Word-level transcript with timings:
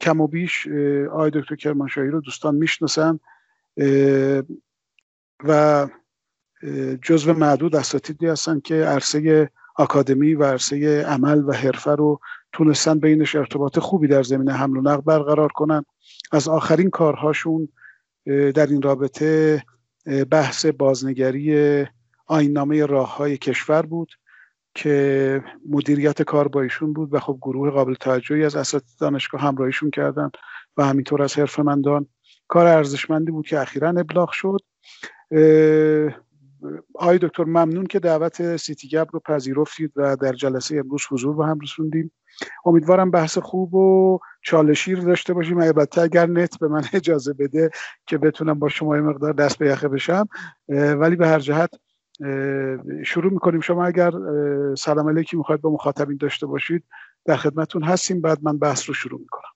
کم 0.00 0.20
و 0.20 0.26
بیش 0.26 0.66
آقای 1.10 1.30
دکتر 1.30 1.56
کرمانشاهی 1.56 2.08
رو 2.08 2.20
دوستان 2.20 2.54
می‌شناسن 2.54 3.20
و 5.44 5.88
جزو 7.02 7.32
معدود 7.32 7.76
اساتیدی 7.76 8.26
هستن 8.26 8.60
که 8.60 8.74
عرصه 8.74 9.50
آکادمی 9.76 10.34
و 10.34 10.44
عرصه 10.44 11.02
عمل 11.02 11.44
و 11.46 11.52
حرفه 11.52 11.90
رو 11.90 12.20
تونستن 12.52 12.98
بینش 12.98 13.34
ارتباط 13.34 13.78
خوبی 13.78 14.08
در 14.08 14.22
زمینه 14.22 14.52
حمل 14.52 14.76
و 14.76 14.80
نقل 14.80 15.00
برقرار 15.00 15.52
کنن. 15.52 15.84
از 16.32 16.48
آخرین 16.48 16.90
کارهاشون 16.90 17.68
در 18.26 18.66
این 18.66 18.82
رابطه 18.82 19.62
بحث 20.30 20.66
بازنگری 20.66 21.84
آینامه 22.26 22.86
راه 22.86 23.16
های 23.16 23.38
کشور 23.38 23.82
بود. 23.82 24.12
که 24.76 25.44
مدیریت 25.70 26.22
کار 26.22 26.48
با 26.48 26.62
ایشون 26.62 26.92
بود 26.92 27.14
و 27.14 27.20
خب 27.20 27.38
گروه 27.42 27.70
قابل 27.70 27.94
توجهی 27.94 28.44
از 28.44 28.56
اساتید 28.56 28.98
دانشگاه 29.00 29.40
همراهیشون 29.40 29.90
کردن 29.90 30.30
و 30.76 30.84
همینطور 30.84 31.22
از 31.22 31.38
حرفمندان 31.38 32.06
کار 32.48 32.66
ارزشمندی 32.66 33.30
بود 33.30 33.46
که 33.46 33.60
اخیرا 33.60 33.88
ابلاغ 33.88 34.30
شد. 34.30 34.60
آقای 36.94 37.18
دکتر 37.18 37.44
ممنون 37.44 37.86
که 37.86 37.98
دعوت 37.98 38.56
سیتی 38.56 38.88
گب 38.88 39.08
رو 39.12 39.20
پذیرفتید 39.20 39.92
و 39.96 40.16
در 40.16 40.32
جلسه 40.32 40.76
امروز 40.76 41.02
حضور 41.10 41.36
به 41.36 41.46
هم 41.46 41.58
رسوندیم. 41.60 42.12
امیدوارم 42.64 43.10
بحث 43.10 43.38
خوب 43.38 43.74
و 43.74 44.18
چالشی 44.42 44.94
رو 44.94 45.04
داشته 45.04 45.34
باشیم. 45.34 45.58
البته 45.58 46.00
اگر 46.00 46.26
نت 46.26 46.58
به 46.58 46.68
من 46.68 46.82
اجازه 46.92 47.32
بده 47.32 47.70
که 48.06 48.18
بتونم 48.18 48.58
با 48.58 48.68
شما 48.68 48.96
مقدار 48.96 49.32
دست 49.32 49.58
به 49.58 49.68
یخه 49.68 49.88
بشم. 49.88 50.28
ولی 50.68 51.16
به 51.16 51.28
هر 51.28 51.38
جهت 51.38 51.70
شروع 53.04 53.32
می‌کنیم. 53.32 53.60
شما 53.60 53.86
اگر 53.86 54.10
سلام 54.74 55.08
علیکی 55.08 55.36
می‌خواید 55.36 55.60
با 55.60 55.70
مخاطبین 55.70 56.16
داشته 56.16 56.46
باشید 56.46 56.84
در 57.24 57.36
خدمتون 57.36 57.82
هستیم. 57.82 58.20
بعد 58.20 58.38
من 58.42 58.58
بحث 58.58 58.88
رو 58.88 58.94
شروع 58.94 59.20
می‌کنم. 59.20 59.50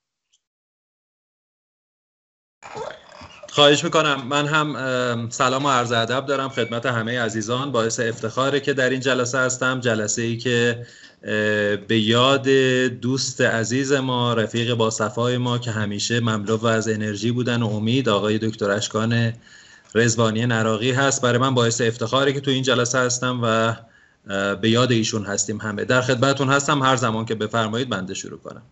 خواهش 3.48 3.84
می‌کنم. 3.84 4.26
من 4.28 4.46
هم 4.46 5.28
سلام 5.30 5.64
و 5.64 5.70
عرض 5.70 5.92
ادب 5.92 6.26
دارم 6.26 6.48
خدمت 6.48 6.86
همه 6.86 7.20
عزیزان. 7.20 7.72
باعث 7.72 8.00
افتخاره 8.00 8.60
که 8.60 8.72
در 8.72 8.90
این 8.90 9.00
جلسه 9.00 9.38
هستم. 9.38 9.80
جلسه 9.80 10.22
ای 10.22 10.36
که 10.36 10.86
به 11.88 11.98
یاد 11.98 12.48
دوست 12.88 13.40
عزیز 13.40 13.92
ما 13.92 14.34
رفیق 14.34 14.74
با 14.74 14.90
صفای 14.90 15.38
ما 15.38 15.58
که 15.58 15.70
همیشه 15.70 16.20
مملو 16.20 16.66
از 16.66 16.88
انرژی 16.88 17.32
بودن 17.32 17.62
و 17.62 17.66
امید 17.66 18.08
آقای 18.08 18.38
دکتر 18.38 18.70
اشکان 18.70 19.32
رزوانی 19.94 20.46
نراقی 20.46 20.90
هست. 20.92 21.22
برای 21.22 21.38
من 21.38 21.54
باعث 21.54 21.80
افتخاره 21.80 22.32
که 22.32 22.40
تو 22.40 22.50
این 22.50 22.62
جلسه 22.62 22.98
هستم 22.98 23.40
و 23.42 23.76
به 24.56 24.70
یاد 24.70 24.92
ایشون 24.92 25.24
هستیم 25.24 25.58
همه. 25.60 25.84
در 25.84 26.00
خدمتون 26.00 26.48
هستم. 26.48 26.82
هر 26.82 26.96
زمان 26.96 27.24
که 27.24 27.34
بفرمایید 27.34 27.88
بنده 27.88 28.14
شروع 28.14 28.38
کنم. 28.40 28.62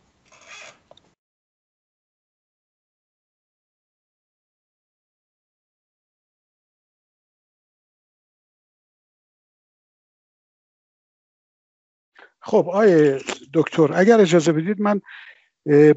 خب 12.40 12.68
آیه 12.72 13.20
دکتر 13.54 13.90
اگر 13.94 14.20
اجازه 14.20 14.52
بدید 14.52 14.80
من 14.80 15.00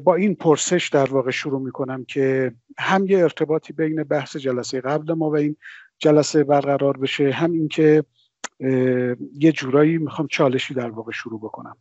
با 0.04 0.14
این 0.14 0.34
پرسش 0.34 0.88
در 0.92 1.10
واقع 1.10 1.30
شروع 1.30 1.60
می‌کنم 1.60 2.04
که 2.04 2.52
هم 2.78 3.06
یه 3.06 3.18
ارتباطی 3.18 3.72
بین 3.72 4.04
بحث 4.04 4.36
جلسه 4.36 4.80
قبل 4.80 5.12
ما 5.12 5.30
و 5.30 5.36
این 5.36 5.56
جلسه 5.98 6.44
برقرار 6.44 6.96
بشه 6.96 7.30
هم 7.30 7.52
اینکه 7.52 8.04
یه 9.34 9.52
جورایی 9.54 9.98
می‌خوام 9.98 10.28
چالشی 10.28 10.74
در 10.74 10.90
واقع 10.90 11.12
شروع 11.12 11.40
بکنم. 11.40 11.76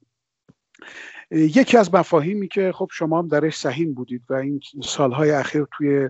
یکی 1.31 1.77
از 1.77 1.93
مفاهیمی 1.93 2.47
که 2.47 2.71
خب 2.71 2.89
شما 2.91 3.19
هم 3.19 3.27
درش 3.27 3.57
سهیم 3.57 3.93
بودید 3.93 4.23
و 4.29 4.33
این 4.33 4.59
سالهای 4.83 5.31
اخیر 5.31 5.67
توی 5.71 6.09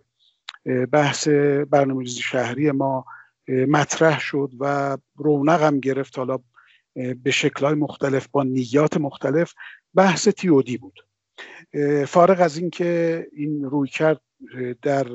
بحث 0.91 1.27
برنامه‌ریزی 1.69 2.21
شهری 2.21 2.71
ما 2.71 3.05
مطرح 3.47 4.19
شد 4.19 4.51
و 4.59 4.97
رونقم 5.15 5.79
گرفت 5.79 6.17
حالا 6.17 6.39
به 7.23 7.31
شکلهای 7.31 7.75
مختلف 7.75 8.27
با 8.27 8.43
نیات 8.43 8.97
مختلف 8.97 9.53
بحث 9.95 10.27
تیودی 10.27 10.77
بود. 10.77 10.99
فارغ 12.07 12.41
از 12.41 12.57
اینکه 12.57 13.27
این 13.31 13.63
روی 13.63 13.89
کرد 13.89 14.21
در 14.81 15.07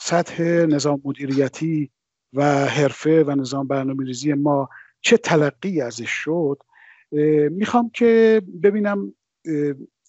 سطح 0.00 0.42
نظام 0.44 1.00
مدیریتی 1.04 1.90
و 2.32 2.66
حرفه 2.66 3.24
و 3.24 3.30
نظام 3.30 3.66
برنامه 3.66 4.04
ریزی 4.04 4.32
ما 4.32 4.68
چه 5.00 5.16
تلقی 5.16 5.80
ازش 5.80 6.10
شد 6.10 6.62
می‌خوام 7.50 7.90
که 7.94 8.42
ببینم 8.62 9.14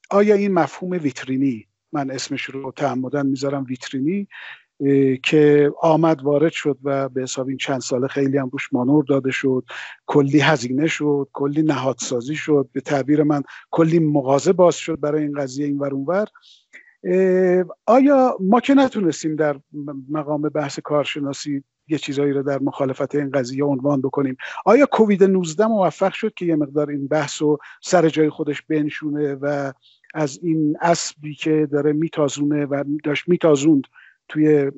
آیا 0.10 0.36
این 0.36 0.54
مفهوم 0.54 0.92
ویترینی 0.92 1.68
من 1.92 2.12
اسمش 2.12 2.44
رو 2.44 2.72
تعمدن 2.72 3.26
می‌ذارم 3.26 3.64
ویترینی 3.64 4.28
که 5.24 5.72
آمد 5.82 6.24
وارد 6.24 6.52
شد 6.52 6.78
و 6.84 7.10
به 7.10 7.22
حساب 7.22 7.48
این 7.48 7.58
چند 7.58 7.82
ساله 7.82 8.08
خیلی 8.08 8.38
هم 8.38 8.50
روش 8.50 8.74
مانور 8.74 9.04
داده 9.04 9.32
شد. 9.32 9.64
کلی 10.06 10.40
هزینه 10.40 10.88
شد 10.88 11.28
کلی 11.34 11.62
نهادسازی 11.62 12.36
شد. 12.36 12.70
به 12.74 12.82
تعبیر 12.82 13.24
من 13.24 13.44
کلی 13.72 14.00
مغازه 14.00 14.54
باز 14.54 14.76
شد 14.76 15.00
برای 15.00 15.24
این 15.24 15.34
قضیه 15.34 15.66
این 15.66 15.80
ور 15.80 15.94
اونور 15.94 16.28
آیا 17.86 18.38
ما 18.40 18.60
که 18.60 18.74
نتونستیم 18.74 19.36
در 19.36 19.60
مقام 20.10 20.42
بحث 20.42 20.80
کارشناسی 20.80 21.64
یه 21.88 21.98
چیزایی 21.98 22.34
رو 22.34 22.44
در 22.44 22.60
مخالفت 22.60 23.16
این 23.16 23.32
قضیه 23.32 23.64
عنوان 23.64 24.02
بکنیم 24.02 24.38
آیا 24.66 24.86
کووید 24.86 25.24
19 25.24 25.66
موفق 25.66 26.14
شد 26.14 26.34
که 26.34 26.46
یه 26.46 26.56
مقدار 26.56 26.90
این 26.90 27.08
بحث 27.08 27.42
رو 27.42 27.58
سر 27.82 28.10
جای 28.10 28.30
خودش 28.30 28.62
بنشونه 28.62 29.36
و 29.36 29.74
از 30.14 30.40
این 30.44 30.78
اسبی 30.82 31.36
که 31.36 31.68
داره 31.72 31.94
میتازونه 31.94 32.66
و 32.66 32.84
داشت 33.04 33.30
میتازوند 33.30 33.84
توی 34.32 34.72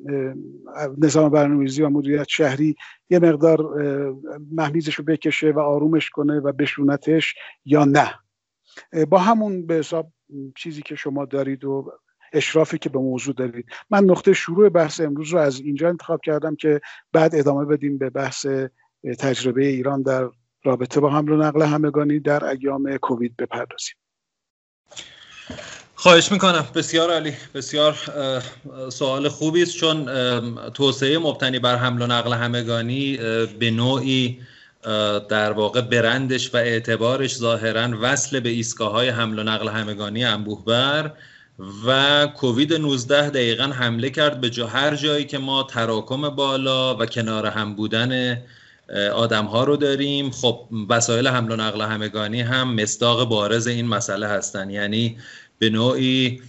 نظام 0.98 1.28
برنامه‌ریزی 1.28 1.82
و 1.82 1.88
مدیریت 1.88 2.28
شهری 2.28 2.76
یه 3.10 3.18
مقدار 3.18 3.60
محمیزش 4.52 4.94
رو 4.94 5.04
بکشه 5.04 5.50
و 5.50 5.58
آرومش 5.58 6.10
کنه 6.10 6.40
و 6.40 6.52
بشونتش 6.52 7.34
یا 7.64 7.84
نه. 7.84 8.14
با 9.08 9.18
همون 9.18 9.66
به 9.66 9.74
حساب 9.74 10.12
چیزی 10.56 10.82
که 10.82 10.94
شما 10.94 11.24
دارید 11.24 11.64
و 11.64 11.92
اشرافی 12.32 12.78
که 12.78 12.88
به 12.88 12.98
موضوع 12.98 13.34
دارید. 13.34 13.66
من 13.90 14.04
نقطه 14.04 14.32
شروع 14.32 14.68
بحث 14.68 15.00
امروز 15.00 15.30
رو 15.30 15.38
از 15.38 15.60
اینجا 15.60 15.88
انتخاب 15.88 16.20
کردم 16.24 16.54
که 16.54 16.80
بعد 17.12 17.34
ادامه 17.34 17.64
بدیم 17.64 17.98
به 17.98 18.10
بحث 18.10 18.46
تجربه 19.18 19.66
ایران 19.66 20.02
در 20.02 20.30
رابطه 20.64 21.00
با 21.00 21.10
حمل 21.10 21.32
و 21.32 21.36
نقل 21.36 21.62
همگانی 21.62 22.20
در 22.20 22.44
ایام 22.44 22.96
کووید 22.96 23.36
بپردازیم. 23.36 23.94
خواهش 26.04 26.32
می‌کنم. 26.32 26.66
بسیار 26.74 27.12
عالی. 27.12 27.32
بسیار 27.54 27.98
سوال 28.88 29.28
خوبی 29.28 29.62
است. 29.62 29.76
چون 29.76 30.08
توسعه 30.70 31.18
مبتنی 31.18 31.58
بر 31.58 31.76
حمل 31.76 32.02
و 32.02 32.06
نقل 32.06 32.32
همگانی 32.32 33.16
به 33.58 33.70
نوعی 33.70 34.38
در 35.28 35.52
واقع 35.52 35.80
برندش 35.80 36.54
و 36.54 36.56
اعتبارش 36.56 37.36
ظاهرا 37.36 37.88
وصل 38.02 38.40
به 38.40 38.48
ایستگاه 38.48 38.92
های 38.92 39.08
حمل 39.08 39.38
و 39.38 39.42
نقل 39.42 39.68
همگانی 39.68 40.24
انبوهبر 40.24 41.10
و 41.86 42.26
کووید 42.26 42.74
19 42.74 43.30
دقیقا 43.30 43.64
حمله 43.64 44.10
کرد 44.10 44.40
به 44.40 44.50
جا 44.50 44.66
هر 44.66 44.96
جایی 44.96 45.24
که 45.24 45.38
ما 45.38 45.62
تراکم 45.62 46.28
بالا 46.28 46.96
و 46.96 47.06
کنار 47.06 47.46
هم 47.46 47.74
بودن 47.74 48.42
آدم 49.14 49.44
ها 49.44 49.64
رو 49.64 49.76
داریم. 49.76 50.30
خب 50.30 50.68
وسایل 50.88 51.28
حمل 51.28 51.52
و 51.52 51.56
نقل 51.56 51.82
همگانی 51.82 52.40
هم 52.40 52.74
مصداق 52.74 53.28
بارز 53.28 53.66
این 53.66 53.88
مسئله 53.88 54.26
هستن. 54.26 54.70
یعنی 54.70 55.18
به 55.64 55.70
نوعی 55.70 56.42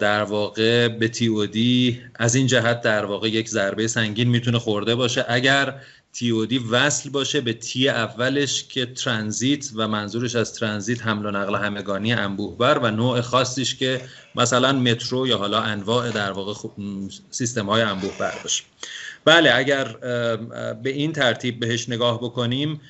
در 0.00 0.22
واقع 0.22 0.88
به 0.88 1.08
تی 1.08 1.26
او 1.26 1.46
دی 1.46 2.00
از 2.14 2.34
این 2.34 2.46
جهت 2.46 2.80
در 2.80 3.04
واقع 3.04 3.28
یک 3.28 3.48
ضربه 3.48 3.88
سنگین 3.88 4.28
می‌تونه 4.28 4.58
خورده 4.58 4.94
باشه. 4.94 5.24
اگر 5.28 5.74
تی 6.12 6.30
او 6.30 6.46
دی 6.46 6.58
وصل 6.58 7.10
باشه 7.10 7.40
به 7.40 7.52
تی 7.52 7.88
اولش 7.88 8.64
که 8.64 8.86
ترانزیت 8.86 9.70
و 9.76 9.88
منظورش 9.88 10.36
از 10.36 10.54
ترانزیت 10.54 11.06
حمل 11.06 11.26
و 11.26 11.30
نقل 11.30 11.54
همگانی 11.54 12.12
انبوهبر 12.12 12.78
و 12.78 12.90
نوع 12.90 13.20
خاصیش 13.20 13.74
که 13.74 14.00
مثلا 14.34 14.72
مترو 14.72 15.26
یا 15.26 15.38
حالا 15.38 15.60
انواع 15.60 16.10
در 16.10 16.32
واقع 16.32 16.68
سیستم 17.30 17.66
های 17.66 17.82
انبوهبر 17.82 18.34
باشه. 18.42 18.64
بله 19.24 19.54
اگر 19.54 19.84
به 20.82 20.90
این 20.90 21.12
ترتیب 21.12 21.60
بهش 21.60 21.88
نگاه 21.88 22.18
بکنیم 22.18 22.80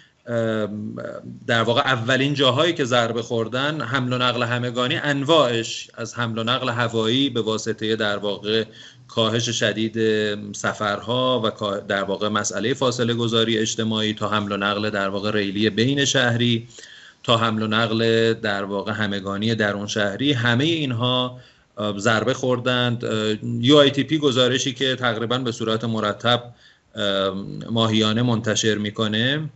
در 1.46 1.62
واقع 1.62 1.80
اولین 1.80 2.34
جاهایی 2.34 2.72
که 2.72 2.84
ضربه 2.84 3.22
خوردن 3.22 3.80
حمل 3.80 4.12
و 4.12 4.18
نقل 4.18 4.42
همگانی 4.42 4.96
انواعش 4.96 5.90
از 5.94 6.14
حمل 6.14 6.38
و 6.38 6.42
نقل 6.42 6.68
هوایی 6.68 7.30
به 7.30 7.40
واسطه 7.40 7.96
در 7.96 8.16
واقع 8.16 8.64
کاهش 9.08 9.50
شدید 9.50 9.98
سفرها 10.52 11.42
و 11.44 11.50
در 11.88 12.04
واقع 12.04 12.28
مسئله 12.28 12.74
فاصله 12.74 13.14
گذاری 13.14 13.58
اجتماعی 13.58 14.14
تا 14.14 14.28
حمل 14.28 14.52
و 14.52 14.56
نقل 14.56 14.90
در 14.90 15.08
واقع 15.08 15.30
ریلی 15.30 15.70
بین 15.70 16.04
شهری 16.04 16.68
تا 17.22 17.36
حمل 17.36 17.62
و 17.62 17.66
نقل 17.66 18.32
در 18.34 18.64
واقع 18.64 18.92
همگانی 18.92 19.54
درون 19.54 19.86
شهری 19.86 20.32
همه 20.32 20.64
اینها 20.64 21.40
ضربه 21.98 22.34
خوردند. 22.34 23.04
UITP 23.62 24.12
گزارشی 24.12 24.72
که 24.72 24.96
تقریبا 24.96 25.38
به 25.38 25.52
صورت 25.52 25.84
مرتب 25.84 26.42
ماهیانه 27.70 28.22
منتشر 28.22 28.78
می‌کنه. 28.78 29.48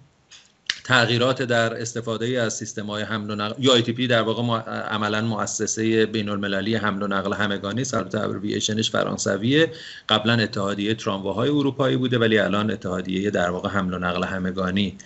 تغییرات 0.87 1.43
در 1.43 1.81
استفاده 1.81 2.27
از 2.43 2.55
سیستم 2.55 2.87
های 2.87 3.03
حمل 3.03 3.31
و 3.31 3.35
نقل 3.35 3.65
یا 3.65 3.83
پی 3.83 4.07
در 4.07 4.23
واقع 4.23 4.43
عملا 4.71 5.21
مؤسسه 5.23 6.07
بین 6.07 6.29
المللی 6.29 6.77
حمل 6.77 7.03
و 7.03 7.07
نقل 7.07 7.33
همگانی 7.35 7.85
البته 7.95 8.21
ابریویشنش 8.21 8.91
فرانسویه. 8.91 9.73
قبلا 10.09 10.33
اتحادیه 10.33 10.95
ترامواهای 10.95 11.49
اروپایی 11.51 11.97
بوده 11.97 12.19
ولی 12.19 12.39
الان 12.39 12.71
اتحادیه 12.71 13.31
در 13.31 13.51
واقع 13.51 13.69
حمل 13.69 13.95
و 13.95 13.99
نقل 13.99 14.25
همگانی 14.25 14.99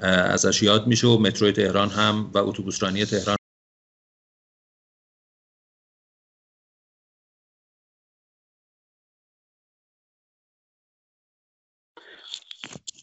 ازش 0.00 0.62
یاد 0.62 0.86
میشه. 0.86 1.06
و 1.06 1.18
مترو 1.18 1.50
تهران 1.50 1.88
هم 1.88 2.30
و 2.34 2.38
اتوبوسرانی 2.38 3.04
تهران. 3.04 3.36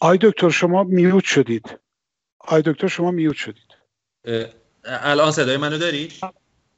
آقای 0.01 0.17
دکتر 0.21 0.49
شما 0.49 0.83
mute 0.83 1.23
شدید. 1.23 1.88
آقای 2.39 2.61
دکتر 2.65 2.87
شما 2.87 3.11
mute 3.11 3.35
شدید. 3.35 3.75
الان 4.85 5.31
صدای 5.31 5.57
منو 5.57 5.77
داری؟ 5.77 6.09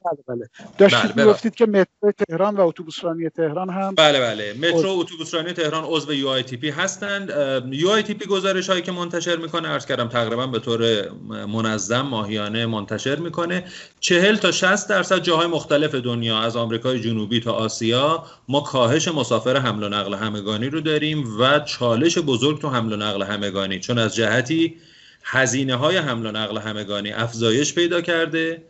بله 0.05 0.23
بله. 0.27 0.49
داشتید 0.77 1.15
بله 1.15 1.25
می‌گفتید 1.25 1.55
که 1.55 1.65
مترو 1.65 2.11
تهران 2.27 2.55
و 2.55 2.61
اتوبوسرانی 2.61 3.29
تهران 3.29 3.69
هم 3.69 3.95
بله 3.95 4.19
بله. 4.19 4.53
مترو 4.53 4.95
و 4.95 4.99
اتوبوسرانی 4.99 5.53
تهران 5.53 5.83
عضو 5.83 6.13
یو 6.13 6.27
آی 6.27 6.43
تی 6.43 6.57
پی 6.57 6.69
هستند. 6.69 7.29
یو 7.73 7.89
آی 7.89 8.03
تی 8.03 8.13
پی 8.13 8.25
گزارش 8.25 8.69
هایی 8.69 8.81
که 8.81 8.91
منتشر 8.91 9.35
می‌کنه 9.35 9.67
عرض 9.67 9.85
کردم 9.85 10.07
تقریبا 10.07 10.47
به 10.47 10.59
طور 10.59 11.11
منظم 11.29 12.01
ماهیانه 12.01 12.65
منتشر 12.65 13.15
می‌کنه. 13.15 13.63
40 13.99 14.35
تا 14.35 14.51
60 14.51 14.89
درصد 14.89 15.19
جاهای 15.19 15.47
مختلف 15.47 15.95
دنیا 15.95 16.39
از 16.39 16.55
آمریکای 16.55 16.99
جنوبی 16.99 17.39
تا 17.39 17.53
آسیا 17.53 18.25
ما 18.47 18.61
کاهش 18.61 19.07
مسافر 19.07 19.57
حمل 19.57 19.83
و 19.83 19.89
نقل 19.89 20.13
همگانی 20.13 20.69
رو 20.69 20.81
داریم 20.81 21.39
و 21.39 21.59
چالش 21.59 22.17
بزرگ 22.17 22.61
تو 22.61 22.69
حمل 22.69 22.93
و 22.93 22.95
نقل 22.95 23.23
همگانی. 23.23 23.79
چون 23.79 23.97
از 23.97 24.15
جهتی 24.15 24.77
هزینه 25.23 25.75
های 25.75 25.97
حمل 25.97 26.25
و 26.25 26.31
نقل 26.31 26.57
همگانی 26.57 27.11
افزایش 27.11 27.75
پیدا 27.75 28.01
کرده 28.01 28.61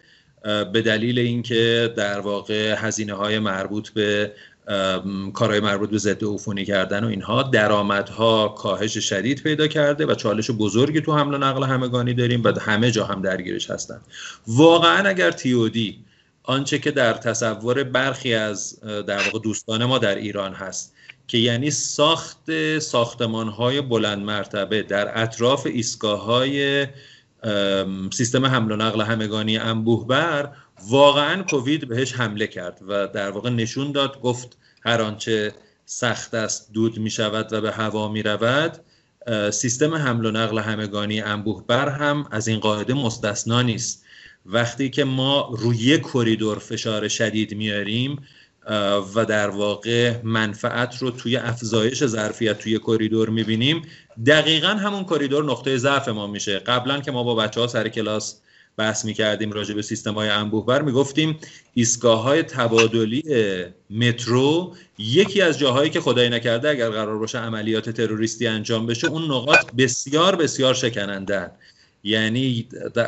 به 0.43 0.81
دلیل 0.81 1.19
اینکه 1.19 1.93
در 1.97 2.19
واقع 2.19 2.75
هزینه 2.77 3.13
های 3.13 3.39
مربوط 3.39 3.89
به 3.89 4.31
کارهای 5.33 5.59
مربوط 5.59 5.89
به 5.89 5.97
ضد 5.97 6.23
عفونی 6.23 6.65
کردن 6.65 7.03
و 7.03 7.07
اینها 7.07 7.43
درآمدها 7.43 8.47
کاهش 8.47 8.97
شدید 8.97 9.43
پیدا 9.43 9.67
کرده 9.67 10.05
و 10.05 10.15
چالش 10.15 10.51
بزرگی 10.51 11.01
تو 11.01 11.13
حمل 11.13 11.33
و 11.33 11.37
نقل 11.37 11.63
همگانی 11.63 12.13
داریم 12.13 12.43
و 12.43 12.59
همه 12.59 12.91
جا 12.91 13.05
هم 13.05 13.21
درگیرش 13.21 13.69
هستن. 13.69 14.01
واقعا 14.47 15.09
اگر 15.09 15.31
تیودی 15.31 15.99
آنچه 16.43 16.79
که 16.79 16.91
در 16.91 17.13
تصور 17.13 17.83
برخی 17.83 18.33
از 18.33 18.79
در 18.81 19.17
واقع 19.17 19.39
دوستان 19.39 19.85
ما 19.85 19.97
در 19.97 20.15
ایران 20.15 20.53
هست 20.53 20.93
که 21.31 21.37
یعنی 21.37 21.71
ساخت 21.71 22.79
ساختمان 22.79 23.47
های 23.47 23.81
بلند 23.81 24.25
مرتبه 24.25 24.83
در 24.83 25.21
اطراف 25.23 25.65
ایستگاه 25.65 26.23
های 26.23 26.87
سیستم 28.11 28.45
حمل 28.45 28.71
و 28.71 28.75
نقل 28.75 29.01
همگانی 29.01 29.57
انبوه 29.57 30.07
بر 30.07 30.51
واقعا 30.89 31.43
کووید 31.43 31.87
بهش 31.87 32.13
حمله 32.13 32.47
کرد 32.47 32.79
و 32.87 33.07
در 33.07 33.31
واقع 33.31 33.49
نشون 33.49 33.91
داد 33.91 34.21
گفت 34.21 34.57
هر 34.85 35.01
آنچه 35.01 35.53
سخت 35.85 36.33
است 36.33 36.73
دود 36.73 36.97
می 36.97 37.09
شود 37.09 37.53
و 37.53 37.61
به 37.61 37.71
هوا 37.71 38.07
می 38.07 38.23
رود 38.23 38.79
سیستم 39.51 39.95
حمل 39.95 40.25
و 40.25 40.31
نقل 40.31 40.59
همگانی 40.59 41.21
انبوه 41.21 41.63
بر 41.67 41.89
هم 41.89 42.27
از 42.31 42.47
این 42.47 42.59
قاعده 42.59 42.93
مستثنا 42.93 43.61
نیست. 43.61 44.05
وقتی 44.45 44.89
که 44.89 45.03
ما 45.03 45.49
روی 45.57 45.99
کریدور 45.99 46.59
فشار 46.59 47.07
شدید 47.07 47.53
میاریم 47.53 48.21
و 49.15 49.25
در 49.25 49.49
واقع 49.49 50.15
منفعت 50.23 50.97
رو 50.97 51.11
توی 51.11 51.37
افزایش 51.37 52.05
ظرفیت 52.05 52.57
توی 52.57 52.79
کریدور 52.79 53.29
می‌بینیم. 53.29 53.81
دقیقا 54.25 54.67
همون 54.67 55.03
کریدور 55.03 55.43
نقطه 55.43 55.77
ضعف 55.77 56.07
ما 56.07 56.27
میشه. 56.27 56.59
قبلا 56.59 57.01
که 57.01 57.11
ما 57.11 57.23
با 57.23 57.35
بچه 57.35 57.61
ها 57.61 57.67
سر 57.67 57.87
کلاس 57.87 58.41
بحث 58.77 59.05
می‌کردیم 59.05 59.51
راجع 59.51 59.73
به 59.73 59.81
سیستم 59.81 60.13
های 60.13 60.29
انبوه 60.29 60.65
بر 60.65 60.81
می‌گفتیم 60.81 61.37
ایستگاه 61.73 62.21
های 62.21 62.43
تبادلی 62.43 63.23
مترو 63.89 64.75
یکی 64.97 65.41
از 65.41 65.59
جاهایی 65.59 65.89
که 65.89 66.01
خدای 66.01 66.29
نکرده 66.29 66.69
اگر 66.69 66.89
قرار 66.89 67.17
باشه 67.17 67.39
عملیات 67.39 67.89
تروریستی 67.89 68.47
انجام 68.47 68.85
بشه 68.85 69.07
اون 69.07 69.23
نقاط 69.23 69.65
بسیار 69.77 70.35
بسیار 70.35 70.73
شکنندن 70.73 71.51
یعنی 72.03 72.67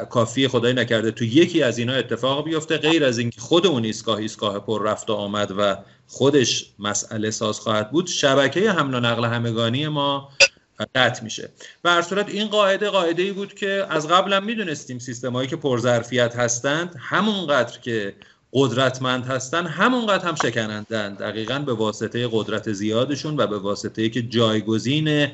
کافی 0.09 0.47
خدای 0.47 0.73
نکرده. 0.73 1.11
تو 1.11 1.25
یکی 1.25 1.63
از 1.63 1.77
اینا 1.77 1.93
اتفاق 1.93 2.45
بیفته 2.45 2.77
غیر 2.77 3.05
از 3.05 3.17
اینکه 3.17 3.41
خود 3.41 3.67
اون 3.67 3.85
ایستگاه 3.85 4.17
ایستگاه 4.17 4.59
پر 4.59 4.83
رفت 4.83 5.09
و 5.09 5.13
آمد 5.13 5.53
و 5.57 5.77
خودش 6.07 6.65
مسئله 6.79 7.31
ساز 7.31 7.59
خواهد 7.59 7.91
بود 7.91 8.07
شبکه 8.07 8.71
حمل 8.71 8.95
و 8.95 8.99
نقل 8.99 9.25
همگانی 9.25 9.87
ما 9.87 10.29
قطع 10.95 11.23
میشه. 11.23 11.49
و 11.83 11.89
هر 11.89 12.01
صورت 12.01 12.29
این 12.29 12.47
قاعده 12.47 12.89
قاعده 12.89 13.23
ای 13.23 13.31
بود 13.31 13.53
که 13.53 13.85
از 13.89 14.07
قبل 14.07 14.33
هم 14.33 14.43
می‌دونستیم 14.43 14.99
سیستم 14.99 15.33
هایی 15.33 15.49
که 15.49 15.55
پرظرفیت 15.55 16.35
هستند 16.35 16.95
همونقدر 16.99 17.79
که 17.79 18.15
قدرتمند 18.53 19.25
هستند 19.25 19.67
همونقدر 19.67 20.27
هم 20.27 20.35
شکنندند 20.35 21.17
دقیقا 21.17 21.59
به 21.59 21.73
واسطه 21.73 22.29
قدرت 22.31 22.71
زیادشون 22.71 23.37
و 23.37 23.47
به 23.47 23.57
واسطه 23.57 24.09
که 24.09 24.21
جایگزین 24.21 25.27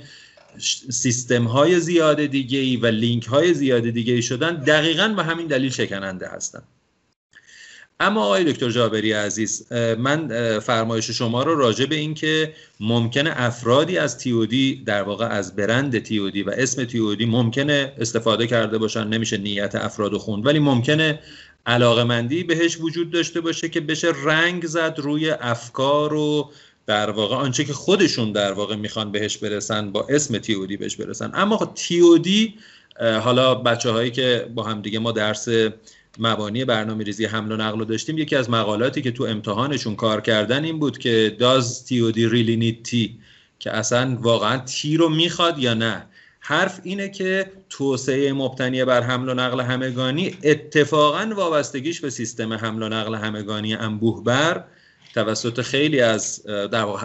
سیستم 0.89 1.43
های 1.43 1.79
زیاد 1.79 2.25
دیگه 2.25 2.59
ای 2.59 2.77
و 2.77 2.85
لینک 2.85 3.25
های 3.25 3.53
زیاد 3.53 3.89
دیگه 3.89 4.13
ای 4.13 4.21
شدن 4.21 4.55
دقیقا 4.55 5.07
به 5.07 5.23
همین 5.23 5.47
دلیل 5.47 5.71
شکننده 5.71 6.27
هستن. 6.27 6.63
اما 8.01 8.23
آقای 8.23 8.43
دکتر 8.43 8.69
جابری 8.69 9.11
عزیز 9.11 9.71
من 9.97 10.29
فرمایش 10.59 11.11
شما 11.11 11.43
رو 11.43 11.55
راجع 11.55 11.85
به 11.85 11.95
این 11.95 12.13
که 12.13 12.53
ممکنه 12.79 13.33
افرادی 13.35 13.97
از 13.97 14.17
تیودی 14.17 14.83
در 14.85 15.03
واقع 15.03 15.25
از 15.25 15.55
برند 15.55 15.99
تیودی 15.99 16.43
و 16.43 16.49
اسم 16.49 16.85
تیودی 16.85 17.25
ممکنه 17.25 17.93
استفاده 17.99 18.47
کرده 18.47 18.77
باشن 18.77 19.07
نمیشه 19.07 19.37
نیت 19.37 19.75
افراد 19.75 20.17
خوند 20.17 20.45
ولی 20.45 20.59
ممکنه 20.59 21.19
علاقه 21.65 22.03
مندی 22.03 22.43
بهش 22.43 22.77
وجود 22.79 23.11
داشته 23.11 23.41
باشه 23.41 23.69
که 23.69 23.81
بشه 23.81 24.07
رنگ 24.23 24.65
زد 24.65 24.95
روی 24.97 25.31
افکار 25.31 26.13
و 26.13 26.51
در 26.89 27.09
واقع 27.09 27.35
آنچه 27.35 27.65
که 27.65 27.73
خودشون 27.73 28.31
در 28.31 28.51
واقع 28.51 28.75
می‌خوان 28.75 29.11
بهش 29.11 29.37
برسن 29.37 29.91
با 29.91 30.07
اسم 30.09 30.37
تیودی 30.37 30.77
بهش 30.77 30.95
برسن. 30.95 31.31
اما 31.33 31.57
خب 31.57 31.71
تیودی 31.75 32.53
حالا 32.99 33.55
بچه 33.55 33.91
هایی 33.91 34.11
که 34.11 34.49
با 34.55 34.63
هم 34.63 34.81
دیگه 34.81 34.99
ما 34.99 35.11
درس 35.11 35.47
مبانی 36.19 36.65
برنامه 36.65 37.03
ریزی 37.03 37.25
حمل 37.25 37.51
و 37.51 37.57
نقل 37.57 37.79
رو 37.79 37.85
داشتیم 37.85 38.17
یکی 38.17 38.35
از 38.35 38.49
مقالاتی 38.49 39.01
که 39.01 39.11
تو 39.11 39.23
امتحانشون 39.23 39.95
کار 39.95 40.21
کردن 40.21 40.63
این 40.63 40.79
بود 40.79 40.97
که 40.97 41.35
داز 41.39 41.85
تیودی 41.85 42.27
ریلی 42.27 42.57
نید 42.57 42.83
تی 42.83 43.19
که 43.59 43.71
اصلا 43.71 44.17
واقعا 44.21 44.57
تی 44.57 44.97
رو 44.97 45.09
می‌خواد 45.09 45.59
یا 45.59 45.73
نه. 45.73 46.05
حرف 46.39 46.79
اینه 46.83 47.09
که 47.09 47.51
توسعه 47.69 48.33
مبتنی 48.33 48.85
بر 48.85 49.01
حمل 49.01 49.29
و 49.29 49.33
نقل 49.33 49.61
همگانی 49.61 50.37
اتفاقا 50.43 51.33
وابستگیش 51.35 51.99
به 52.01 52.09
سیستم 52.09 52.53
حمل 52.53 52.83
و 52.83 52.89
نقل 52.89 53.15
همگانی 53.15 53.73
انبوه 53.73 54.23
بر 54.23 54.63
توسط 55.13 55.61
خیلی 55.61 56.01
از 56.01 56.43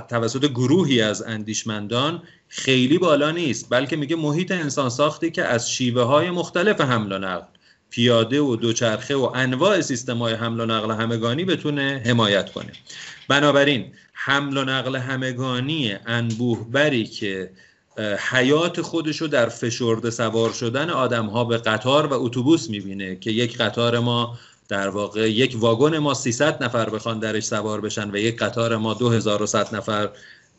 توسط 0.08 0.44
گروهی 0.46 1.02
از 1.02 1.22
اندیشمندان 1.22 2.22
خیلی 2.48 2.98
بالا 2.98 3.30
نیست 3.30 3.66
بلکه 3.70 3.96
میگه 3.96 4.16
محیط 4.16 4.52
انسان 4.52 4.90
ساختی 4.90 5.30
که 5.30 5.44
از 5.44 5.70
شیوه 5.70 6.02
های 6.02 6.30
مختلف 6.30 6.80
حمل 6.80 7.12
و 7.12 7.18
نقل 7.18 7.46
پیاده 7.90 8.40
و 8.40 8.56
دوچرخه 8.56 9.14
و 9.14 9.30
انواع 9.34 9.80
سیستم 9.80 10.18
های 10.18 10.34
حمل 10.34 10.60
و 10.60 10.66
نقل 10.66 10.90
همگانی 10.90 11.44
بتونه 11.44 12.02
حمایت 12.06 12.52
کنه. 12.52 12.72
بنابراین 13.28 13.92
حمل 14.12 14.56
و 14.56 14.64
نقل 14.64 14.96
همگانی 14.96 15.96
انبوه 16.06 16.66
بری 16.70 17.04
که 17.04 17.50
حیات 18.30 18.80
خودش 18.80 19.16
رو 19.16 19.26
در 19.28 19.48
فشرده 19.48 20.10
سوار 20.10 20.52
شدن 20.52 20.90
آدم 20.90 21.26
ها 21.26 21.44
به 21.44 21.58
قطار 21.58 22.06
و 22.06 22.12
اتوبوس 22.12 22.70
می‌بینه 22.70 23.16
که 23.16 23.30
یک 23.30 23.58
قطار 23.58 23.98
ما 23.98 24.38
در 24.68 24.88
واقع 24.88 25.30
یک 25.30 25.56
واگن 25.58 25.98
ما 25.98 26.14
300 26.14 26.64
نفر 26.64 26.90
بخوان 26.90 27.18
درش 27.18 27.44
سوار 27.44 27.80
بشن 27.80 28.10
و 28.10 28.16
یک 28.16 28.36
قطار 28.36 28.76
ما 28.76 28.94
2100 28.94 29.76
نفر 29.76 30.10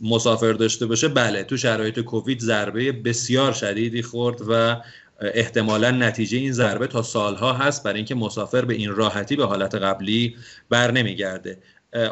مسافر 0.02 0.54
داشته 0.54 0.86
باشه 0.86 1.08
بله 1.08 1.44
تو 1.44 1.58
شرایط 1.58 2.00
کووید 2.00 2.40
ضربه 2.40 2.92
بسیار 2.92 3.54
شدیدی 3.54 4.02
خورد 4.02 4.42
و 4.48 4.82
احتمالا 5.22 5.92
نتیجه 5.92 6.38
این 6.38 6.52
ضربه 6.52 6.88
تا 6.88 7.02
سالها 7.02 7.54
هست 7.54 7.84
برای 7.84 7.98
اینکه 7.98 8.16
مسافر 8.16 8.66
به 8.66 8.74
این 8.74 8.96
راحتی 8.96 9.36
به 9.36 9.46
حالت 9.46 9.76
قبلی 9.76 10.36
بر 10.70 10.92
نمیگرده. 10.92 11.58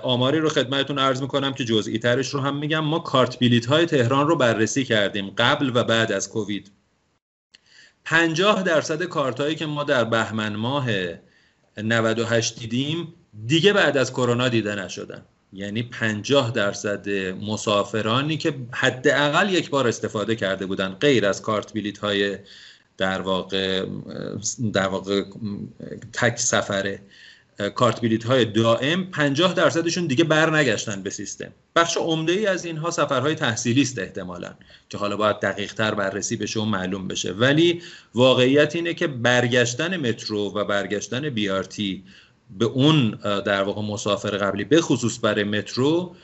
آماری 0.04 0.40
رو 0.40 0.50
خدمتتون 0.50 1.00
عرض 1.00 1.22
می‌کنم 1.22 1.54
که 1.54 1.66
جزئی 1.66 2.00
ترش 2.00 2.30
رو 2.30 2.40
هم 2.40 2.58
میگم. 2.58 2.80
ما 2.80 3.00
کارت 3.00 3.40
بلیت 3.40 3.66
های 3.66 3.86
تهران 3.86 4.28
رو 4.28 4.36
بررسی 4.36 4.84
کردیم 4.84 5.30
قبل 5.30 5.72
و 5.76 5.84
بعد 5.84 6.12
از 6.12 6.30
کووید. 6.30 6.72
50 8.06 8.64
درصد 8.64 9.04
کارت 9.04 9.40
هایی 9.40 9.56
که 9.56 9.66
ما 9.66 9.84
در 9.84 10.04
بهمن 10.04 10.56
ماه 10.56 10.86
98 11.78 12.60
دیدیم 12.60 13.14
دیگه 13.48 13.74
بعد 13.74 13.98
از 13.98 14.12
کرونا 14.12 14.50
دیده 14.50 14.76
نشدن. 14.76 15.26
یعنی 15.54 15.84
50 15.84 16.52
درصد 16.52 17.10
مسافرانی 17.34 18.38
که 18.38 18.54
حداقل 18.72 19.54
یک 19.54 19.70
بار 19.70 19.88
استفاده 19.88 20.36
کرده 20.36 20.66
بودن 20.66 20.90
غیر 20.90 21.26
از 21.26 21.42
کارت 21.42 21.74
بلیت 21.74 21.98
های 21.98 22.38
در 22.98 23.22
واقع 23.22 23.86
در 24.74 24.88
واقع 24.88 25.24
تک 26.14 26.40
سفره. 26.40 27.02
کارت 27.76 28.02
بلیت 28.02 28.24
های 28.24 28.46
دائم 28.46 29.04
50 29.04 29.54
درصدشون 29.54 30.08
دیگه 30.08 30.24
برنگشتن 30.24 31.04
به 31.04 31.10
سیستم. 31.10 31.52
بخش 31.76 31.98
عمده 31.98 32.32
ای 32.32 32.46
از 32.46 32.66
اینها 32.66 32.92
سفرهای 32.92 33.36
تحصیلی 33.36 33.82
است 33.82 34.00
احتمالا 34.00 34.54
که 34.90 34.98
حالا 34.98 35.18
باید 35.18 35.40
دقیق 35.40 35.74
تر 35.74 35.96
بررسی 35.96 36.36
بشه 36.36 36.60
و 36.60 36.66
معلوم 36.66 37.08
بشه. 37.08 37.34
ولی 37.34 37.82
واقعیت 38.16 38.76
اینه 38.76 38.94
که 38.94 39.08
برگشتن 39.08 39.98
مترو 39.98 40.54
و 40.56 40.64
برگشتن 40.66 41.30
بیارتی 41.30 42.04
به 42.58 42.66
اون 42.66 43.12
در 43.46 43.64
واقع 43.64 43.82
مسافر 43.82 44.38
قبلی 44.38 44.64
به 44.64 44.82
خصوص 44.82 45.20
برای 45.22 45.44
مترو 45.44 46.16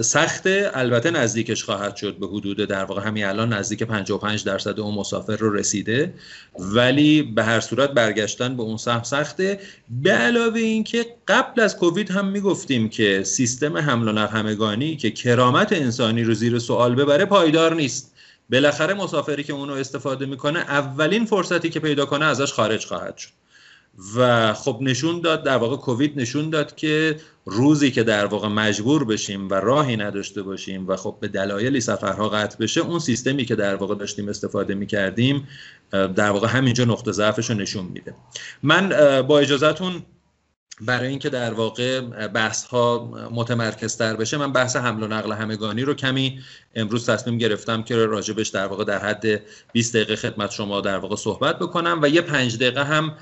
سخته. 0.00 0.70
البته 0.74 1.10
نزدیکش 1.10 1.64
خواهد 1.64 1.96
شد 1.96 2.16
به 2.16 2.26
حدود 2.26 2.56
در 2.56 2.84
واقع 2.84 3.02
همین 3.02 3.24
الان 3.24 3.52
نزدیک 3.52 3.82
55 3.82 4.44
درصد 4.44 4.80
اون 4.80 4.94
مسافر 4.94 5.36
رو 5.36 5.52
رسیده. 5.52 6.14
ولی 6.58 7.22
به 7.22 7.44
هر 7.44 7.60
صورت 7.60 7.90
برگشتن 7.90 8.56
به 8.56 8.62
اون 8.62 8.76
سهم 8.76 9.02
سخته. 9.02 9.60
به 10.02 10.10
علاوه 10.10 10.60
اینکه 10.60 11.06
قبل 11.28 11.60
از 11.60 11.76
کووید 11.76 12.10
هم 12.10 12.26
می‌گفتیم 12.26 12.88
که 12.88 13.22
سیستم 13.24 13.76
حمل 13.76 14.08
و 14.08 14.12
نقل 14.12 14.36
همگانی 14.38 14.96
که 14.96 15.10
کرامت 15.10 15.72
انسانی 15.72 16.24
رو 16.24 16.34
زیر 16.34 16.58
سوال 16.58 16.94
ببره 16.94 17.24
پایدار 17.24 17.74
نیست. 17.74 18.12
بالاخره 18.50 18.94
مسافری 18.94 19.44
که 19.44 19.52
اونو 19.52 19.72
استفاده 19.72 20.26
می‌کنه 20.26 20.58
اولین 20.58 21.24
فرصتی 21.24 21.70
که 21.70 21.80
پیدا 21.80 22.06
کنه 22.06 22.24
ازش 22.24 22.52
خارج 22.52 22.86
خواهد 22.86 23.16
شد. 23.16 23.30
و 24.16 24.52
خب 24.54 24.78
نشون 24.80 25.20
داد 25.20 25.44
در 25.44 25.56
واقع 25.56 25.76
کووید 25.76 26.20
نشون 26.20 26.50
داد 26.50 26.74
که 26.74 27.16
روزی 27.48 27.90
که 27.90 28.02
در 28.02 28.26
واقع 28.26 28.48
مجبور 28.48 29.04
بشیم 29.04 29.48
و 29.48 29.54
راهی 29.54 29.96
نداشته 29.96 30.42
باشیم 30.42 30.88
و 30.88 30.96
خب 30.96 31.16
به 31.20 31.28
دلایلی 31.28 31.80
سفرها 31.80 32.28
قطع 32.28 32.58
بشه 32.58 32.80
اون 32.80 32.98
سیستمی 32.98 33.44
که 33.44 33.54
در 33.54 33.76
واقع 33.76 33.94
داشتیم 33.94 34.28
استفاده 34.28 34.74
می 34.74 34.86
کردیم 34.86 35.48
در 35.90 36.30
واقع 36.30 36.48
همینجا 36.48 36.84
نقطه 36.84 37.12
ضعفش 37.12 37.50
رو 37.50 37.56
نشون 37.56 37.84
میده. 37.84 38.14
من 38.62 38.88
با 39.22 39.38
اجازهتون 39.38 40.02
برای 40.80 41.08
اینکه 41.08 41.30
در 41.30 41.54
واقع 41.54 42.00
بحث 42.26 42.64
ها 42.64 43.10
متمرکز 43.32 43.96
تر 43.96 44.16
بشه 44.16 44.36
من 44.36 44.52
بحث 44.52 44.76
حمل 44.76 45.02
و 45.02 45.06
نقل 45.06 45.32
همگانی 45.32 45.82
رو 45.82 45.94
کمی 45.94 46.40
امروز 46.74 47.10
تصمیم 47.10 47.38
گرفتم 47.38 47.82
که 47.82 47.96
راجبش 47.96 48.48
در 48.48 48.66
واقع 48.66 48.84
در 48.84 48.98
حد 48.98 49.42
20 49.72 49.96
دقیقه 49.96 50.16
خدمت 50.16 50.50
شما 50.50 50.80
در 50.80 50.98
واقع 50.98 51.16
صحبت 51.16 51.58
بکنم 51.58 51.98
و 52.02 52.08
یه 52.08 52.20
پنج 52.20 52.56
دقیقه 52.56 52.84
هم 52.84 53.16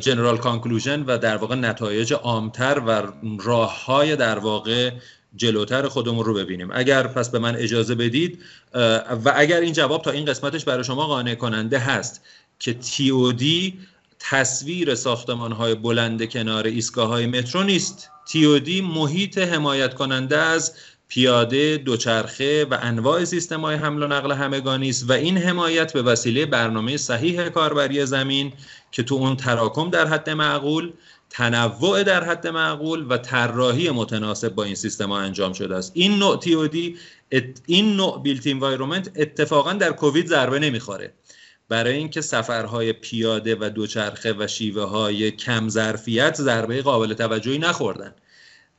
جنرال 0.00 0.38
کانکلوژن 0.38 1.02
و 1.02 1.18
در 1.18 1.36
واقع 1.36 1.54
نتایج 1.54 2.12
عامتر 2.12 2.82
و 2.86 3.02
راه 3.40 3.84
های 3.84 4.16
در 4.16 4.38
واقع 4.38 4.90
جلوتر 5.36 5.88
خودمون 5.88 6.24
رو 6.24 6.34
ببینیم. 6.34 6.68
اگر 6.72 7.06
پس 7.06 7.30
به 7.30 7.38
من 7.38 7.56
اجازه 7.56 7.94
بدید 7.94 8.42
و 9.24 9.32
اگر 9.36 9.60
این 9.60 9.72
جواب 9.72 10.02
تا 10.02 10.10
این 10.10 10.24
قسمتش 10.24 10.64
برای 10.64 10.84
شما 10.84 11.06
قانع 11.06 11.34
کننده 11.34 11.78
هست 11.78 12.24
که 12.58 12.76
دی 13.36 13.78
تصویر 14.18 14.94
ساختمان 14.94 15.52
های 15.52 15.74
بلند 15.74 16.28
کنار 16.28 16.66
ایستگاه 16.66 17.08
های 17.08 17.26
مترو 17.26 17.62
نیست. 17.62 18.10
دی 18.64 18.80
محیط 18.80 19.38
حمایت 19.38 19.94
کننده 19.94 20.38
از 20.38 20.74
پیاده، 21.08 21.76
دوچرخه 21.76 22.64
و 22.64 22.78
انواع 22.82 23.24
سیستم 23.24 23.60
های 23.60 23.76
حمل 23.76 24.02
و 24.02 24.06
نقل 24.06 24.32
همگانی 24.32 24.90
است 24.90 25.10
و 25.10 25.12
این 25.12 25.38
حمایت 25.38 25.92
به 25.92 26.02
وسیله 26.02 26.46
برنامه 26.46 26.96
صحیح 26.96 27.48
کاربری 27.48 28.06
زمین 28.06 28.52
که 28.92 29.02
تو 29.02 29.14
اون 29.14 29.36
تراکم 29.36 29.90
در 29.90 30.06
حد 30.06 30.30
معقول 30.30 30.92
تنوع 31.30 32.02
در 32.02 32.24
حد 32.24 32.46
معقول 32.46 33.06
و 33.08 33.18
طراحی 33.18 33.90
متناسب 33.90 34.54
با 34.54 34.64
این 34.64 34.74
سیستم 34.74 35.08
ها 35.08 35.20
انجام 35.20 35.52
شده 35.52 35.76
است. 35.76 35.92
این 35.94 36.18
نوع 36.18 36.38
تیودی 36.38 36.96
این 37.66 37.96
نوع 37.96 38.22
بیلت 38.22 38.46
انوایرومنت 38.46 39.10
اتفاقا 39.16 39.72
در 39.72 39.92
کووید 39.92 40.26
ضربه 40.26 40.58
نمی‌خوره. 40.58 41.12
برای 41.68 41.96
اینکه 41.96 42.20
سفرهای 42.20 42.92
پیاده 42.92 43.56
و 43.60 43.70
دوچرخه 43.70 44.34
و 44.38 44.46
شیوه 44.46 44.82
های 44.82 45.30
کم 45.30 45.68
ظرفیت 45.68 46.36
ضربه 46.36 46.82
قابل 46.82 47.14
توجهی 47.14 47.58
نخوردن. 47.58 48.14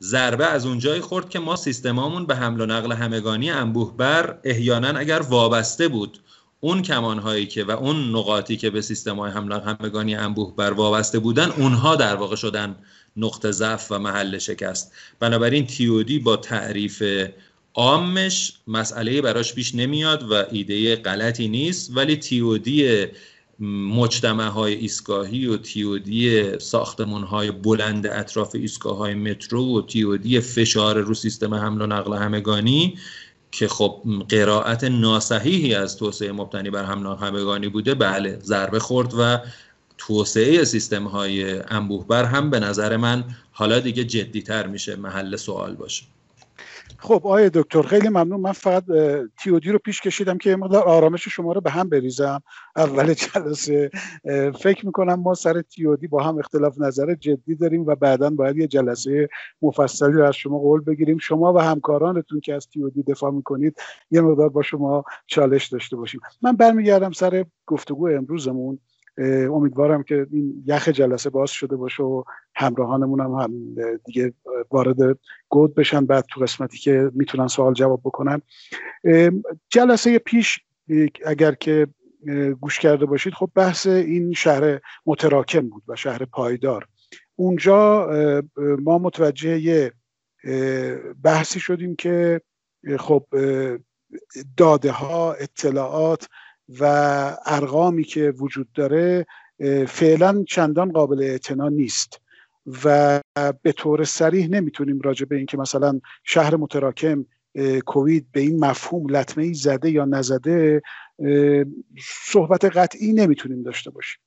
ضربه 0.04 0.46
از 0.46 0.66
اونجایی 0.66 1.02
خورد 1.02 1.30
که 1.30 1.40
ما 1.40 1.56
سیستمامون 1.56 2.25
به 2.25 2.36
حمل 2.36 2.62
و 2.62 2.66
نقل 2.66 2.92
همگانی 2.92 3.52
انبوه 3.52 3.98
بر 3.98 4.40
احیانا 4.44 4.88
اگر 5.00 5.20
وابسته 5.20 5.88
بود 5.88 6.20
اون 6.60 6.82
کمانهایی 6.82 7.46
که 7.46 7.64
و 7.64 7.72
اون 7.72 8.10
نقاطی 8.10 8.58
که 8.58 8.70
به 8.70 8.82
سیستم 8.82 9.20
های 9.20 9.32
حمل 9.32 9.60
همگانی 9.62 10.16
انبوه 10.16 10.56
بر 10.56 10.72
وابسته 10.72 11.20
بودن 11.20 11.52
اونها 11.52 11.96
در 11.96 12.16
واقع 12.16 12.36
شدن 12.36 12.75
نقطه 13.18 13.52
ضعف 13.52 13.92
و 13.92 14.00
محل 14.00 14.38
شکست. 14.38 14.94
بنابراین 15.20 15.68
تیودی 15.68 16.20
با 16.20 16.38
تعریف 16.38 17.04
عامش 17.74 18.54
مسئله 18.68 19.22
براش 19.22 19.54
پیش 19.54 19.75
نمیاد 19.75 20.32
و 20.32 20.46
ایده 20.52 20.96
غلطی 20.96 21.48
نیست 21.48 21.92
ولی 21.98 22.18
تیودی 22.18 23.08
مجتمع 23.60 24.48
های 24.48 24.74
ایستگاهی 24.74 25.46
و 25.46 25.58
تیودی 25.58 26.60
ساختمون 26.60 27.24
های 27.24 27.52
بلند 27.52 28.08
اطراف 28.08 28.56
ایستگاه 28.56 28.98
های 28.98 29.14
مترو 29.14 29.78
و 29.78 29.82
تیودی 29.82 30.40
فشار 30.40 30.98
رو 30.98 31.14
سیستم 31.14 31.54
حمل 31.54 31.82
و 31.82 31.86
نقل 31.86 32.18
همگانی 32.18 32.98
که 33.52 33.68
خب 33.68 34.02
قرائت 34.30 34.84
ناسحیحی 34.84 35.76
از 35.76 35.98
توسعه 35.98 36.32
مبتنی 36.32 36.70
بر 36.70 36.84
حمل 36.84 37.06
و 37.06 37.16
همگانی 37.16 37.68
بوده 37.68 37.94
بله 37.94 38.40
ضربه 38.40 38.80
خورد 38.80 39.14
و 39.20 39.40
توسعه 39.98 40.64
سیستم 40.64 41.04
های 41.04 41.60
انبوه 41.60 42.08
بر 42.08 42.24
هم 42.26 42.50
به 42.50 42.60
نظر 42.60 42.98
من 42.98 43.24
حالا 43.52 43.80
دیگه 43.80 44.04
جدیتر 44.04 44.68
میشه 44.68 44.96
محل 44.96 45.36
سوال 45.36 45.76
باشه. 45.76 46.04
خب 46.98 47.14
آقای 47.14 47.50
دکتر 47.54 47.82
خیلی 47.82 48.10
ممنون. 48.10 48.40
من 48.40 48.52
فقط 48.52 48.84
تیودی 49.44 49.70
رو 49.72 49.80
پیش 49.80 50.02
کشیدم 50.02 50.38
که 50.38 50.56
مقدار 50.56 50.84
آرامش 50.84 51.28
شما 51.28 51.54
رو 51.54 51.62
به 51.62 51.70
هم 51.70 51.90
بریزم. 51.90 52.44
اول 52.75 53.14
جلسه 53.14 53.92
فکر 54.60 54.86
می‌کنم 54.86 55.14
ما 55.14 55.34
سر 55.34 55.62
تیودی 55.62 56.08
با 56.08 56.24
هم 56.24 56.38
اختلاف 56.40 56.82
نظر 56.82 57.16
جدی 57.16 57.56
داریم 57.56 57.86
و 57.86 57.96
بعدا 57.96 58.30
باید 58.30 58.58
یه 58.58 58.68
جلسه 58.68 59.30
مفصلی 59.62 60.14
رو 60.14 60.25
از 60.25 60.36
شما 60.36 60.58
قول 60.60 60.82
بگیریم. 60.82 61.18
شما 61.18 61.54
و 61.54 61.60
همکارانتون 61.60 62.40
که 62.40 62.54
از 62.54 62.68
تیودی 62.68 63.04
دفاع 63.04 63.32
می‌کنید 63.32 63.78
یه 64.12 64.22
مقدار 64.22 64.50
با 64.50 64.62
شما 64.62 65.04
چالش 65.28 65.68
داشته 65.68 65.96
باشیم. 65.96 66.22
من 66.42 66.52
برمیگردم 66.52 67.12
سر 67.12 67.46
گفتگو 67.66 68.08
امروزمون. 68.08 68.80
امیدوارم 69.52 70.04
که 70.04 70.28
این 70.32 70.64
یخ 70.66 70.90
جلسه 70.90 71.30
باز 71.30 71.50
شده 71.52 71.76
باشه 71.76 72.04
و 72.04 72.24
همراهانمون 72.56 73.20
هم, 73.20 73.32
هم 73.32 73.76
دیگه 74.06 74.34
وارد 74.72 75.20
گود 75.50 75.76
بشن 75.76 76.06
بعد 76.06 76.26
تو 76.30 76.42
قسمتی 76.42 76.78
که 76.78 77.12
می‌تونن 77.14 77.48
سوال 77.48 77.74
جواب 77.74 78.02
بکنن. 78.04 78.42
جلسه 79.70 80.20
پیش 80.20 80.60
اگر 81.26 81.52
که 81.52 81.88
گوش 82.62 82.80
کرده 82.80 83.06
باشید 83.06 83.34
خب 83.34 83.50
بحث 83.56 83.88
این 83.88 84.34
شهر 84.34 84.80
متراکم 85.06 85.70
بود 85.70 85.84
و 85.88 85.96
شهر 85.96 86.26
پایدار. 86.26 86.88
اونجا 87.36 88.10
ما 88.58 88.98
متوجه 88.98 89.60
یه 89.60 89.94
بحثی 91.24 91.60
شدیم 91.60 91.96
که 91.96 92.42
خب 93.00 93.26
داده 94.58 94.92
ها 94.92 95.34
اطلاعات 95.34 96.28
و 96.80 96.84
ارقامی 97.46 98.04
که 98.04 98.34
وجود 98.38 98.68
داره 98.74 99.26
فعلا 99.88 100.44
چندان 100.48 100.92
قابل 100.92 101.24
اعتنا 101.24 101.70
نیست 101.70 102.22
و 102.84 103.22
به 103.62 103.72
طور 103.72 104.04
سریح 104.04 104.48
نمی‌تونیم 104.48 105.00
راجع 105.02 105.26
به 105.26 105.36
اینکه 105.36 105.58
مثلا 105.58 106.00
شهر 106.24 106.56
متراکم 106.56 107.26
کووید 107.86 108.28
به 108.32 108.40
این 108.40 108.66
مفهوم 108.66 109.10
لطمه 109.10 109.44
ای 109.44 109.54
زده 109.54 109.92
یا 109.92 110.06
نزده 110.06 110.82
صحبت 112.26 112.66
قطعی 112.66 113.14
نمی‌تونیم 113.14 113.64
داشته 113.64 113.92
باشیم. 113.92 114.22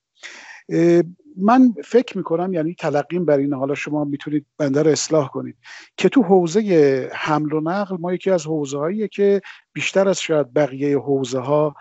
من 1.37 1.75
فکر 1.85 2.19
می‌کنم 2.19 2.53
یعنی 2.55 2.75
تلقیم 2.75 3.25
بر 3.25 3.39
این 3.39 3.53
حالا 3.53 3.75
شما 3.75 4.05
می‌تونید 4.05 4.47
بنده 4.59 4.83
رو 4.83 4.91
اصلاح 4.91 5.29
کنید 5.29 5.57
که 5.97 6.09
تو 6.09 6.23
حوزه 6.23 7.11
حمل 7.15 7.53
و 7.53 7.61
نقل 7.61 7.97
ما 8.01 8.13
یکی 8.13 8.31
از 8.31 8.47
حوزه 8.47 9.09
که 9.13 9.41
بیشتر 9.73 10.09
از 10.09 10.21
شاید 10.21 10.55
بقیه 10.55 10.99
حوزه 10.99 11.39
ها 11.39 11.75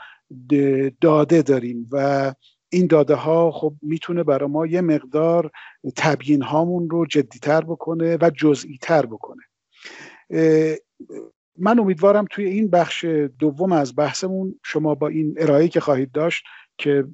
داده 1.01 1.41
داریم 1.41 1.89
و 1.91 2.33
این 2.69 2.87
داده 2.87 3.15
ها 3.15 3.51
خب 3.51 3.73
می‌تونه 3.81 4.23
برای 4.23 4.49
ما 4.49 4.65
یه 4.65 4.81
مقدار 4.81 5.51
تبیین 5.95 6.41
هامون 6.41 6.89
رو 6.89 7.05
جدیتر 7.05 7.61
بکنه 7.61 8.17
و 8.21 8.29
جزئی 8.29 8.77
تر 8.81 9.05
بکنه 9.05 9.41
من 11.57 11.79
امیدوارم 11.79 12.25
توی 12.29 12.45
این 12.45 12.69
بخش 12.69 13.05
دوم 13.39 13.71
از 13.71 13.95
بحثمون 13.95 14.59
شما 14.65 14.95
با 14.95 15.07
این 15.07 15.35
ارائه 15.37 15.67
که 15.67 15.79
خواهید 15.79 16.11
داشت 16.11 16.43
که 16.77 17.07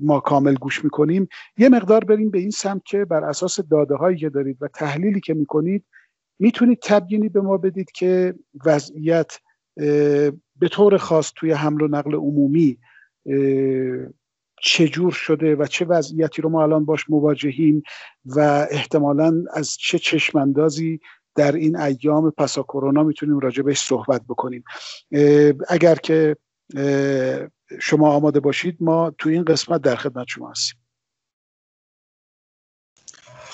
ما 0.00 0.20
کامل 0.20 0.54
گوش 0.54 0.84
می‌کنیم 0.84 1.28
یه 1.58 1.68
مقدار 1.68 2.04
بریم 2.04 2.30
به 2.30 2.38
این 2.38 2.50
سمت 2.50 2.84
که 2.84 3.04
بر 3.04 3.24
اساس 3.24 3.60
داده 3.60 3.94
هایی 3.94 4.18
که 4.18 4.28
دارید 4.28 4.56
و 4.60 4.68
تحلیلی 4.68 5.20
که 5.20 5.34
می‌کنید 5.34 5.84
می‌تونید 6.38 6.78
تبیینی 6.82 7.28
به 7.28 7.40
ما 7.40 7.56
بدید 7.56 7.90
که 7.90 8.34
وضعیت 8.64 9.38
به 10.58 10.68
طور 10.68 10.96
خاص 10.96 11.32
توی 11.36 11.52
حمل 11.52 11.82
و 11.82 11.88
نقل 11.88 12.14
عمومی 12.14 12.78
چجور 14.62 15.12
شده 15.12 15.56
و 15.56 15.66
چه 15.66 15.84
وضعیتی 15.84 16.42
رو 16.42 16.50
ما 16.50 16.62
الان 16.62 16.84
باش 16.84 17.10
مواجهیم 17.10 17.82
و 18.24 18.66
احتمالا 18.70 19.44
از 19.52 19.76
چه 19.76 19.98
چشماندازی 19.98 21.00
در 21.34 21.52
این 21.52 21.76
ایام 21.76 22.30
پسا 22.30 22.62
کرونا 22.62 23.02
می‌تونیم 23.02 23.38
راجع 23.38 23.62
بهش 23.62 23.78
صحبت 23.78 24.22
بکنیم. 24.28 24.64
اگر 25.68 25.94
که 25.94 26.36
شما 27.80 28.10
آماده 28.10 28.40
باشید 28.40 28.76
ما 28.80 29.10
تو 29.18 29.28
این 29.28 29.44
قسمت 29.44 29.82
در 29.82 29.96
خدمت 29.96 30.26
شما 30.28 30.50
هستیم. 30.50 30.80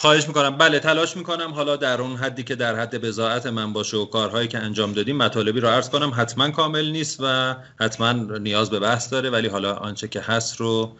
خواهش 0.04 0.28
می‌کنم. 0.28 0.58
بله 0.58 0.78
تلاش 0.78 1.16
می‌کنم. 1.16 1.52
حالا 1.52 1.76
در 1.76 2.00
اون 2.00 2.16
حدی 2.16 2.42
که 2.42 2.54
در 2.54 2.76
حد 2.76 3.00
بزاعت 3.00 3.46
من 3.46 3.72
باشه 3.72 3.96
و 3.96 4.04
کارهایی 4.04 4.48
که 4.48 4.58
انجام 4.58 4.92
دادیم 4.92 5.16
مطالبی 5.16 5.60
رو 5.60 5.68
عرض 5.68 5.90
کنم. 5.90 6.12
حتما 6.16 6.50
کامل 6.50 6.90
نیست 6.90 7.20
و 7.20 7.56
حتما 7.80 8.12
نیاز 8.38 8.70
به 8.70 8.80
بحث 8.80 9.12
داره 9.12 9.30
ولی 9.30 9.48
حالا 9.48 9.74
آنچه 9.74 10.08
که 10.08 10.20
هست 10.20 10.56
رو 10.56 10.96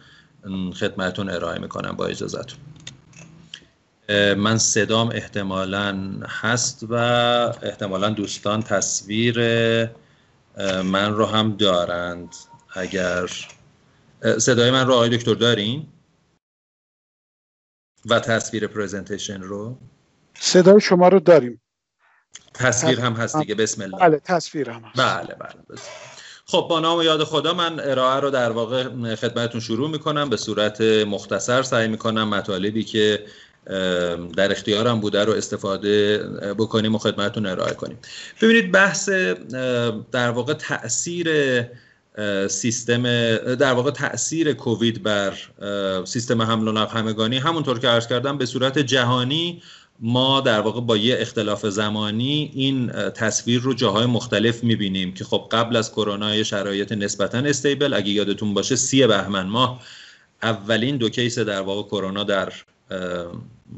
خدمتون 0.79 1.29
ارائه 1.29 1.59
می‌کنم 1.59 1.91
با 1.91 2.05
اجازتون 2.05 2.59
من 4.37 4.57
صدام 4.57 5.09
احتمالا 5.09 6.13
هست 6.41 6.85
و 6.89 6.93
احتمالا 7.63 8.09
دوستان 8.09 8.63
تصویر 8.63 9.39
من 10.83 11.13
رو 11.13 11.25
هم 11.25 11.55
دارند. 11.55 12.35
اگر 12.73 13.29
صدای 14.37 14.71
من 14.71 14.87
رو 14.87 14.93
آقای 14.93 15.17
دکتر 15.17 15.33
دارین؟ 15.33 15.87
و 18.05 18.19
تصویر 18.19 18.67
پریزنتیشن 18.67 19.41
رو؟ 19.41 19.77
صدای 20.39 20.81
شما 20.81 21.07
رو 21.07 21.19
داریم. 21.19 21.61
تصویر 22.53 22.99
هم 22.99 23.13
هست 23.13 23.37
دیگه 23.37 23.55
بسم 23.55 23.81
الله. 23.81 23.97
بله 23.97 24.19
تصویر 24.19 24.69
هم 24.69 24.81
هست. 24.81 24.97
بله 24.97 25.35
بله 25.35 25.79
خب 26.45 26.67
با 26.69 26.79
نام 26.79 27.01
یاد 27.01 27.23
خدا 27.23 27.53
من 27.53 27.79
ارائه 27.79 28.19
رو 28.19 28.29
در 28.29 28.51
واقع 28.51 29.15
خدمتتون 29.15 29.61
شروع 29.61 29.89
می‌کنم. 29.89 30.29
به 30.29 30.37
صورت 30.37 30.81
مختصر 30.81 31.63
سعی 31.63 31.87
می‌کنم 31.87 32.29
مطالبی 32.29 32.83
که 32.83 33.25
در 34.37 34.51
اختیارم 34.51 34.99
بوده 34.99 35.23
رو 35.23 35.33
استفاده 35.33 36.17
بکنیم 36.57 36.95
و 36.95 36.97
خدمتتون 36.97 37.45
ارائه 37.45 37.73
کنیم. 37.73 37.97
ببینید 38.41 38.71
بحث 38.71 39.09
در 40.11 40.29
واقع 40.31 40.53
تاثیر 40.53 41.29
سیستم 42.49 43.03
در 43.55 43.73
واقع 43.73 43.91
تاثیر 43.91 44.53
کووید 44.53 45.03
بر 45.03 45.33
سیستم 46.05 46.41
حمل 46.41 46.67
و 46.67 46.71
نقل 46.71 46.97
همگانی. 46.97 47.37
همونطور 47.37 47.79
که 47.79 47.87
عرض 47.87 48.07
کردم 48.07 48.37
به 48.37 48.45
صورت 48.45 48.79
جهانی 48.79 49.61
ما 49.99 50.41
در 50.41 50.61
واقع 50.61 50.81
با 50.81 50.97
یه 50.97 51.17
اختلاف 51.19 51.65
زمانی 51.65 52.51
این 52.53 52.91
تصویر 52.91 53.61
رو 53.61 53.73
جاهای 53.73 54.05
مختلف 54.05 54.63
می‌بینیم 54.63 55.13
که 55.13 55.23
خب 55.23 55.47
قبل 55.51 55.75
از 55.75 55.91
کرونا 55.91 56.43
شرایط 56.43 56.91
نسبتا 56.91 57.37
استیبل. 57.37 57.93
اگه 57.93 58.09
یادتون 58.09 58.53
باشه 58.53 58.75
سی 58.75 59.07
بهمن 59.07 59.45
ماه 59.45 59.81
اولین 60.43 60.97
دو 60.97 61.09
کیس 61.09 61.39
در 61.39 61.61
واقع 61.61 61.87
کرونا 61.87 62.23
در 62.23 62.53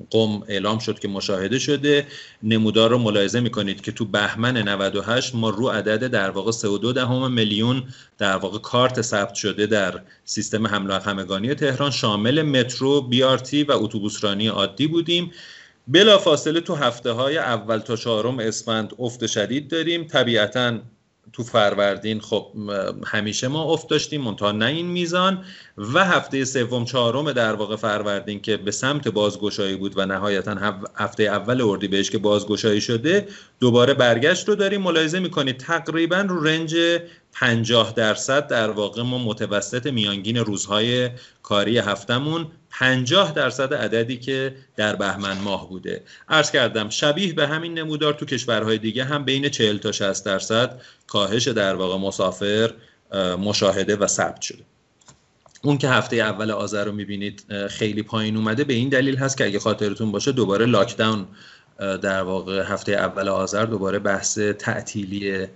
قم 0.10 0.44
اعلام 0.48 0.80
شد 0.80 1.00
که 1.00 1.08
مشاهده 1.08 1.60
شده. 1.60 2.08
نمودار 2.44 2.90
رو 2.90 2.98
ملاحظه 2.98 3.40
می‌کنید 3.40 3.82
که 3.82 3.92
تو 3.92 4.06
بهمن 4.06 4.58
98 4.58 5.36
ما 5.36 5.50
رو 5.50 5.68
عدد 5.70 6.08
در 6.08 6.30
واقع 6.30 6.52
3.2 6.52 6.94
دهم 6.94 7.32
میلیون 7.32 7.84
در 8.18 8.38
واقع 8.38 8.60
کارت 8.60 9.02
ثبت 9.02 9.34
شده 9.34 9.66
در 9.66 10.02
سیستم 10.26 10.68
حمل 10.68 10.92
همگانی 10.92 11.56
تهران. 11.56 11.92
شامل 11.92 12.42
مترو 12.42 13.02
بیارتی 13.02 13.64
و 13.64 13.72
اتوبوسرانی 13.72 14.48
عادی 14.48 14.88
بودیم. 14.88 15.32
بلا 15.88 16.18
فاصله 16.18 16.62
تو 16.62 16.76
هفته 16.76 17.12
های 17.12 17.38
اول 17.38 17.78
تا 17.78 17.96
چهارم 17.96 18.40
اسفند 18.40 18.94
افت 19.00 19.28
شدید 19.28 19.68
داریم. 19.68 20.04
طبیعتا 20.04 20.80
تو 21.38 21.44
فروردین 21.44 22.20
خب 22.20 22.48
همیشه 23.06 23.48
ما 23.48 23.64
افت 23.64 23.90
داشتیم 23.90 24.22
منتها 24.22 24.52
نه 24.52 24.66
این 24.66 24.88
میزان. 24.88 25.44
و 25.78 26.06
هفته 26.06 26.46
سوم 26.46 26.86
چهارم 26.86 27.32
در 27.32 27.54
واقع 27.54 27.76
فروردین 27.76 28.42
که 28.42 28.58
به 28.58 28.72
سمت 28.72 29.08
بازگشایی 29.08 29.76
بود 29.76 29.98
و 29.98 30.06
نهایتا 30.06 30.56
هفته 30.96 31.24
اول 31.24 31.62
اردیبهشت 31.62 32.12
که 32.12 32.18
بازگشایی 32.18 32.82
شده 32.82 33.28
دوباره 33.60 33.94
برگشت 33.94 34.50
رو 34.50 34.56
داریم. 34.56 34.82
ملاحظه 34.82 35.20
می‌کنید 35.20 35.58
تقریبا 35.58 36.18
رو 36.18 36.44
رنج 36.44 36.76
50 37.40 37.94
درصد 37.94 38.48
در 38.48 38.70
واقع 38.70 39.02
ما 39.02 39.18
متوسط 39.18 39.88
میانگین 39.88 40.38
روزهای 40.38 41.10
کاری 41.44 41.78
هفتمون 41.78 42.48
50 42.70 43.32
درصد 43.32 43.74
عددی 43.74 44.18
که 44.18 44.56
در 44.76 44.96
بهمن 44.96 45.38
ماه 45.38 45.70
بوده. 45.70 46.04
عرض 46.30 46.52
کردم 46.52 46.90
شبیه 46.90 47.34
به 47.34 47.48
همین 47.48 47.74
نمودار 47.74 48.14
تو 48.14 48.26
کشورهای 48.26 48.78
دیگه 48.78 49.04
هم 49.04 49.26
بین 49.26 49.50
40 49.50 49.78
تا 49.78 49.92
60 49.92 50.26
درصد 50.26 50.82
کاهش 51.08 51.48
در 51.48 51.76
واقع 51.76 51.98
مسافر 51.98 52.74
مشاهده 53.40 53.96
و 53.96 54.08
ثبت 54.08 54.42
شده. 54.42 54.64
اون 55.62 55.78
که 55.78 55.90
هفته 55.90 56.16
اول 56.16 56.52
آذر 56.52 56.86
رو 56.86 56.92
می‌بینید 56.92 57.68
خیلی 57.70 58.04
پایین 58.04 58.38
اومده. 58.38 58.64
به 58.64 58.74
این 58.74 58.90
دلیل 58.90 59.18
هست 59.18 59.38
که 59.38 59.46
اگه 59.46 59.60
خاطرتون 59.60 60.12
باشه 60.12 60.32
دوباره 60.32 60.66
لاکداون 60.66 61.28
در 61.78 62.22
واقع 62.22 62.64
هفته 62.64 62.92
اول 62.92 63.28
آذر 63.28 63.66
دوباره 63.66 64.00
بحث 64.00 64.40
تعطیلی 64.40 65.48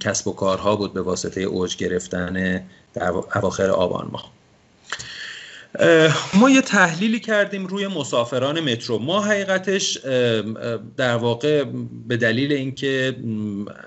کسب 0.00 0.28
و 0.28 0.32
کارها 0.32 0.76
بود 0.76 0.92
به 0.94 1.02
واسطه 1.02 1.40
اوج 1.40 1.76
گرفتن 1.76 2.66
در 2.94 3.08
اواخر 3.08 3.70
آبان 3.70 4.08
ماه. 4.12 4.32
ما 6.34 6.50
یه 6.50 6.60
تحلیلی 6.60 7.20
کردیم 7.20 7.66
روی 7.66 7.86
مسافران 7.86 8.60
مترو. 8.60 8.98
ما 8.98 9.20
حقیقتش 9.20 9.98
در 10.96 11.16
واقع 11.16 11.64
به 12.08 12.16
دلیل 12.16 12.52
اینکه 12.52 13.16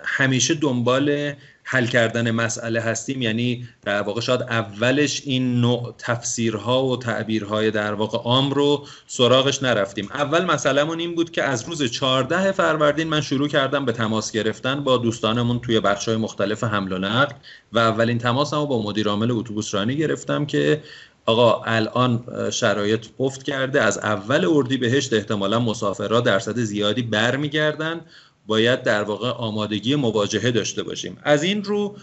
همیشه 0.03 0.53
دنبال 0.53 1.33
حل 1.63 1.85
کردن 1.85 2.31
مسئله 2.31 2.81
هستیم 2.81 3.21
یعنی 3.21 3.67
در 3.81 4.01
واقع 4.01 4.21
شاید 4.21 4.41
اولش 4.41 5.21
این 5.25 5.61
نوع 5.61 5.95
تفسیرها 5.97 6.85
و 6.85 6.97
تعبیرهای 6.97 7.71
در 7.71 7.93
واقع 7.93 8.17
عام 8.17 8.51
رو 8.51 8.87
سراغش 9.07 9.63
نرفتیم. 9.63 10.09
اول 10.13 10.45
مسئلهمون 10.45 10.99
این 10.99 11.15
بود 11.15 11.31
که 11.31 11.43
از 11.43 11.63
روز 11.63 11.83
14 11.83 12.51
فروردین 12.51 13.07
من 13.07 13.21
شروع 13.21 13.47
کردم 13.47 13.85
به 13.85 13.91
تماس 13.91 14.31
گرفتن 14.31 14.83
با 14.83 14.97
دوستانمون 14.97 15.59
توی 15.59 15.79
بخشهای 15.79 16.17
مختلف 16.17 16.63
حمل 16.63 16.91
و 16.91 16.97
نقل 16.97 17.33
و 17.73 17.79
اولین 17.79 18.17
تماسم 18.17 18.57
رو 18.57 18.65
با 18.65 18.81
مدیر 18.81 19.07
عامل 19.07 19.31
اتوبوس 19.31 19.73
رانی 19.73 19.95
گرفتم 19.95 20.45
که 20.45 20.83
آقا 21.25 21.63
الان 21.63 22.23
شرایط 22.51 23.05
افت 23.19 23.43
کرده 23.43 23.81
از 23.81 23.97
اول 23.97 24.45
اردی 24.45 24.77
بهشت 24.77 25.13
احتمالا 25.13 25.59
مسافرها 25.59 26.21
درصد 26.21 26.57
زیادی 26.57 27.01
برمیگردن. 27.01 28.01
باید 28.47 28.83
در 28.83 29.03
واقع 29.03 29.29
آمادگی 29.29 29.95
مواجهه 29.95 30.51
داشته 30.51 30.83
باشیم. 30.83 31.17
از 31.23 31.43
این 31.43 31.63
رو 31.63 31.95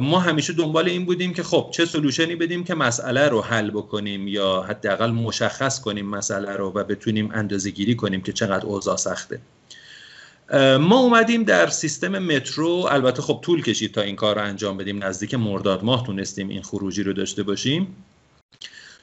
ما 0.00 0.20
همیشه 0.20 0.52
دنبال 0.52 0.88
این 0.88 1.04
بودیم 1.04 1.34
که 1.34 1.42
خب 1.42 1.68
چه 1.72 1.84
سلوشنی 1.84 2.36
بدیم 2.36 2.64
که 2.64 2.74
مسئله 2.74 3.28
رو 3.28 3.40
حل 3.40 3.70
بکنیم 3.70 4.28
یا 4.28 4.62
حداقل 4.68 5.10
مشخص 5.10 5.80
کنیم 5.80 6.06
مسئله 6.06 6.52
رو 6.52 6.70
و 6.70 6.84
بتونیم 6.84 7.30
اندازه 7.34 7.70
گیری 7.70 7.94
کنیم 7.94 8.20
که 8.20 8.32
چقدر 8.32 8.66
اوضاع 8.66 8.96
سخته. 8.96 9.40
ما 10.80 10.98
اومدیم 10.98 11.44
در 11.44 11.66
سیستم 11.66 12.18
مترو. 12.18 12.68
البته 12.68 13.22
خب 13.22 13.40
طول 13.42 13.62
کشید 13.62 13.92
تا 13.92 14.00
این 14.00 14.16
کار 14.16 14.34
رو 14.34 14.42
انجام 14.42 14.76
بدیم. 14.76 15.04
نزدیک 15.04 15.34
مرداد 15.34 15.84
ماه 15.84 16.06
تونستیم 16.06 16.48
این 16.48 16.62
خروجی 16.62 17.02
رو 17.02 17.12
داشته 17.12 17.42
باشیم. 17.42 17.96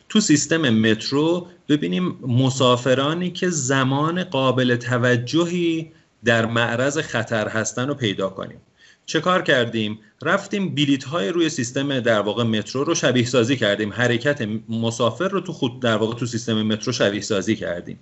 تو 0.10 0.19
سیستم 0.19 0.69
مترو 0.69 1.47
ببینیم 1.69 2.17
مسافرانی 2.27 3.32
که 3.32 3.49
زمان 3.49 4.23
قابل 4.23 4.75
توجهی 4.75 5.91
در 6.25 6.45
معرض 6.45 6.97
خطر 6.97 7.47
هستن 7.47 7.88
رو 7.88 7.93
پیدا 7.93 8.29
کنیم. 8.29 8.62
چه 9.05 9.21
کار 9.21 9.41
کردیم؟ 9.41 9.99
رفتیم 10.21 10.75
بلیت 10.75 11.03
های 11.03 11.29
روی 11.29 11.49
سیستم 11.49 11.99
در 11.99 12.21
واقع 12.21 12.43
مترو 12.43 12.84
رو 12.84 12.95
شبیه 12.95 13.25
سازی 13.25 13.57
کردیم. 13.57 13.93
حرکت 13.93 14.47
مسافر 14.69 15.27
رو 15.27 15.41
تو 15.41 15.53
خود 15.53 15.79
در 15.79 15.97
واقع 15.97 16.15
تو 16.15 16.25
سیستم 16.25 16.62
مترو 16.62 16.93
شبیه 16.93 17.21
سازی 17.21 17.55
کردیم. 17.55 17.99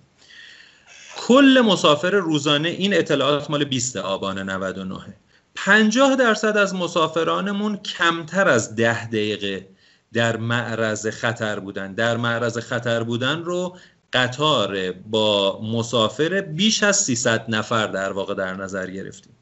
کل 1.18 1.62
مسافر 1.66 2.12
روزانه 2.12 2.70
این 2.70 2.94
اطلاعات 2.94 3.50
مال 3.50 3.64
20 3.64 3.98
آبان 3.98 4.50
99 4.50 5.00
50 5.56 6.16
درصد 6.16 6.58
از 6.58 6.76
مسافرانمون 6.76 7.78
کمتر 7.78 8.48
از 8.48 8.76
10 8.76 9.08
دقیقه 9.08 9.68
در 10.14 10.38
معرض 10.38 11.08
خطر 11.08 11.60
بودن. 11.60 11.94
در 11.94 12.18
معرض 12.18 12.58
خطر 12.58 13.04
بودن 13.04 13.44
رو 13.44 13.78
قطار 14.14 14.92
با 14.92 15.62
مسافر 15.62 16.42
بیش 16.42 16.84
از 16.84 16.98
300 16.98 17.46
نفر 17.50 17.88
در 17.88 18.12
واقع 18.12 18.34
در 18.34 18.54
نظر 18.54 18.90
گرفتیم. 18.92 19.34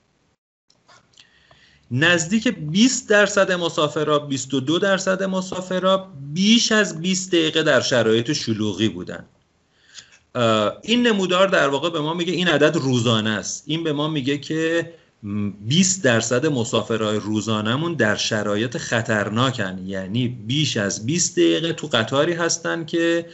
نزدیک 1.91 2.47
20 2.47 3.09
درصد 3.09 3.51
مسافرها 3.51 4.19
22 4.19 4.79
درصد 4.79 5.23
مسافرها 5.23 6.13
بیش 6.33 6.71
از 6.71 7.01
20 7.01 7.31
دقیقه 7.31 7.63
در 7.63 7.81
شرایط 7.81 8.33
شلوغی 8.33 8.89
بودن. 8.89 9.25
این 10.81 11.07
نمودار 11.07 11.47
در 11.47 11.67
واقع 11.67 11.89
به 11.89 11.99
ما 11.99 12.13
میگه 12.13 12.33
این 12.33 12.47
عدد 12.47 12.75
روزانه 12.75 13.29
است. 13.29 13.63
این 13.67 13.83
به 13.83 13.93
ما 13.93 14.07
میگه 14.07 14.37
که 14.37 14.93
20 15.61 16.03
درصد 16.03 16.45
مسافرهای 16.45 17.19
روزانمون 17.19 17.93
در 17.93 18.15
شرایط 18.15 18.77
خطرناکن. 18.77 19.79
یعنی 19.85 20.27
بیش 20.27 20.77
از 20.77 21.05
20 21.05 21.35
دقیقه 21.35 21.73
تو 21.73 21.87
قطاری 21.87 22.33
هستن 22.33 22.85
که 22.85 23.25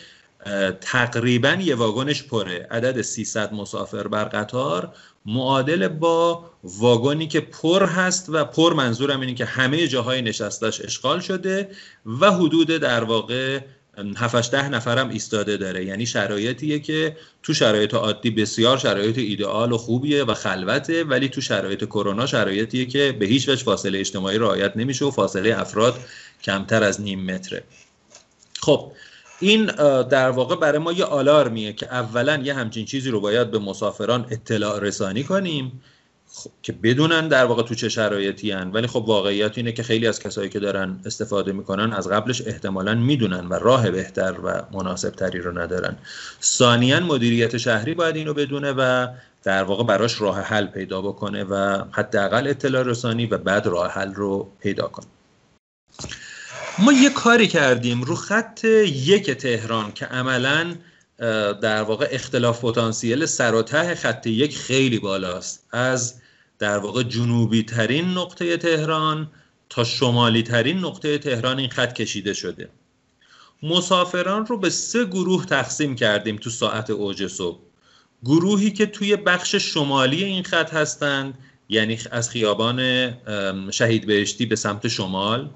تقریبا 0.82 1.58
یه 1.62 1.76
واگنش 1.76 2.24
پره. 2.24 2.68
عدد 2.72 3.02
300 3.02 3.54
مسافر 3.54 4.08
بر 4.08 4.24
قطار. 4.24 4.94
معادل 5.26 5.88
با 5.88 6.46
واگنی 6.64 7.28
که 7.28 7.40
پر 7.40 7.86
هست 7.86 8.26
و 8.30 8.46
پر 8.46 8.74
منظورم 8.74 9.20
اینه 9.20 9.34
که 9.34 9.46
همه 9.46 9.88
جاهای 9.88 10.22
نشستش 10.22 10.82
اشغال 10.82 11.20
شده 11.20 11.70
و 12.06 12.32
حدود 12.32 12.68
در 12.68 13.04
واقع 13.04 13.60
7 14.18 14.52
ده 14.52 14.70
نفرم 14.70 15.10
ایستاده 15.10 15.58
داره. 15.58 15.86
یعنی 15.86 16.06
شرایطیه 16.06 16.80
که 16.80 17.18
تو 17.44 17.54
شرایط 17.54 17.94
عادی 17.94 18.32
بسیار 18.32 18.78
شرایط 18.78 19.18
ایدئال 19.18 19.72
و 19.72 19.78
خوبیه 19.78 20.24
و 20.24 20.34
خلوته 20.34 21.04
ولی 21.04 21.30
تو 21.30 21.42
شرایط 21.42 21.84
کرونا 21.84 22.26
شرایطیه 22.26 22.86
که 22.86 23.12
به 23.20 23.26
هیچ 23.26 23.50
وجه 23.50 23.64
فاصله 23.64 24.00
اجتماعی 24.00 24.38
رعایت 24.38 24.78
نمیشه 24.78 25.06
و 25.06 25.12
فاصله 25.12 25.60
افراد 25.60 26.00
کمتر 26.44 26.84
از 26.84 27.02
نیم 27.02 27.26
متره. 27.26 27.64
خب 28.60 28.92
این 29.44 29.66
در 30.04 30.30
واقع 30.30 30.56
برای 30.56 30.78
ما 30.78 30.92
یه 30.92 31.06
آلارمیه 31.06 31.74
که 31.74 31.94
اولا 31.94 32.38
یه 32.44 32.54
همچین 32.54 32.86
چیزی 32.86 33.10
رو 33.10 33.20
باید 33.20 33.52
به 33.52 33.60
مسافران 33.60 34.26
اطلاع 34.32 34.80
رسانی 34.80 35.24
کنیم 35.24 35.82
خب، 36.28 36.52
که 36.62 36.74
بدونن 36.74 37.28
در 37.28 37.46
واقع 37.46 37.64
تو 37.64 37.76
چه 37.76 37.90
شرایطی 37.90 38.52
هن. 38.52 38.72
ولی 38.72 38.88
خب 38.88 39.04
واقعیت 39.08 39.58
اینه 39.58 39.72
که 39.72 39.84
خیلی 39.84 40.08
از 40.08 40.20
کسایی 40.20 40.50
که 40.50 40.60
دارن 40.60 41.00
استفاده 41.06 41.52
می‌کنن 41.52 41.94
از 41.94 42.08
قبلش 42.08 42.42
احتمالا 42.48 42.96
می‌دونن 42.96 43.48
و 43.48 43.54
راه 43.54 43.92
بهتر 43.92 44.36
و 44.44 44.64
مناسب 44.72 45.10
تری 45.10 45.40
رو 45.40 45.60
ندارن 45.60 45.96
ثانیا 46.42 47.00
مدیریت 47.00 47.58
شهری 47.58 47.94
باید 47.94 48.16
اینو 48.16 48.34
بدونه 48.34 48.72
و 48.72 49.08
در 49.44 49.64
واقع 49.64 49.84
براش 49.84 50.22
راه 50.22 50.40
حل 50.40 50.68
پیدا 50.68 51.02
بکنه 51.02 51.44
و 51.44 51.84
حداقل 51.92 52.48
اطلاع 52.48 52.84
رسانی 52.84 53.26
و 53.26 53.38
بعد 53.38 53.68
راه 53.68 53.92
حل 53.92 54.14
رو 54.14 54.48
پیدا 54.60 54.88
کنه 54.88 55.08
ما 56.80 56.94
یه 56.94 57.10
کاری 57.10 57.48
کردیم 57.48 58.02
رو 58.02 58.16
خط 58.16 58.64
یک 58.64 59.32
تهران 59.32 59.92
که 59.92 60.06
عملا 60.06 60.76
در 61.62 61.84
واقع 61.84 62.08
اختلاف 62.12 62.62
پتانسیل 62.66 63.26
سر 63.26 63.56
و 63.56 63.62
ته 63.62 63.96
خط 63.96 64.28
یک 64.28 64.58
خیلی 64.58 65.00
بالاست. 65.00 65.68
از 65.72 66.22
در 66.60 66.78
واقع 66.78 67.04
جنوبی 67.04 67.64
ترین 67.64 68.06
نقطه 68.06 68.58
تهران 68.58 69.32
تا 69.70 69.84
شمالی 69.84 70.44
ترین 70.44 70.80
نقطه 70.80 71.18
تهران 71.18 71.60
این 71.60 71.70
خط 71.70 71.94
کشیده 71.94 72.34
شده. 72.34 72.70
مسافران 73.64 74.46
رو 74.46 74.58
به 74.58 74.70
سه 74.70 75.06
گروه 75.06 75.46
تقسیم 75.46 75.96
کردیم 75.96 76.38
تو 76.38 76.50
ساعت 76.50 76.90
اوج 76.90 77.28
صبح. 77.28 77.60
گروهی 78.24 78.72
که 78.72 78.86
توی 78.86 79.16
بخش 79.16 79.56
شمالی 79.56 80.24
این 80.24 80.44
خط 80.44 80.74
هستند 80.74 81.38
یعنی 81.70 82.00
از 82.12 82.30
خیابان 82.30 83.10
شهید 83.72 84.06
بهشتی 84.06 84.46
به 84.46 84.56
سمت 84.56 84.88
شمال. 84.88 85.50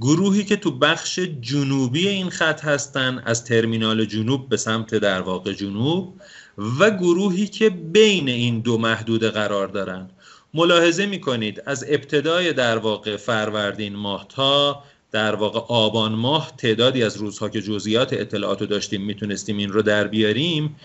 گروهی 0.00 0.44
که 0.44 0.56
تو 0.56 0.70
بخش 0.70 1.18
جنوبی 1.40 2.08
این 2.08 2.30
خط 2.30 2.64
هستند 2.64 3.22
از 3.26 3.44
ترمینال 3.44 4.04
جنوب 4.04 4.48
به 4.48 4.56
سمت 4.56 4.94
در 4.94 5.20
واقع 5.20 5.52
جنوب 5.52 6.20
و 6.80 6.90
گروهی 6.90 7.46
که 7.46 7.70
بین 7.70 8.28
این 8.28 8.60
دو 8.60 8.78
محدوده 8.78 9.30
قرار 9.30 9.68
دارند 9.68 10.10
ملاحظه 10.54 11.06
می 11.06 11.20
کنید 11.20 11.62
از 11.66 11.84
ابتدای 11.88 12.52
در 12.52 12.78
واقع 12.78 13.16
فروردین 13.16 13.96
ماه 13.96 14.26
تا 14.28 14.82
در 15.12 15.34
واقع 15.34 15.60
آبان 15.68 16.12
ماه 16.12 16.52
تعدادی 16.58 17.02
از 17.02 17.16
روزها 17.16 17.48
که 17.48 17.62
جزئیات 17.62 18.12
اطلاعات 18.12 18.64
داشتیم 18.64 19.04
می‌تونستیم 19.04 19.56
این 19.56 19.72
رو 19.72 19.82
در 19.82 20.06
بیاریم 20.06 20.76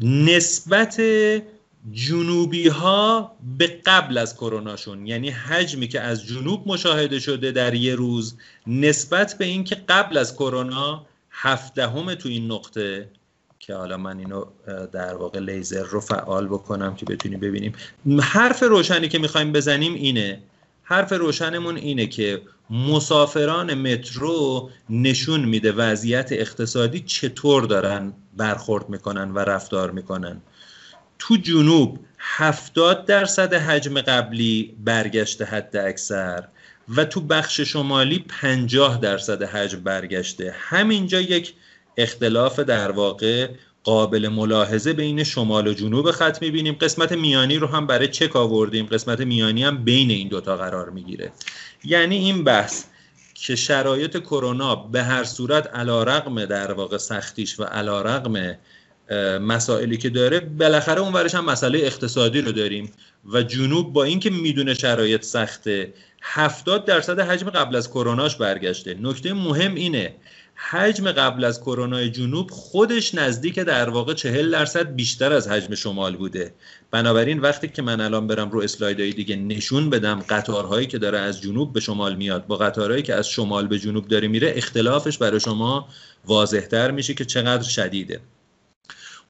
نسبت 0.00 1.00
جنوبی 1.92 2.68
ها 2.68 3.36
به 3.58 3.80
قبل 3.86 4.18
از 4.18 4.34
کروناشون 4.34 5.06
یعنی 5.06 5.30
حجمی 5.30 5.88
که 5.88 6.00
از 6.00 6.26
جنوب 6.26 6.68
مشاهده 6.68 7.18
شده 7.18 7.52
در 7.52 7.74
یه 7.74 7.94
روز 7.94 8.36
نسبت 8.66 9.38
به 9.38 9.44
اینکه 9.44 9.74
قبل 9.74 10.18
از 10.18 10.34
کرونا 10.34 11.06
هفدهم 11.30 12.14
تو 12.14 12.28
این 12.28 12.52
نقطه 12.52 13.08
که 13.58 13.74
حالا 13.74 13.96
من 13.96 14.18
اینو 14.18 14.44
در 14.92 15.14
واقع 15.14 15.38
لیزر 15.38 15.82
رو 15.82 16.00
فعال 16.00 16.46
بکنم 16.46 16.94
که 16.94 17.06
بتونیم 17.06 17.40
ببینیم. 17.40 17.72
حرف 18.20 18.62
روشنی 18.62 19.08
که 19.08 19.18
می‌خوایم 19.18 19.52
بزنیم 19.52 19.94
اینه 19.94 20.42
حرف 20.82 21.12
روشنمون 21.12 21.76
اینه 21.76 22.06
که 22.06 22.42
مسافران 22.70 23.74
مترو 23.74 24.70
نشون 24.90 25.44
میده 25.44 25.72
وضعیت 25.72 26.32
اقتصادی 26.32 27.00
چطور 27.00 27.64
دارن 27.64 28.12
برخورد 28.36 28.88
می‌کنن 28.88 29.30
و 29.30 29.38
رفتار 29.38 29.90
می‌کنن. 29.90 30.40
تو 31.18 31.36
جنوب 31.36 31.98
70 32.18 33.04
درصد 33.06 33.54
حجم 33.54 34.00
قبلی 34.00 34.74
برگشته 34.84 35.44
حد 35.44 35.76
اکثر 35.76 36.44
و 36.88 37.04
تو 37.04 37.20
بخش 37.20 37.60
شمالی 37.60 38.24
50 38.28 39.00
درصد 39.00 39.42
حجم 39.42 39.80
برگشته. 39.80 40.54
همینجا 40.58 41.20
یک 41.20 41.54
اختلاف 41.96 42.60
در 42.60 42.90
واقع 42.90 43.48
قابل 43.84 44.28
ملاحظه 44.28 44.92
بین 44.92 45.24
شمال 45.24 45.66
و 45.66 45.72
جنوب 45.72 46.10
خط 46.10 46.42
می‌بینیم. 46.42 46.74
قسمت 46.80 47.12
میانی 47.12 47.56
رو 47.56 47.66
هم 47.66 47.86
برای 47.86 48.08
چک 48.08 48.36
آوردیم. 48.36 48.86
قسمت 48.86 49.20
میانی 49.20 49.64
هم 49.64 49.84
بین 49.84 50.10
این 50.10 50.28
دوتا 50.28 50.56
قرار 50.56 50.90
می‌گیره. 50.90 51.32
یعنی 51.84 52.16
این 52.16 52.44
بحث 52.44 52.84
که 53.34 53.56
شرایط 53.56 54.16
کرونا 54.16 54.74
به 54.74 55.02
هر 55.02 55.24
صورت 55.24 55.66
علا 55.66 56.02
رقم 56.02 56.44
در 56.44 56.72
واقع 56.72 56.98
سختیش 56.98 57.60
و 57.60 57.64
علا 57.64 58.02
رقم 58.02 58.56
مسائلی 59.40 59.96
که 59.96 60.10
داره 60.10 60.40
بالاخره 60.40 61.00
اون 61.00 61.12
ورش 61.12 61.34
هم 61.34 61.44
مسئله 61.44 61.78
اقتصادی 61.78 62.40
رو 62.40 62.52
داریم. 62.52 62.92
و 63.32 63.42
جنوب 63.42 63.92
با 63.92 64.04
اینکه 64.04 64.30
می‌دونه 64.30 64.74
شرایط 64.74 65.22
سخته 65.22 65.92
70 66.22 66.84
درصد 66.84 67.20
حجم 67.20 67.50
قبل 67.50 67.76
از 67.76 67.90
کروناش 67.90 68.36
برگشته. 68.36 68.96
نکته 69.00 69.32
مهم 69.32 69.74
اینه 69.74 70.14
حجم 70.54 71.12
قبل 71.12 71.44
از 71.44 71.60
کرونا 71.60 72.06
جنوب 72.06 72.50
خودش 72.50 73.14
نزدیک 73.14 73.58
در 73.58 73.90
واقع 73.90 74.14
40 74.14 74.50
درصد 74.50 74.94
بیشتر 74.94 75.32
از 75.32 75.48
حجم 75.48 75.74
شمال 75.74 76.16
بوده. 76.16 76.54
بنابراین 76.90 77.38
وقتی 77.38 77.68
که 77.68 77.82
من 77.82 78.00
الان 78.00 78.26
برم 78.26 78.50
رو 78.50 78.60
اسلایدهای 78.60 79.12
دیگه 79.12 79.36
نشون 79.36 79.90
بدم 79.90 80.20
قطارهایی 80.28 80.86
که 80.86 80.98
داره 80.98 81.18
از 81.18 81.40
جنوب 81.40 81.72
به 81.72 81.80
شمال 81.80 82.16
میاد 82.16 82.46
با 82.46 82.56
قطارهایی 82.56 83.02
که 83.02 83.14
از 83.14 83.28
شمال 83.28 83.66
به 83.66 83.78
جنوب 83.78 84.08
داره 84.08 84.28
میره 84.28 84.52
اختلافش 84.56 85.18
برای 85.18 85.40
شما 85.40 85.88
واضحتر 86.24 86.90
میشه 86.90 87.14
که 87.14 87.24
چقدر 87.24 87.68
شدیده. 87.68 88.20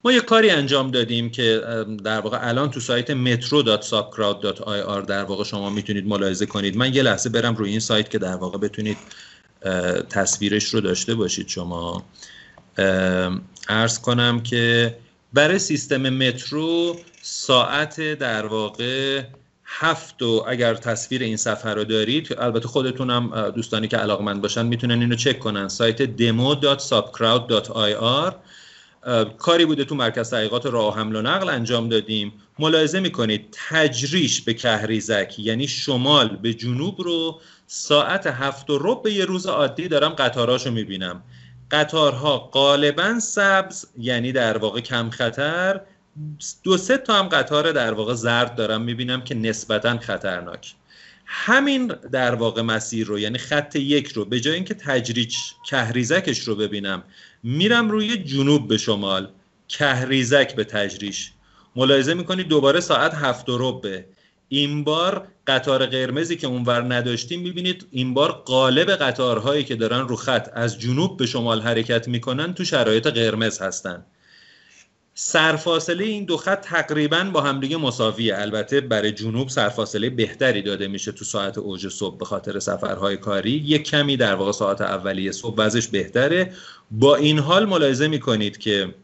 ما 0.03 0.11
یه 0.11 0.21
کاری 0.21 0.49
انجام 0.49 0.91
دادیم 0.91 1.29
که 1.29 1.61
در 2.03 2.19
واقع 2.19 2.37
الان 2.41 2.71
تو 2.71 2.79
سایت 2.79 3.11
metro.subcrowd.ir 3.11 5.05
در 5.07 5.23
واقع 5.23 5.43
شما 5.43 5.69
می‌تونید 5.69 6.07
ملاحظه 6.07 6.45
کنید. 6.45 6.77
من 6.77 6.93
یه 6.93 7.03
لحظه 7.03 7.29
برم 7.29 7.55
روی 7.55 7.69
این 7.69 7.79
سایت 7.79 8.09
که 8.09 8.19
در 8.19 8.35
واقع 8.35 8.57
بتونید 8.57 8.97
تصویرش 10.09 10.73
رو 10.73 10.81
داشته 10.81 11.15
باشید 11.15 11.47
شما. 11.47 12.05
ارز 13.69 14.01
کنم 14.01 14.43
که 14.43 14.95
برای 15.33 15.59
سیستم 15.59 16.09
مترو 16.09 16.95
ساعت 17.21 18.01
در 18.01 18.45
واقع 18.45 19.23
هفت 19.65 20.21
و 20.21 20.45
اگر 20.47 20.75
تصویر 20.75 21.21
این 21.21 21.37
صفحه 21.37 21.73
رو 21.73 21.83
دارید 21.83 22.35
البته 22.39 22.67
خودتونم 22.67 23.49
دوستانی 23.49 23.87
که 23.87 23.97
علاقمند 23.97 24.41
باشن 24.41 24.65
می‌تونن 24.65 25.01
اینو 25.01 25.15
چک 25.15 25.39
کنن. 25.39 25.67
سایت 25.67 26.17
demo.subcrowd.ir 26.17 28.33
کاری 29.37 29.65
بوده 29.65 29.85
تو 29.85 29.95
مرکز 29.95 30.29
تحقیقات 30.29 30.65
راه 30.65 30.97
حمل 30.97 31.15
و 31.15 31.21
نقل 31.21 31.49
انجام 31.49 31.89
دادیم. 31.89 32.33
ملاحظه 32.59 32.99
می‌کنید 32.99 33.57
تجریش 33.69 34.41
به 34.41 34.53
کهریزک 34.53 35.35
یعنی 35.37 35.67
شمال 35.67 36.35
به 36.35 36.53
جنوب 36.53 37.01
رو 37.01 37.39
ساعت 37.67 38.27
هفت 38.27 38.69
و 38.69 38.77
رب 38.81 39.03
به 39.03 39.13
یه 39.13 39.25
روز 39.25 39.45
عادی 39.45 39.87
دارم 39.87 40.09
قطاراشو 40.09 40.71
می‌بینم. 40.71 41.23
قطارها 41.71 42.37
غالبا 42.37 43.19
سبز 43.19 43.85
یعنی 43.97 44.31
در 44.31 44.57
واقع 44.57 44.79
کم 44.79 45.09
خطر. 45.09 45.81
دو 46.63 46.77
سه 46.77 46.97
تا 46.97 47.13
هم 47.13 47.27
قطار 47.27 47.71
در 47.71 47.93
واقع 47.93 48.13
زرد 48.13 48.55
دارم 48.55 48.81
می‌بینم 48.81 49.21
که 49.21 49.35
نسبتا 49.35 49.97
خطرناک. 49.97 50.75
همین 51.25 51.87
در 51.87 52.35
واقع 52.35 52.61
مسیر 52.61 53.07
رو 53.07 53.19
یعنی 53.19 53.37
خط 53.37 53.75
یک 53.75 54.07
رو 54.07 54.25
به 54.25 54.39
جای 54.39 54.55
اینکه 54.55 54.73
تجریج 54.73 55.35
کهریزکش 55.69 56.39
رو 56.39 56.55
ببینم 56.55 57.03
میرم 57.47 57.91
روی 57.91 58.17
جنوب 58.17 58.67
به 58.67 58.77
شمال. 58.77 59.29
کهریزک 59.67 60.55
به 60.55 60.63
تجریش. 60.63 61.31
ملاحظه 61.75 62.13
می‌کنید 62.13 62.47
دوباره 62.47 62.79
ساعت 62.79 63.13
هفت 63.13 63.49
و 63.49 63.57
ربه 63.59 64.05
این 64.49 64.83
بار 64.83 65.27
قطار 65.47 65.85
قرمزی 65.85 66.35
که 66.35 66.47
اونور 66.47 66.93
نداشتیم 66.93 67.41
می‌بینید 67.41 67.87
این 67.91 68.13
بار 68.13 68.31
قالب 68.31 68.89
قطارهایی 68.91 69.63
که 69.63 69.75
دارن 69.75 70.07
رو 70.07 70.15
خط 70.15 70.49
از 70.53 70.79
جنوب 70.79 71.17
به 71.17 71.25
شمال 71.25 71.61
حرکت 71.61 72.07
می‌کنن 72.07 72.53
تو 72.53 72.63
شرایط 72.63 73.07
قرمز 73.07 73.61
هستن. 73.61 74.05
سرفاصله 75.17 76.03
این 76.03 76.25
دو 76.25 76.37
خط 76.37 76.61
تقریبا 76.61 77.29
با 77.33 77.41
همدیگه 77.41 77.77
مساویه. 77.77 78.37
البته 78.37 78.81
برای 78.81 79.11
جنوب 79.11 79.49
سرفاصله 79.49 80.09
بهتری 80.09 80.61
داده 80.61 80.87
میشه 80.87 81.11
تو 81.11 81.25
ساعت 81.25 81.57
اوج 81.57 81.87
صبح 81.87 82.17
به 82.17 82.25
خاطر 82.25 82.59
سفرهای 82.59 83.17
کاری. 83.17 83.51
یک 83.51 83.83
کمی 83.83 84.17
در 84.17 84.35
واقع 84.35 84.51
ساعت 84.51 84.81
اولیه 84.81 85.31
صبح 85.31 85.55
وضعش 85.57 85.87
بهتره. 85.87 86.53
با 86.91 87.15
این 87.15 87.39
حال 87.39 87.65
ملاحظه 87.65 88.07
می‌کنید 88.07 88.57
که 88.57 88.95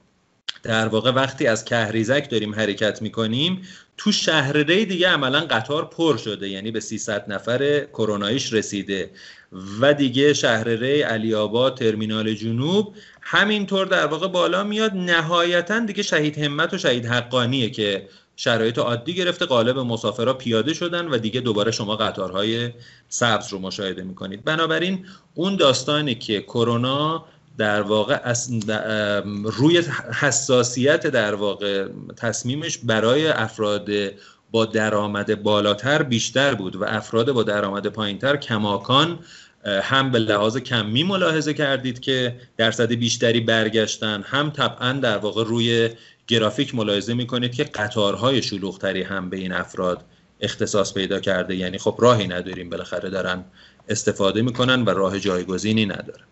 در 0.63 0.87
واقع 0.87 1.11
وقتی 1.11 1.47
از 1.47 1.65
کهریزک 1.65 2.29
داریم 2.29 2.55
حرکت 2.55 3.01
می‌کنیم 3.01 3.61
تو 3.97 4.11
شهرره 4.11 4.85
دیگه 4.85 5.07
عملا 5.07 5.39
قطار 5.39 5.85
پر 5.85 6.17
شده 6.17 6.49
یعنی 6.49 6.71
به 6.71 6.79
300 6.79 7.31
نفر 7.31 7.79
کروناییش 7.79 8.53
رسیده. 8.53 9.11
و 9.79 9.93
دیگه 9.93 10.33
شهرره 10.33 11.03
علی 11.03 11.35
ترمینال 11.75 12.33
جنوب 12.33 12.95
همینطور 13.21 13.85
در 13.85 14.05
واقع 14.05 14.27
بالا 14.27 14.63
میاد. 14.63 14.93
نهایتا 14.93 15.79
دیگه 15.79 16.03
شهید 16.03 16.37
همت 16.37 16.73
و 16.73 16.77
شهید 16.77 17.05
حقانیه 17.05 17.69
که 17.69 18.07
شرایط 18.35 18.77
عادی 18.77 19.13
گرفته. 19.13 19.45
قالب 19.45 19.79
مسافرها 19.79 20.33
پیاده 20.33 20.73
شدن 20.73 21.07
و 21.07 21.17
دیگه 21.17 21.41
دوباره 21.41 21.71
شما 21.71 21.95
قطارهای 21.95 22.69
سبز 23.09 23.53
رو 23.53 23.59
مشاهده 23.59 24.03
می‌کنید. 24.03 24.43
بنابراین 24.43 25.05
اون 25.33 25.55
داستانی 25.55 26.15
که 26.15 26.41
کرونا 26.41 27.25
در 27.57 27.81
واقع 27.81 28.33
روی 29.43 29.83
حساسیت 30.19 31.07
در 31.07 31.35
واقع 31.35 31.87
تصمیمش 32.17 32.77
برای 32.77 33.27
افراد 33.27 33.89
با 34.51 34.65
درآمد 34.65 35.43
بالاتر 35.43 36.03
بیشتر 36.03 36.53
بود 36.55 36.75
و 36.75 36.83
افراد 36.83 37.31
با 37.31 37.43
درآمد 37.43 37.87
پایینتر 37.87 38.37
کماکان 38.37 39.19
هم 39.65 40.11
به 40.11 40.19
لحاظ 40.19 40.57
کمی 40.57 41.03
ملاحظه 41.03 41.53
کردید 41.53 41.99
که 41.99 42.35
درصد 42.57 42.91
بیشتری 42.91 43.39
برگشتن 43.39 44.23
هم 44.25 44.49
طبعا 44.49 44.93
در 44.93 45.17
واقع 45.17 45.43
روی 45.43 45.89
گرافیک 46.27 46.75
ملاحظه 46.75 47.13
می‌کنید 47.13 47.55
که 47.55 47.63
قطارهای 47.63 48.41
شلوغتری 48.41 49.03
هم 49.03 49.29
به 49.29 49.37
این 49.37 49.53
افراد 49.53 50.05
اختصاص 50.41 50.93
پیدا 50.93 51.19
کرده. 51.19 51.55
یعنی 51.55 51.77
خب 51.77 51.95
راهی 51.99 52.27
نداریم 52.27 52.69
بالاخره 52.69 53.09
دارن 53.09 53.43
استفاده 53.89 54.41
می‌کنن 54.41 54.83
و 54.85 54.89
راه 54.89 55.19
جایگزینی 55.19 55.85
نداره 55.85 56.23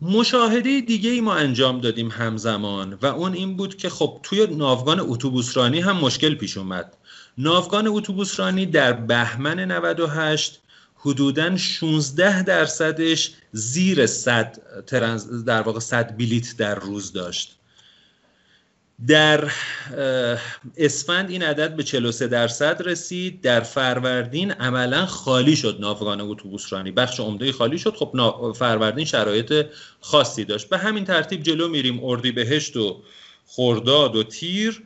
مشاهده 0.00 0.80
دیگه 0.80 1.10
ای 1.10 1.20
ما 1.20 1.34
انجام 1.34 1.80
دادیم 1.80 2.10
همزمان 2.10 2.94
و 2.94 3.06
اون 3.06 3.32
این 3.32 3.56
بود 3.56 3.76
که 3.76 3.88
خب 3.88 4.20
توی 4.22 4.46
ناوگان 4.46 5.00
اتوبوسرانی 5.00 5.80
هم 5.80 5.96
مشکل 5.96 6.34
پیش 6.34 6.56
اومد. 6.56 6.96
ناوگان 7.38 7.88
اتوبوسرانی 7.88 8.66
در 8.66 8.92
بهمن 8.92 9.60
98 9.60 10.60
حدودا 10.94 11.56
16 11.56 12.42
درصدش 12.42 13.32
زیر 13.52 14.06
100 14.06 14.82
ترنز 14.86 15.44
در 15.44 15.62
واقع 15.62 15.80
100 15.80 16.16
بلیت 16.16 16.56
در 16.56 16.74
روز 16.74 17.12
داشت. 17.12 17.59
در 19.06 19.52
اسفند 20.76 21.30
این 21.30 21.42
عدد 21.42 21.76
به 21.76 21.82
43 21.82 22.28
درصد 22.28 22.82
رسید. 22.84 23.40
در 23.40 23.60
فروردین 23.60 24.52
عملا 24.52 25.06
خالی 25.06 25.56
شد 25.56 25.76
ناوگان 25.80 26.20
اتوبوس 26.20 26.72
رانی 26.72 26.90
بخش 26.90 27.20
عمده 27.20 27.52
خالی 27.52 27.78
شد. 27.78 27.94
خب 27.94 28.52
فروردین 28.56 29.04
شرایط 29.04 29.66
خاصی 30.00 30.44
داشت. 30.44 30.68
به 30.68 30.78
همین 30.78 31.04
ترتیب 31.04 31.42
جلو 31.42 31.68
میریم. 31.68 32.04
اردیبهشت 32.04 32.76
و 32.76 33.02
خرداد 33.46 34.16
و 34.16 34.22
تیر. 34.22 34.82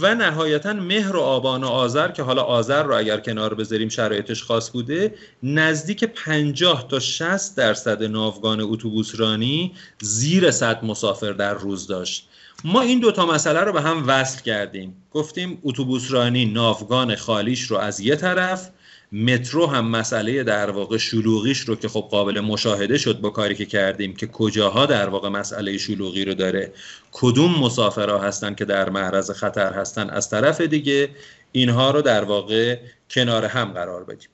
و 0.00 0.14
نهایتا 0.14 0.72
مهر 0.72 1.16
و 1.16 1.20
آبان 1.20 1.64
و 1.64 1.66
آذر 1.66 2.08
که 2.08 2.22
حالا 2.22 2.42
آذر 2.42 2.82
رو 2.82 2.96
اگر 2.96 3.20
کنار 3.20 3.54
بذاریم 3.54 3.88
شرایطش 3.88 4.42
خاص 4.42 4.70
بوده 4.70 5.14
نزدیک 5.42 6.04
50 6.04 6.88
تا 6.88 7.00
60 7.00 7.56
درصد 7.56 8.02
ناوگان 8.02 8.60
اتوبوس 8.60 9.20
رانی 9.20 9.72
زیر 10.00 10.50
100 10.50 10.84
مسافر 10.84 11.32
در 11.32 11.54
روز 11.54 11.86
داشت. 11.86 12.28
ما 12.64 12.80
این 12.80 13.00
دوتا 13.00 13.26
مسئله 13.26 13.60
رو 13.60 13.72
به 13.72 13.82
هم 13.82 14.04
وصل 14.06 14.42
کردیم. 14.42 14.96
گفتیم 15.12 15.58
اتوبوس 15.64 16.12
رانی 16.12 16.46
ناوگان 16.46 17.16
خالیش 17.16 17.62
رو 17.62 17.76
از 17.76 18.00
یه 18.00 18.16
طرف 18.16 18.70
مترو 19.12 19.66
هم 19.66 19.90
مسئله 19.90 20.42
در 20.42 20.70
واقع 20.70 20.96
شلوغیش 20.96 21.60
رو 21.60 21.76
که 21.76 21.88
خب 21.88 22.08
قابل 22.10 22.40
مشاهده 22.40 22.98
شد 22.98 23.20
با 23.20 23.30
کاری 23.30 23.54
که 23.54 23.66
کردیم 23.66 24.14
که 24.14 24.26
کجاها 24.26 24.86
در 24.86 25.08
واقع 25.08 25.28
مسئله 25.28 25.78
شلوغی 25.78 26.24
رو 26.24 26.34
داره. 26.34 26.72
کدوم 27.12 27.58
مسافرها 27.58 28.18
هستن 28.18 28.54
که 28.54 28.64
در 28.64 28.90
معرض 28.90 29.30
خطر 29.30 29.72
هستن؟ 29.72 30.10
از 30.10 30.30
طرف 30.30 30.60
دیگه 30.60 31.08
اینها 31.52 31.90
رو 31.90 32.02
در 32.02 32.24
واقع 32.24 32.78
کنار 33.10 33.44
هم 33.44 33.72
قرار 33.72 34.04
بدیم. 34.04 34.28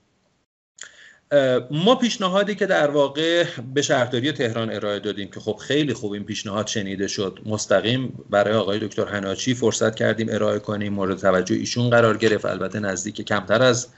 ما 1.70 1.94
پیشنهادی 1.94 2.54
که 2.54 2.66
در 2.66 2.90
واقع 2.90 3.44
به 3.74 3.82
شهرداری 3.82 4.32
تهران 4.32 4.70
ارائه 4.70 4.98
دادیم 4.98 5.30
که 5.30 5.40
خب 5.40 5.56
خیلی 5.56 5.94
خوب 5.94 6.12
این 6.12 6.24
پیشنهاد 6.24 6.66
شنیده 6.66 7.08
شد. 7.08 7.38
مستقیم 7.46 8.24
برای 8.30 8.54
آقای 8.54 8.78
دکتر 8.78 9.04
هناچی 9.04 9.54
فرصت 9.54 9.94
کردیم 9.94 10.26
ارائه 10.30 10.58
کنیم 10.58 10.92
مورد 10.92 11.18
توجه 11.18 11.54
ایشون 11.54 11.90
قرار 11.90 12.16
گرفت. 12.16 12.44
البته 12.46 12.80
نزدیک 12.80 13.20
کمتر 13.20 13.62
از 13.62 13.88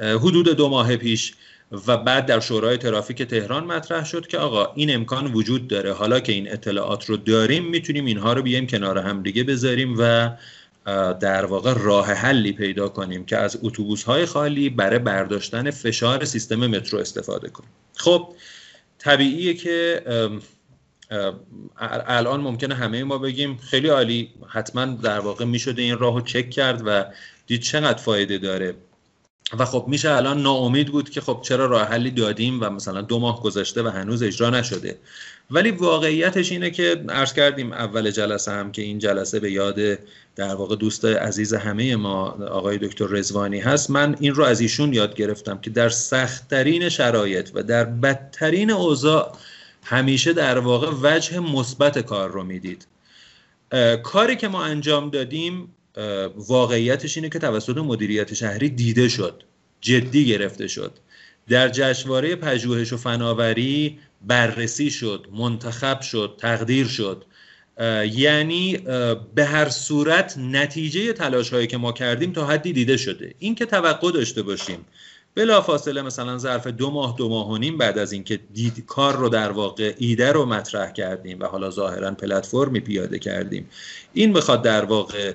حدود 0.00 0.48
دو 0.48 0.68
ماه 0.68 0.96
پیش 0.96 1.32
و 1.86 1.96
بعد 1.96 2.26
در 2.26 2.40
شورای 2.40 2.76
ترافیک 2.76 3.22
تهران 3.22 3.64
مطرح 3.64 4.04
شد 4.04 4.26
که 4.26 4.38
آقا 4.38 4.72
این 4.74 4.94
امکان 4.94 5.32
وجود 5.32 5.68
داره. 5.68 5.92
حالا 5.92 6.20
که 6.20 6.32
این 6.32 6.52
اطلاعات 6.52 7.04
رو 7.04 7.16
داریم 7.16 7.64
می‌تونیم 7.64 8.04
اینها 8.04 8.32
رو 8.32 8.42
بیایم 8.42 8.66
کنار 8.66 8.98
هم 8.98 9.22
دیگه 9.22 9.44
بذاریم 9.44 9.96
و 9.98 10.30
در 11.20 11.44
واقع 11.44 11.74
راه 11.74 12.06
حلی 12.12 12.52
پیدا 12.52 12.88
کنیم 12.88 13.24
که 13.24 13.36
از 13.36 13.58
اتوبوس 13.62 14.02
های 14.02 14.26
خالی 14.26 14.70
برای 14.70 14.98
برداشتن 14.98 15.70
فشار 15.70 16.24
سیستم 16.24 16.66
مترو 16.66 16.98
استفاده 16.98 17.48
کنیم. 17.48 17.70
خب 17.96 18.28
طبیعیه 18.98 19.54
که 19.54 20.02
الان 22.06 22.40
ممکنه 22.40 22.74
همه 22.74 23.04
ما 23.04 23.18
بگیم 23.18 23.56
خیلی 23.56 23.88
عالی 23.88 24.30
حتما 24.48 24.84
در 24.84 25.20
واقع 25.20 25.44
می‌شده 25.44 25.82
این 25.82 25.98
راهو 25.98 26.20
چک 26.20 26.50
کرد 26.50 26.82
و 26.86 27.04
دید 27.46 27.60
چقدر 27.60 27.98
فایده 27.98 28.38
داره. 28.38 28.74
و 29.58 29.64
خب 29.64 29.84
میشه 29.88 30.10
الان 30.10 30.42
ناامید 30.42 30.88
بود 30.88 31.10
که 31.10 31.20
خب 31.20 31.40
چرا 31.42 31.66
راه 31.66 31.82
حلی 31.82 32.10
دادیم 32.10 32.60
و 32.60 32.70
مثلا 32.70 33.00
دو 33.00 33.18
ماه 33.18 33.42
گذشته 33.42 33.82
و 33.82 33.88
هنوز 33.88 34.22
اجرا 34.22 34.50
نشده. 34.50 34.98
ولی 35.50 35.70
واقعیتش 35.70 36.52
اینه 36.52 36.70
که 36.70 37.04
عرض 37.08 37.32
کردیم 37.32 37.72
اول 37.72 38.10
جلسه 38.10 38.52
هم 38.52 38.72
که 38.72 38.82
این 38.82 38.98
جلسه 38.98 39.40
به 39.40 39.50
یاد 39.50 39.98
در 40.36 40.54
واقع 40.54 40.76
دوست 40.76 41.04
عزیز 41.04 41.54
همه 41.54 41.96
ما 41.96 42.28
آقای 42.28 42.78
دکتر 42.78 43.06
رزوانی 43.06 43.60
هست. 43.60 43.90
من 43.90 44.16
این 44.20 44.34
رو 44.34 44.44
از 44.44 44.60
ایشون 44.60 44.92
یاد 44.92 45.14
گرفتم 45.14 45.58
که 45.58 45.70
در 45.70 45.88
سختترین 45.88 46.88
شرایط 46.88 47.50
و 47.54 47.62
در 47.62 47.84
بدترین 47.84 48.70
اوضاع 48.70 49.36
همیشه 49.84 50.32
در 50.32 50.58
واقع 50.58 50.90
وجه 51.02 51.40
مثبت 51.40 51.98
کار 51.98 52.30
رو 52.30 52.44
می‌دید. 52.44 52.86
کاری 54.02 54.36
که 54.36 54.48
ما 54.48 54.64
انجام 54.64 55.10
دادیم 55.10 55.74
واقعیتش 56.36 57.16
اینه 57.16 57.28
که 57.28 57.38
توسط 57.38 57.76
مدیریت 57.76 58.34
شهری 58.34 58.68
دیده 58.68 59.08
شد 59.08 59.42
جدی 59.80 60.26
گرفته 60.26 60.68
شد. 60.68 60.92
در 61.48 61.68
جشنواره 61.68 62.36
پژوهش 62.36 62.92
و 62.92 62.96
فناوری 62.96 63.98
بررسی 64.26 64.90
شد 64.90 65.26
منتخب 65.32 66.00
شد 66.00 66.34
تقدیر 66.38 66.86
شد. 66.86 67.24
یعنی 68.12 68.76
به 69.34 69.44
هر 69.44 69.68
صورت 69.68 70.38
نتیجه 70.38 71.12
تلاش 71.12 71.50
هایی 71.52 71.66
که 71.66 71.76
ما 71.76 71.92
کردیم 71.92 72.32
تا 72.32 72.46
حدی 72.46 72.72
دیده 72.72 72.96
شده. 72.96 73.34
این 73.38 73.54
که 73.54 73.66
توقع 73.66 74.12
داشته 74.12 74.42
باشیم. 74.42 74.84
بلا 75.34 75.60
فاصله 75.60 76.02
مثلا 76.02 76.38
ظرف 76.38 76.66
دو 76.66 76.90
ماه 76.90 77.14
دو 77.18 77.28
ماه 77.28 77.50
و 77.50 77.56
نیم 77.56 77.78
بعد 77.78 77.98
از 77.98 78.12
اینکه 78.12 78.40
دید 78.52 78.84
کار 78.86 79.16
رو 79.16 79.28
در 79.28 79.50
واقع 79.50 79.94
ایده 79.98 80.32
رو 80.32 80.46
مطرح 80.46 80.92
کردیم 80.92 81.40
و 81.40 81.44
حالا 81.44 81.70
ظاهرا 81.70 82.10
پلتفرمی 82.10 82.80
پیاده 82.80 83.18
کردیم. 83.18 83.68
این 84.12 84.32
بخواد 84.32 84.62
در 84.62 84.84
واقع 84.84 85.32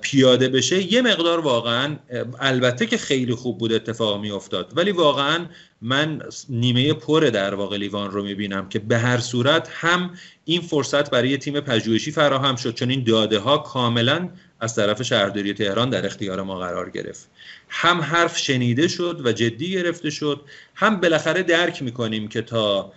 پیاده 0.00 0.48
بشه 0.48 0.92
یه 0.92 1.02
مقدار 1.02 1.40
واقعا 1.40 1.96
البته 2.40 2.86
که 2.86 2.98
خیلی 2.98 3.34
خوب 3.34 3.58
بود 3.58 3.72
اتفاق 3.72 4.20
می 4.20 4.30
افتاد 4.30 4.72
ولی 4.76 4.92
واقعا 4.92 5.46
من 5.82 6.22
نیمه 6.48 6.92
پر 6.92 7.20
در 7.20 7.54
واقع 7.54 7.76
لیوان 7.76 8.10
رو 8.10 8.24
می‌بینم 8.24 8.68
که 8.68 8.78
به 8.78 8.98
هر 8.98 9.18
صورت 9.18 9.68
هم 9.72 10.10
این 10.44 10.60
فرصت 10.60 11.10
برای 11.10 11.36
تیم 11.36 11.60
پژوهشی 11.60 12.10
فراهم 12.10 12.56
شد 12.56 12.74
چون 12.74 12.90
این 12.90 13.04
داده 13.04 13.38
ها 13.38 13.58
کاملا 13.58 14.28
از 14.60 14.74
طرف 14.74 15.02
شهرداری 15.02 15.54
تهران 15.54 15.90
در 15.90 16.06
اختیار 16.06 16.42
ما 16.42 16.58
قرار 16.58 16.90
گرفت. 16.90 17.30
هم 17.68 18.00
حرف 18.00 18.38
شنیده 18.38 18.88
شد 18.88 19.20
و 19.24 19.32
جدی 19.32 19.70
گرفته 19.70 20.10
شد 20.10 20.40
هم 20.74 21.00
بالاخره 21.00 21.42
درک 21.42 21.82
می‌کنیم 21.82 22.28
که 22.28 22.42
تا 22.42 22.92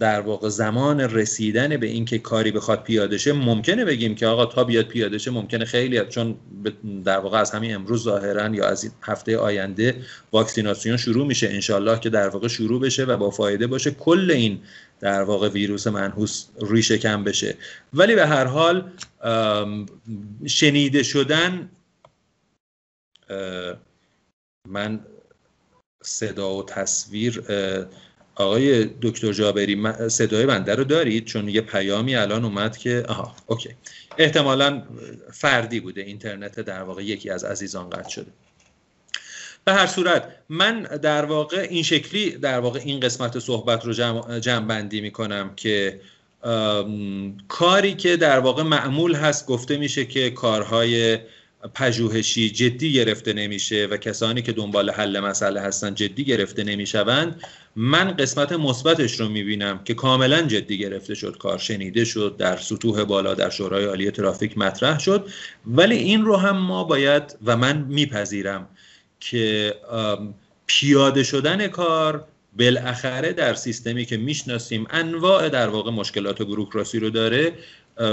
در 0.00 0.20
واقع 0.20 0.48
زمان 0.48 1.00
رسیدن 1.00 1.76
به 1.76 1.86
اینکه 1.86 2.18
کاری 2.18 2.50
بخواد 2.50 2.82
پیاده 2.82 3.18
شه 3.18 3.32
ممکنه 3.32 3.84
بگیم 3.84 4.14
که 4.14 4.26
آقا 4.26 4.46
تا 4.46 4.64
بیاد 4.64 4.86
پیاده 4.86 5.18
شه 5.18 5.30
ممکنه 5.30 5.64
خیلی 5.64 6.00
چون 6.00 6.36
در 7.04 7.18
واقع 7.18 7.38
از 7.38 7.50
همین 7.50 7.74
امروز 7.74 8.02
ظاهرا 8.02 8.54
یا 8.54 8.68
از 8.68 8.90
هفته 9.02 9.38
آینده 9.38 10.02
واکسیناسیون 10.32 10.96
شروع 10.96 11.26
میشه 11.26 11.48
انشالله 11.48 12.00
که 12.00 12.10
در 12.10 12.28
واقع 12.28 12.48
شروع 12.48 12.80
بشه 12.80 13.04
و 13.04 13.16
با 13.16 13.30
فایده 13.30 13.66
باشه 13.66 13.90
کل 13.90 14.30
این 14.30 14.60
در 15.00 15.22
واقع 15.22 15.48
ویروس 15.48 15.86
منحوس 15.86 16.46
ریشه 16.62 16.98
کم 16.98 17.24
بشه. 17.24 17.56
ولی 17.92 18.14
به 18.14 18.26
هر 18.26 18.44
حال 18.44 18.92
شنیده 20.46 21.02
شدن 21.02 21.70
من 24.68 25.00
صدا 26.02 26.54
و 26.54 26.64
تصویر 26.64 27.42
آقای 28.40 28.84
دکتر 29.02 29.32
جابری 29.32 29.82
صدای 30.08 30.46
بنده 30.46 30.74
رو 30.74 30.84
دارید؟ 30.84 31.24
چون 31.24 31.48
یه 31.48 31.60
پیامی 31.60 32.16
الان 32.16 32.44
اومد 32.44 32.76
که 32.76 33.04
آها 33.08 33.36
اوکی. 33.46 33.70
احتمالا 34.18 34.82
فردی 35.32 35.80
بوده 35.80 36.00
اینترنت 36.00 36.60
در 36.60 36.82
واقع 36.82 37.04
یکی 37.04 37.30
از 37.30 37.44
عزیزان 37.44 37.90
قطع 37.90 38.08
شده. 38.08 38.30
به 39.64 39.72
هر 39.72 39.86
صورت 39.86 40.28
من 40.48 40.82
در 40.82 41.24
واقع 41.24 41.66
این 41.70 41.82
شکلی 41.82 42.30
در 42.30 42.60
واقع 42.60 42.80
این 42.84 43.00
قسمت 43.00 43.38
صحبت 43.38 43.84
رو 43.84 43.92
جمع, 43.92 44.38
جمع 44.38 44.66
بندی 44.66 45.00
می 45.00 45.10
کنم 45.10 45.54
که 45.56 46.00
کاری 47.48 47.94
که 47.94 48.16
در 48.16 48.38
واقع 48.38 48.62
معمول 48.62 49.14
هست 49.14 49.46
گفته 49.46 49.76
میشه 49.76 50.04
که 50.04 50.30
کارهای 50.30 51.18
پژوهشی 51.68 52.50
جدی 52.50 52.92
گرفته 52.92 53.32
نمیشه 53.32 53.86
و 53.90 53.96
کسانی 53.96 54.42
که 54.42 54.52
دنبال 54.52 54.90
حل 54.90 55.20
مسئله 55.20 55.60
هستن 55.60 55.94
جدی 55.94 56.24
گرفته 56.24 56.64
نمی‌شوند 56.64 57.42
من 57.76 58.10
قسمت 58.10 58.52
مثبتش 58.52 59.20
رو 59.20 59.28
می‌بینم 59.28 59.84
که 59.84 59.94
کاملا 59.94 60.42
جدی 60.42 60.78
گرفته 60.78 61.14
شد 61.14 61.38
کار 61.38 61.58
شنیده 61.58 62.04
شد 62.04 62.36
در 62.38 62.56
سطوح 62.56 63.04
بالا 63.04 63.34
در 63.34 63.50
شورای 63.50 63.84
عالی 63.84 64.10
ترافیک 64.10 64.58
مطرح 64.58 64.98
شد. 64.98 65.28
ولی 65.66 65.96
این 65.96 66.24
رو 66.24 66.36
هم 66.36 66.56
ما 66.56 66.84
باید 66.84 67.36
و 67.44 67.56
من 67.56 67.78
میپذیرم 67.88 68.68
که 69.20 69.74
پیاده 70.66 71.22
شدن 71.22 71.68
کار 71.68 72.24
بالاخره 72.58 73.32
در 73.32 73.54
سیستمی 73.54 74.04
که 74.04 74.16
می‌شناسیم 74.16 74.86
انواع 74.90 75.48
در 75.48 75.68
واقع 75.68 75.90
مشکلات 75.90 76.42
بروکراسی 76.42 76.98
رو 76.98 77.10
داره. 77.10 77.52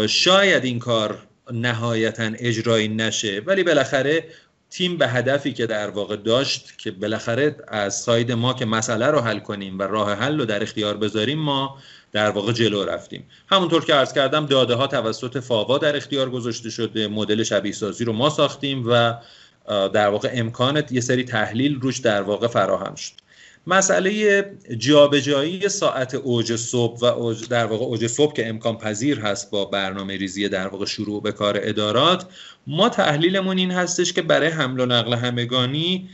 شاید 0.09 0.65
این 0.65 0.79
کار 0.79 1.27
نهایتا 1.51 2.31
اجرایی 2.39 2.87
نشه. 2.87 3.41
ولی 3.45 3.63
بالاخره 3.63 4.23
تیم 4.69 4.97
به 4.97 5.07
هدفی 5.07 5.53
که 5.53 5.65
در 5.65 5.89
واقع 5.89 6.15
داشت 6.15 6.77
که 6.77 6.91
بالاخره 6.91 7.55
از 7.67 7.95
ساید 7.95 8.31
ما 8.31 8.53
که 8.53 8.65
مسئله 8.65 9.07
رو 9.07 9.19
حل 9.19 9.39
کنیم 9.39 9.79
و 9.79 9.83
راه 9.83 10.13
حل 10.13 10.39
رو 10.39 10.45
در 10.45 10.63
اختیار 10.63 10.97
بذاریم 10.97 11.39
ما 11.39 11.77
در 12.11 12.29
واقع 12.29 12.51
جلو 12.51 12.85
رفتیم. 12.85 13.23
همونطور 13.47 13.85
که 13.85 13.93
عرض 13.93 14.13
کردم 14.13 14.45
داده 14.45 14.75
ها 14.75 14.87
توسط 14.87 15.39
فاوا 15.39 15.77
در 15.77 15.95
اختیار 15.95 16.29
گذاشته 16.29 16.69
شده. 16.69 17.07
مدل 17.07 17.43
شبیه 17.43 17.71
سازی 17.71 18.05
رو 18.05 18.13
ما 18.13 18.29
ساختیم 18.29 18.83
و 18.87 19.13
در 19.67 20.07
واقع 20.07 20.29
امکانت 20.33 20.91
یه 20.91 21.01
سری 21.01 21.23
تحلیل 21.23 21.79
روش 21.79 21.97
در 21.97 22.21
واقع 22.21 22.47
فراهم 22.47 22.95
شد. 22.95 23.13
مسئله 23.67 24.43
جابجایی 24.77 25.69
ساعت 25.69 26.15
اوج 26.15 26.55
صبح 26.55 26.99
و 26.99 27.05
اوج 27.05 27.47
در 27.47 27.65
واقع 27.65 27.85
اوج 27.85 28.07
صبح 28.07 28.33
که 28.33 28.47
امکان 28.47 28.77
پذیر 28.77 29.19
هست 29.19 29.51
با 29.51 29.65
برنامه 29.65 30.17
ریزی 30.17 30.49
در 30.49 30.67
واقع 30.67 30.85
شروع 30.85 31.21
به 31.21 31.31
کار 31.31 31.59
ادارات 31.61 32.25
ما 32.67 32.89
تحلیلمون 32.89 33.57
این 33.57 33.71
هستش 33.71 34.13
که 34.13 34.21
برای 34.21 34.47
حمل 34.47 34.79
و 34.79 34.85
نقل 34.85 35.13
همگانی 35.13 36.09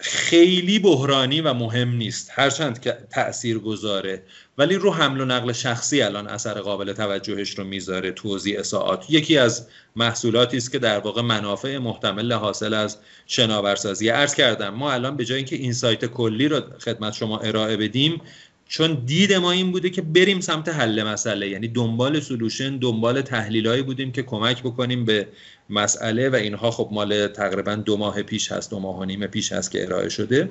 خیلی 0.00 0.78
بحرانی 0.78 1.40
و 1.40 1.54
مهم 1.54 1.96
نیست. 1.96 2.30
هرچند 2.34 2.80
که 2.80 2.98
تأثیر 3.10 3.58
گذاره. 3.58 4.22
ولی 4.58 4.74
رو 4.74 4.92
حمل 4.92 5.20
و 5.20 5.24
نقل 5.24 5.52
شخصی 5.52 6.02
الان 6.02 6.26
اثر 6.26 6.60
قابل 6.60 6.92
توجهش 6.92 7.58
رو 7.58 7.64
می‌ذاره 7.64 8.12
توضیح 8.12 8.62
ساعت 8.62 9.04
یکی 9.08 9.38
از 9.38 9.66
محصولاتی 9.96 10.56
است 10.56 10.72
که 10.72 10.78
در 10.78 10.98
واقع 10.98 11.22
منافع 11.22 11.78
محتمل 11.78 12.32
حاصل 12.32 12.74
از 12.74 12.98
شناورسازی. 13.26 14.08
عرض 14.08 14.34
کردم 14.34 14.74
ما 14.74 14.92
الان 14.92 15.16
به 15.16 15.24
جای 15.24 15.36
اینکه 15.36 15.56
این 15.56 15.72
سایت 15.72 16.04
کلی 16.04 16.48
رو 16.48 16.60
خدمت 16.78 17.12
شما 17.12 17.38
ارائه 17.38 17.76
بدیم 17.76 18.20
چون 18.68 19.02
دید 19.06 19.32
ما 19.32 19.50
این 19.50 19.72
بوده 19.72 19.90
که 19.90 20.02
بریم 20.02 20.40
سمت 20.40 20.68
حل 20.68 21.02
مسئله. 21.02 21.48
یعنی 21.48 21.68
دنبال 21.68 22.20
سلوشن 22.20 22.76
دنبال 22.76 23.22
تحلیلایی 23.22 23.82
بودیم 23.82 24.12
که 24.12 24.22
کمک 24.22 24.62
بکنیم 24.62 25.04
به 25.04 25.28
مسئله 25.72 26.28
و 26.28 26.34
اینها 26.34 26.70
خب 26.70 26.88
مال 26.92 27.26
تقریبا 27.26 27.74
دو 27.74 27.96
ماه 27.96 28.22
پیش 28.22 28.52
هست 28.52 28.70
دو 28.70 28.78
ماه 28.78 28.98
و 28.98 29.04
نیم 29.04 29.26
پیش 29.26 29.52
هست 29.52 29.70
که 29.70 29.84
ارائه 29.84 30.08
شده. 30.08 30.48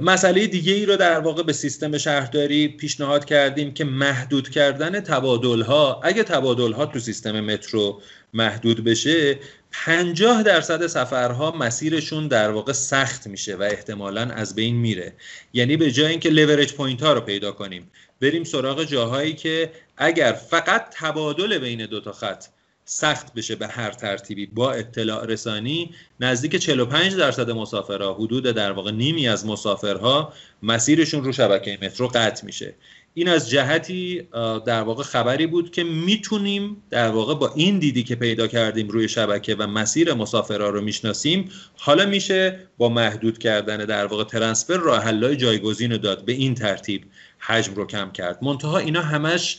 مسئله 0.00 0.46
دیگه 0.46 0.72
ای 0.72 0.86
رو 0.86 0.96
در 0.96 1.20
واقع 1.20 1.42
به 1.42 1.52
سیستم 1.52 1.98
شهرداری 1.98 2.68
پیشنهاد 2.68 3.24
کردیم 3.24 3.74
که 3.74 3.84
محدود 3.84 4.48
کردن 4.48 5.00
تبادل 5.00 5.62
ها 5.62 6.00
اگه 6.04 6.22
تبادل 6.22 6.72
ها 6.72 6.86
تو 6.86 6.98
سیستم 6.98 7.40
مترو 7.40 8.00
محدود 8.32 8.84
بشه 8.84 9.38
50 9.72 10.42
درصد 10.42 10.86
سفرها 10.86 11.50
مسیرشون 11.50 12.28
در 12.28 12.50
واقع 12.50 12.72
سخت 12.72 13.26
میشه 13.26 13.56
و 13.56 13.62
احتمالا 13.62 14.22
از 14.22 14.54
بین 14.54 14.76
میره. 14.76 15.12
یعنی 15.52 15.76
به 15.76 15.90
جای 15.90 16.10
اینکه 16.10 16.30
leverage 16.30 16.72
point 16.72 17.02
ها 17.02 17.12
رو 17.12 17.20
پیدا 17.20 17.52
کنیم 17.52 17.90
بریم 18.20 18.44
سراغ 18.44 18.84
جاهایی 18.84 19.32
که 19.32 19.72
اگر 19.96 20.32
فقط 20.32 20.86
تبادل 20.90 21.58
بین 21.58 21.86
دو 21.86 22.00
تا 22.00 22.12
خط 22.12 22.44
سخت 22.84 23.34
بشه 23.34 23.56
به 23.56 23.66
هر 23.66 23.90
ترتیبی. 23.90 24.46
با 24.46 24.72
اطلاع 24.72 25.26
رسانی 25.26 25.90
نزدیک 26.20 26.56
45 26.56 27.16
درصد 27.16 27.50
مسافرها 27.50 28.14
حدود 28.14 28.44
در 28.44 28.72
واقع 28.72 28.90
نیمی 28.90 29.28
از 29.28 29.46
مسافرها 29.46 30.32
مسیرشون 30.62 31.24
رو 31.24 31.32
شبکه 31.32 31.78
مترو 31.82 32.08
قطع 32.08 32.46
میشه. 32.46 32.74
این 33.14 33.28
از 33.28 33.50
جهتی 33.50 34.28
در 34.66 34.82
واقع 34.82 35.02
خبری 35.02 35.46
بود 35.46 35.70
که 35.70 35.84
می‌تونیم 35.84 36.82
در 36.90 37.08
واقع 37.08 37.34
با 37.34 37.52
این 37.54 37.78
دیدی 37.78 38.02
که 38.02 38.14
پیدا 38.14 38.46
کردیم 38.46 38.88
روی 38.88 39.08
شبکه 39.08 39.54
و 39.54 39.66
مسیر 39.66 40.14
مسافرها 40.14 40.68
رو 40.68 40.80
می‌شناسیم 40.80 41.50
حالا 41.76 42.06
میشه 42.06 42.58
با 42.78 42.88
محدود 42.88 43.38
کردن 43.38 43.76
در 43.76 44.06
واقع 44.06 44.24
ترنسفر 44.24 44.76
راه 44.76 45.02
حلای 45.02 45.36
جایگزین 45.36 45.92
رو 45.92 45.98
داد. 45.98 46.24
به 46.24 46.32
این 46.32 46.54
ترتیب 46.54 47.04
حجم 47.38 47.74
رو 47.74 47.86
کم 47.86 48.12
کرد. 48.12 48.38
منتها 48.42 48.78
اینا 48.78 49.02
همش 49.02 49.58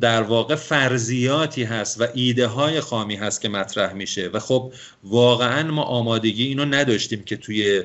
در 0.00 0.22
واقع 0.22 0.54
فرضیاتی 0.54 1.64
هست 1.64 2.00
و 2.00 2.06
ایده 2.14 2.46
های 2.46 2.80
خامی 2.80 3.16
هست 3.16 3.40
که 3.40 3.48
مطرح 3.48 3.92
میشه 3.92 4.30
و 4.32 4.38
خب 4.38 4.72
واقعا 5.04 5.70
ما 5.70 5.82
آمادگی 5.82 6.44
اینو 6.44 6.64
نداشتیم 6.64 7.22
که 7.22 7.36
توی 7.36 7.82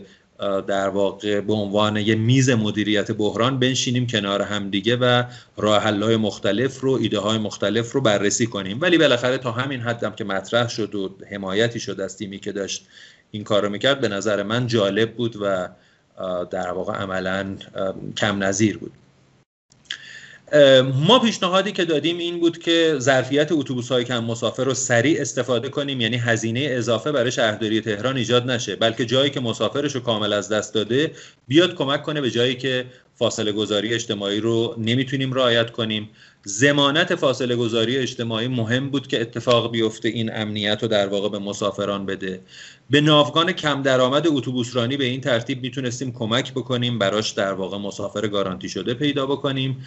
در 0.68 0.90
واقع 0.90 1.42
به 1.42 1.54
عنوان 1.54 1.98
یه 1.98 2.16
میز 2.16 2.50
مدیریت 2.50 3.12
بحران 3.12 3.60
بنشینیم 3.60 4.08
کنار 4.08 4.42
همدیگه 4.42 4.96
و 4.96 5.24
راه 5.58 5.84
های 5.84 6.18
مختلف 6.18 6.80
رو 6.80 6.92
ایده 6.92 7.20
های 7.20 7.38
مختلف 7.38 7.92
رو 7.92 8.02
بررسی 8.02 8.48
کنیم. 8.48 8.78
ولی 8.82 8.98
بالاخره 8.98 9.38
تا 9.38 9.52
همین 9.52 9.82
حدم 9.82 10.12
که 10.12 10.24
مطرح 10.24 10.70
شد 10.70 10.96
و 10.96 11.16
حمایتی 11.32 11.80
شد 11.80 12.02
از 12.02 12.18
تیمی 12.18 12.40
که 12.40 12.52
داشت 12.52 12.88
این 13.32 13.44
کار 13.44 13.64
رو 13.64 13.70
می‌کرد 13.70 14.02
به 14.02 14.08
نظر 14.08 14.44
من 14.44 14.68
جالب 14.68 15.16
بود 15.16 15.36
و 15.42 15.70
در 16.46 16.72
واقع 16.72 16.94
عملا 16.94 17.56
کم 18.18 18.44
نظیر 18.44 18.78
بود. 18.78 18.92
ما 21.08 21.20
پیشنهادی 21.20 21.72
که 21.72 21.86
دادیم 21.86 22.18
این 22.18 22.40
بود 22.40 22.58
که 22.58 22.96
ظرفیت 23.00 23.52
اتوبوس 23.52 23.92
های 23.92 24.04
کم 24.04 24.24
مسافر 24.24 24.64
رو 24.64 24.74
سریع 24.74 25.22
استفاده 25.22 25.70
کنیم. 25.70 26.02
یعنی 26.02 26.18
هزینه 26.18 26.60
اضافه 26.72 27.12
برای 27.12 27.32
شهرداری 27.32 27.82
تهران 27.82 28.18
ایجاد 28.18 28.52
نشه. 28.52 28.76
بلکه 28.76 29.06
جایی 29.06 29.30
که 29.30 29.40
مسافرش 29.40 29.96
رو 29.96 30.02
کامل 30.02 30.34
از 30.34 30.50
دست 30.50 30.74
داده 30.74 31.12
بیاد 31.48 31.76
کمک 31.76 32.04
کنه 32.04 32.22
به 32.22 32.32
جایی 32.32 32.56
که 32.56 32.86
فاصله 33.16 33.52
گذاری 33.52 33.94
اجتماعی 33.94 34.40
رو 34.40 34.76
نمی‌تونیم 34.78 35.34
رعایت 35.34 35.72
کنیم. 35.72 36.10
زمانت 36.50 37.16
فاصله 37.16 37.56
گذاری 37.56 37.98
اجتماعی 37.98 38.48
مهم 38.48 38.90
بود 38.90 39.08
که 39.08 39.22
اتفاق 39.22 39.72
بیفته 39.72 40.10
این 40.10 40.36
امنیت 40.36 40.80
رو 40.82 40.88
در 40.88 41.08
واقع 41.08 41.30
به 41.30 41.40
مسافران 41.40 42.06
بده. 42.06 42.42
به 42.90 43.02
ناوگان 43.02 43.52
کم 43.52 43.82
درآمد 43.82 44.28
اتوبوسرانی 44.28 44.98
به 44.98 45.06
این 45.06 45.22
ترتیب 45.22 45.62
می‌تونستیم 45.62 46.12
کمک 46.12 46.52
بکنیم 46.52 47.00
براش 47.00 47.32
در 47.32 47.54
واقع 47.54 47.78
مسافر 47.78 48.28
گارانتی 48.28 48.70
شده 48.70 48.94
پیدا 48.94 49.26
بکنیم 49.26 49.86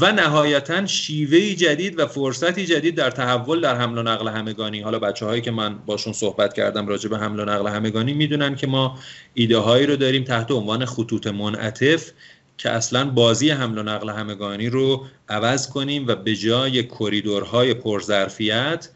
و 0.00 0.12
نهایتا 0.12 0.86
شیوه 0.86 1.54
جدید 1.54 1.98
و 1.98 2.06
فرصتی 2.06 2.66
جدید 2.66 2.94
در 2.94 3.10
تحول 3.10 3.60
در 3.60 3.76
حمل 3.76 3.98
و 3.98 4.02
نقل 4.02 4.28
همگانی. 4.28 4.80
حالا 4.80 4.98
بچه 4.98 5.26
هایی 5.26 5.42
که 5.42 5.50
من 5.50 5.78
باشون 5.86 6.12
صحبت 6.12 6.54
کردم 6.54 6.86
راجع 6.86 7.08
به 7.08 7.18
حمل 7.18 7.40
و 7.40 7.44
نقل 7.44 7.68
همگانی 7.68 8.12
می‌دونن 8.12 8.56
که 8.56 8.66
ما 8.66 8.98
ایده 9.34 9.58
هایی 9.58 9.86
رو 9.86 9.96
داریم 9.96 10.24
تحت 10.24 10.50
عنوان 10.50 10.84
خطوط 10.84 11.26
منعطف 11.26 12.12
که 12.60 12.70
اصلا 12.70 13.10
بازی 13.10 13.50
حمل 13.50 13.78
و 13.78 13.82
نقل 13.82 14.10
همگانی 14.10 14.68
رو 14.68 15.06
عوض 15.28 15.68
کنیم 15.68 16.06
و 16.06 16.14
به 16.14 16.36
جای 16.36 16.82
کریدورهای 16.82 17.74
پرظرفیت 17.74 18.88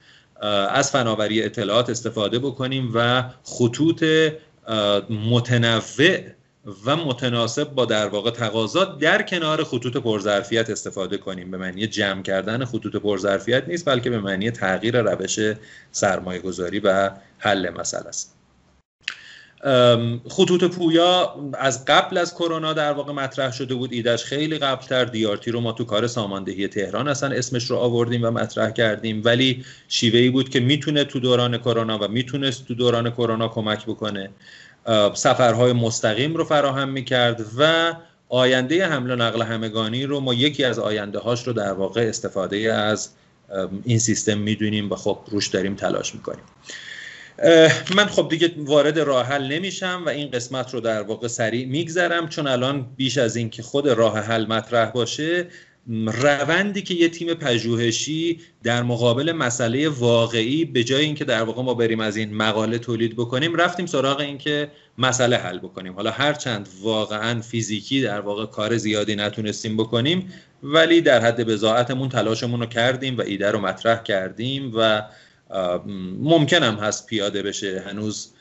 از 0.71 0.91
فناوری 0.91 1.43
اطلاعات 1.43 1.91
استفاده 1.91 2.39
بکنیم 2.39 2.91
و 2.95 3.25
خطوط 3.43 4.05
متنوع 5.11 6.21
و 6.85 6.97
متناسب 6.97 7.75
با 7.75 7.85
در 7.85 8.07
واقع 8.07 8.31
تقاضا 8.31 8.85
در 8.85 9.23
کنار 9.23 9.65
خطوط 9.65 9.97
پرظرفیت 9.97 10.71
استفاده 10.71 11.17
کنیم. 11.17 11.51
به 11.51 11.59
معنی 11.59 11.87
جمع 11.87 12.23
کردن 12.23 12.65
خطوط 12.65 12.97
پرظرفیت 12.97 13.69
نیست 13.69 13.85
بلکه 13.85 14.11
به 14.11 14.21
معنی 14.21 14.51
تغییر 14.51 15.03
روش 15.03 15.39
سرمایه 15.93 16.41
گذاری 16.41 16.79
و 16.79 17.11
حل 17.39 17.71
مسئله 17.71 18.09
است. 18.09 18.44
خطوط 20.29 20.65
پویا 20.65 21.35
از 21.59 21.85
قبل 21.85 22.19
از 22.19 22.35
کرونا 22.35 22.73
در 22.73 22.93
واقع 22.93 23.13
مطرح 23.13 23.53
شده 23.53 23.75
بود. 23.75 23.93
ایدش 23.93 24.25
خیلی 24.25 24.59
قبلتر. 24.59 25.05
دیارتی 25.05 25.51
رو 25.51 25.61
ما 25.61 25.73
تو 25.73 25.85
کار 25.85 26.07
ساماندهی 26.07 26.69
تهران 26.69 27.09
اصلا 27.09 27.37
اسمش 27.37 27.71
رو 27.71 27.77
آوردیم 27.77 28.25
و 28.25 28.31
مطرح 28.31 28.71
کردیم. 28.71 29.23
ولی 29.25 29.65
شیوهی 29.89 30.31
بود 30.31 30.49
که 30.49 30.61
می‌تونه 30.61 31.05
تو 31.05 31.21
دوران 31.21 31.59
کرونا 31.59 31.99
و 31.99 32.09
می‌تونست 32.09 32.69
تو 32.69 32.75
دوران 32.75 33.11
کرونا 33.11 33.49
کمک 33.49 33.87
بکنه. 33.87 34.31
سفرهای 35.15 35.73
مستقیم 35.73 36.35
رو 36.35 36.45
فراهم 36.45 36.89
می‌کرد 36.89 37.45
و 37.59 37.95
آینده 38.29 38.87
حمل 38.87 39.11
و 39.11 39.17
نقل 39.17 39.43
همگانی 39.43 40.07
رو 40.07 40.21
ما 40.21 40.35
یکی 40.35 40.65
از 40.65 40.79
آینده 40.79 41.19
هاش 41.19 41.47
رو 41.47 41.53
در 41.53 41.73
واقع 41.73 42.01
استفاده 42.01 42.57
از 42.57 43.09
این 43.85 43.99
سیستم 43.99 44.39
می‌دونیم 44.39 44.91
و 44.91 44.97
خب 44.97 45.19
روش 45.31 45.47
داریم 45.47 45.75
تلاش 45.75 46.15
می‌کنیم. 46.15 46.45
من 47.97 48.07
خب 48.07 48.29
دیگه 48.31 48.55
وارد 48.57 48.99
راه 48.99 49.27
حل 49.27 49.53
نمیشم 49.53 50.03
و 50.07 50.09
این 50.09 50.31
قسمت 50.31 50.75
رو 50.75 50.81
در 50.81 51.03
واقع 51.03 51.29
سریع 51.29 51.67
میگذرم 51.67 52.29
چون 52.29 52.47
الان 52.47 52.87
بیش 52.97 53.19
از 53.19 53.37
اینکه 53.37 53.63
خود 53.63 53.89
راه 53.89 54.19
حل 54.19 54.47
مطرح 54.47 54.91
باشه 54.91 55.47
روندی 56.07 56.83
که 56.83 56.95
یه 56.95 57.09
تیم 57.09 57.35
پژوهشی 57.35 58.41
در 58.63 58.83
مقابل 58.83 59.33
مسئله 59.33 59.89
واقعی 59.89 60.65
به 60.65 60.85
جای 60.85 61.05
اینکه 61.05 61.25
در 61.25 61.43
واقع 61.43 61.63
ما 61.63 61.75
بریم 61.75 62.01
از 62.01 62.17
این 62.17 62.35
مقاله 62.35 62.79
تولید 62.79 63.17
بکنیم 63.17 63.55
رفتیم 63.55 63.87
سراغ 63.87 64.21
اینکه 64.21 64.71
مسئله 64.99 65.37
حل 65.37 65.59
بکنیم. 65.59 65.93
حالا 65.93 66.11
هرچند 66.11 66.69
واقعا 66.83 67.41
فیزیکی 67.41 68.03
در 68.03 68.21
واقع 68.21 68.47
کار 68.47 68.77
زیادی 68.77 69.17
نتونستیم 69.17 69.77
بکنیم 69.77 70.33
ولی 70.63 71.01
در 71.01 71.21
حد 71.21 71.45
بزاعتمون 71.45 72.09
تلاشمون 72.09 72.61
رو 72.61 72.67
کردیم 72.67 73.19
و 73.19 73.21
ایده 73.21 73.51
رو 73.51 73.61
مطرح 73.61 74.03
کردیم 74.03 74.73
و 74.77 75.03
ممکنم 76.21 76.75
هست 76.75 77.07
پیاده 77.07 77.43
بشه. 77.43 77.85
هنوز 77.87 78.34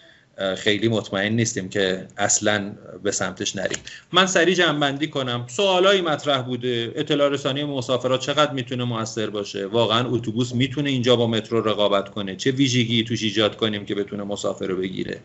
خیلی 0.58 0.88
مطمئن 0.88 1.34
نیستیم 1.34 1.70
که 1.70 2.08
اصلا 2.18 2.76
به 3.04 3.12
سمتش 3.12 3.56
نریم. 3.56 3.78
من 4.12 4.26
سریع 4.26 4.56
جنبندی 4.56 5.08
کنم. 5.08 5.46
سوالایی 5.48 6.02
مطرح 6.02 6.42
بوده. 6.42 6.92
اطلاع 6.96 7.30
رسانی 7.30 7.64
مسافرات 7.64 8.20
چقدر 8.20 8.52
می‌تونه 8.52 8.84
موثر 8.84 9.30
باشه؟ 9.30 9.66
واقعا 9.66 10.10
اتوبوس 10.10 10.56
می‌تونه 10.56 10.90
اینجا 10.90 11.16
با 11.16 11.28
مترو 11.28 11.62
رقابت 11.62 12.10
کنه؟ 12.10 12.36
چه 12.36 12.52
ویژگی 12.52 13.04
توش 13.04 13.24
ایجاد 13.24 13.58
کنیم 13.58 13.86
که 13.86 13.96
بتونه 13.96 14.24
مسافر 14.24 14.68
رو 14.68 14.78
بگیره؟ 14.78 15.20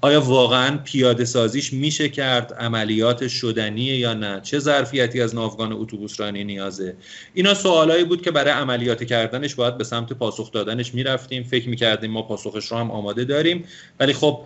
آیا 0.00 0.20
واقعا 0.20 0.78
پیاده 0.84 1.24
سازیش 1.24 1.72
میشه 1.72 2.08
کرد؟ 2.08 2.52
عملیات 2.52 3.28
شدنیه 3.28 3.98
یا 3.98 4.14
نه؟ 4.14 4.40
چه 4.40 4.58
ظرفیتی 4.58 5.20
از 5.20 5.34
ناوگان 5.34 5.72
اتوبوس 5.72 6.20
رانی 6.20 6.44
نیازه؟ 6.44 6.96
اینا 7.34 7.54
سوالایی 7.54 8.04
بود 8.04 8.22
که 8.22 8.30
برای 8.30 8.52
عملیات 8.52 9.04
کردنش 9.04 9.54
باید 9.54 9.78
به 9.78 9.84
سمت 9.84 10.12
پاسخ 10.12 10.52
دادنش 10.52 10.94
می‌رفتیم. 10.94 11.42
فکر 11.42 11.68
می‌کردیم 11.68 12.10
ما 12.10 12.22
پاسخش 12.22 12.66
رو 12.66 12.76
هم 12.76 12.90
آماده 12.90 13.24
داریم. 13.24 13.64
ولی 14.00 14.12
خب 14.12 14.40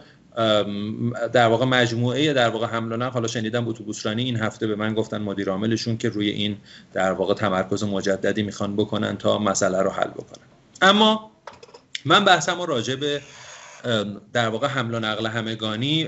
در 1.33 1.47
واقع 1.47 1.65
مجموعه 1.65 2.33
در 2.33 2.49
واقع 2.49 2.67
حمل 2.67 2.93
و 2.93 2.97
نقل. 2.97 3.11
حالا 3.11 3.27
شنیدم 3.29 3.69
اتوبوس 3.69 4.07
رانی 4.07 4.25
این 4.25 4.37
هفته 4.37 4.67
به 4.67 4.77
من 4.77 4.95
گفتن 4.95 5.23
مدیر 5.23 5.51
عاملشون 5.51 5.97
که 5.97 6.09
روی 6.09 6.29
این 6.29 6.57
در 6.93 7.13
واقع 7.13 7.35
تمرکز 7.35 7.85
مجددی 7.85 8.43
می‌خوان 8.43 8.77
بکنن 8.77 9.17
تا 9.17 9.39
مسئله 9.39 9.83
رو 9.83 9.91
حل 9.91 10.11
بکنن. 10.11 10.45
اما 10.83 11.31
من 12.05 12.25
بحثم 12.25 12.63
راجع 12.63 12.95
به 12.95 13.21
در 14.33 14.49
واقع 14.49 14.67
حمل 14.67 14.95
و 14.95 15.01
نقل 15.01 15.27
همگانی 15.27 16.05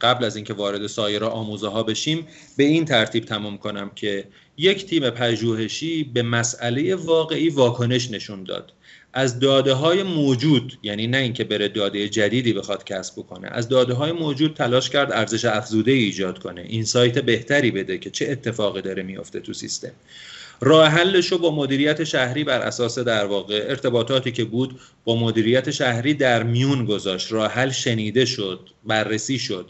قبل 0.00 0.24
از 0.24 0.36
اینکه 0.36 0.54
وارد 0.54 0.86
سایر 0.86 1.24
آموزه 1.24 1.68
ها 1.68 1.82
بشیم 1.82 2.26
به 2.56 2.64
این 2.64 2.84
ترتیب 2.84 3.24
تمام 3.24 3.58
کنم 3.58 3.90
که 3.94 4.24
یک 4.56 4.86
تیم 4.86 5.10
پژوهشی 5.10 6.04
به 6.04 6.22
مسئله 6.22 6.94
واقعی 6.94 7.48
واکنش 7.48 8.10
نشون 8.10 8.44
داد. 8.44 8.72
از 9.12 9.40
داده 9.40 9.72
های 9.72 10.02
موجود 10.02 10.78
یعنی 10.82 11.06
نه 11.06 11.18
اینکه 11.18 11.44
بره 11.44 11.68
داده 11.68 12.08
جدیدی 12.08 12.52
بخواد 12.52 12.84
کسب 12.84 13.14
بکنه 13.16 13.48
از 13.50 13.68
داده 13.68 13.94
های 13.94 14.12
موجود 14.12 14.54
تلاش 14.54 14.90
کرد 14.90 15.12
ارزش 15.12 15.44
افزوده 15.44 15.92
ایجاد 15.92 16.38
کنه. 16.38 16.60
این 16.60 16.84
سایت 16.84 17.18
بهتری 17.18 17.70
بده 17.70 17.98
که 17.98 18.10
چه 18.10 18.30
اتفاقی 18.30 18.82
داره 18.82 19.02
میافته 19.02 19.40
تو 19.40 19.52
سیستم. 19.52 19.92
راه 20.60 20.88
حلش 20.88 21.32
رو 21.32 21.38
با 21.38 21.54
مدیریت 21.54 22.04
شهری 22.04 22.44
بر 22.44 22.60
اساس 22.60 22.98
در 22.98 23.24
واقع 23.24 23.64
ارتباطاتی 23.68 24.32
که 24.32 24.44
بود 24.44 24.80
با 25.04 25.16
مدیریت 25.16 25.70
شهری 25.70 26.14
در 26.14 26.42
میون 26.42 26.84
گذاشت. 26.84 27.32
راه 27.32 27.50
حل 27.50 27.70
شنیده 27.70 28.24
شد 28.24 28.68
بررسی 28.84 29.38
شد. 29.38 29.68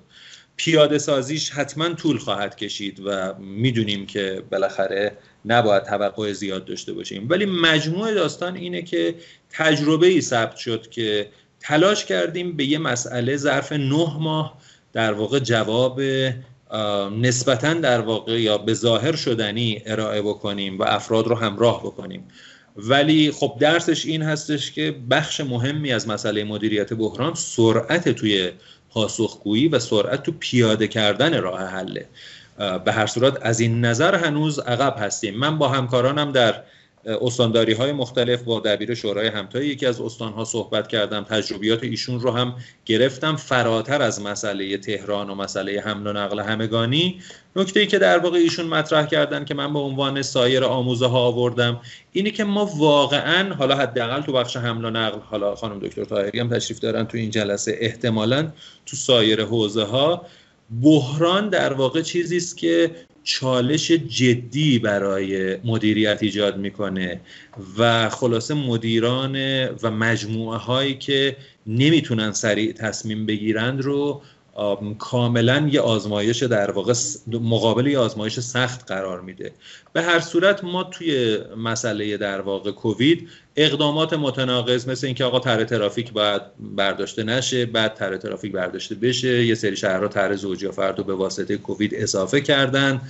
پیاده 0.65 0.99
سازیش 0.99 1.51
حتما 1.51 1.95
طول 1.95 2.19
خواهد 2.19 2.57
کشید 2.57 3.01
و 3.05 3.35
می‌دونیم 3.39 4.07
که 4.07 4.43
بالاخره 4.51 5.17
نباید 5.45 5.83
توقع 5.83 6.33
زیاد 6.33 6.65
داشته 6.65 6.93
باشیم. 6.93 7.27
ولی 7.31 7.47
مجموع 7.47 8.15
داستان 8.15 8.57
اینه 8.57 8.83
که 8.83 9.15
تجربه 9.51 10.07
ای 10.07 10.21
ثبت 10.21 10.57
شد 10.57 10.91
که 10.91 11.29
تلاش 11.61 12.05
کردیم 12.05 12.57
به 12.57 12.65
یه 12.65 12.79
مسئله 12.79 13.37
ظرف 13.37 13.73
نه 13.73 14.19
ماه 14.19 14.59
در 14.93 15.13
واقع 15.13 15.39
جواب 15.39 16.01
نسبتا 17.21 17.75
در 17.75 18.01
واقع 18.01 18.41
یا 18.41 18.59
به 18.59 18.75
ظاهر 18.75 19.17
شدنی 19.17 19.83
ارائه 19.87 20.23
بکنیم 20.23 20.79
و 20.79 20.83
افراد 20.83 21.27
رو 21.27 21.35
همراه 21.35 21.83
بکنیم. 21.83 22.29
ولی 22.77 23.31
خب 23.31 23.57
درسش 23.61 24.07
این 24.07 24.23
هستش 24.23 24.73
که 24.73 24.95
بخش 25.11 25.41
مهمی 25.41 25.93
از 25.93 26.09
مسئله 26.09 26.45
مدیریت 26.45 26.93
بحران 26.93 27.35
سرعت 27.35 28.09
توی 28.09 28.51
پاسخگویی 28.95 29.69
و 29.69 29.79
سرعت 29.79 30.23
تو 30.23 30.33
پیاده 30.33 30.89
کردن 30.89 31.43
راه 31.43 31.61
حله. 31.61 32.09
به 32.85 32.93
هر 32.93 33.07
صورت 33.07 33.39
از 33.43 33.61
این 33.61 33.85
نظر 33.85 34.15
هنوز 34.15 34.59
عقب 34.59 34.97
هستیم. 34.99 35.39
من 35.39 35.59
با 35.59 35.69
همکارانم 35.69 36.33
در 36.33 36.63
استانداری 37.07 37.73
های 37.73 37.93
مختلف 37.93 38.43
با 38.43 38.61
دبیر 38.61 38.95
شورای 38.95 39.29
همتایی 39.29 39.69
یکی 39.69 39.87
از 39.87 40.01
استانها 40.01 40.45
صحبت 40.45 40.89
کردم 40.89 41.25
تجربیات 41.25 41.85
ایشون 41.85 42.21
رو 42.21 42.31
هم 42.31 42.55
گرفتم. 42.85 43.37
فراتر 43.37 44.03
از 44.03 44.21
مسئله 44.21 44.79
تهران 44.79 45.31
و 45.31 45.35
مسئله 45.35 45.81
حمل 45.81 46.07
و 46.07 46.13
نقل 46.13 46.41
همگانی 46.41 47.21
نکته 47.57 47.81
ای 47.81 47.87
که 47.87 47.99
در 47.99 48.19
واقع 48.19 48.39
ایشون 48.39 48.67
مطرح 48.67 49.07
کردن 49.07 49.45
که 49.45 49.55
من 49.55 49.73
به 49.73 49.79
عنوان 49.79 50.23
سایر 50.23 50.65
آموزه 50.65 51.07
ها 51.07 51.19
آوردم 51.19 51.81
اینه 52.13 52.31
که 52.31 52.45
ما 52.45 52.67
واقعا 52.67 53.55
حالا 53.55 53.77
حداقل 53.77 54.21
تو 54.21 54.33
بخش 54.33 54.57
حمل 54.57 54.85
و 54.85 54.91
نقل 54.91 55.19
حالا 55.19 55.55
خانم 55.55 55.79
دکتر 55.79 56.05
طاهری 56.05 56.41
هم 56.41 56.49
تشریف 56.49 56.79
دارن 56.79 57.07
تو 57.07 57.19
این 57.19 57.31
جلسه 57.31 57.77
احتمالا 57.81 58.53
تو 58.87 58.97
سایر 58.97 59.45
حوزه 59.45 59.85
ها 59.85 60.27
بحران 60.83 61.49
در 61.49 61.73
واقع 61.73 62.03
چیزی 62.03 62.37
است 62.37 62.57
که 62.57 62.91
چالش 63.25 63.91
جدی 63.93 64.79
برای 64.79 65.57
مدیریت 65.65 66.23
ایجاد 66.23 66.57
می‌کنه 66.57 67.21
و 67.79 68.09
خلاصه 68.09 68.55
مدیران 68.55 69.37
و 69.83 69.91
مجموعه 69.91 70.59
هایی 70.59 70.95
که 70.95 71.37
نمی‌تونن 71.67 72.33
سریع 72.33 72.73
تصمیم 72.73 73.27
بگیرند 73.27 73.81
رو 73.81 74.23
کاملا 74.99 75.69
یه 75.73 75.81
آزمایش 75.81 76.43
در 76.43 76.71
واقع 76.71 76.95
مقابل 77.27 77.87
یه 77.87 77.99
آزمایش 77.99 78.41
سخت 78.41 78.87
قرار 78.87 79.21
میده. 79.21 79.53
به 79.93 80.03
هر 80.03 80.21
صورت 80.21 80.65
ما 80.65 80.85
توی 80.85 81.39
مسئله 81.57 82.17
در 82.17 82.41
واقع 82.41 82.71
کووید 82.71 83.29
اقدامات 83.57 84.13
متناقض 84.13 84.89
مثل 84.89 85.07
اینکه 85.07 85.25
آقا 85.25 85.41
طرح 85.41 85.65
ترافیک 85.65 86.13
باید 86.13 86.43
برداشته 86.61 87.23
نشه 87.23 87.67
بعد 87.67 87.95
طرح 87.95 88.17
ترافیک 88.17 88.53
برداشته 88.53 88.95
بشه 88.95 89.45
یه 89.45 89.55
سری 89.55 89.77
شهرها 89.77 90.09
طرح 90.09 90.37
زوجی 90.37 90.67
و 90.67 90.73
فرد 90.73 91.07
به 91.07 91.15
واسطه 91.15 91.57
کووید 91.57 91.95
اضافه 91.95 92.41
کردن 92.41 93.01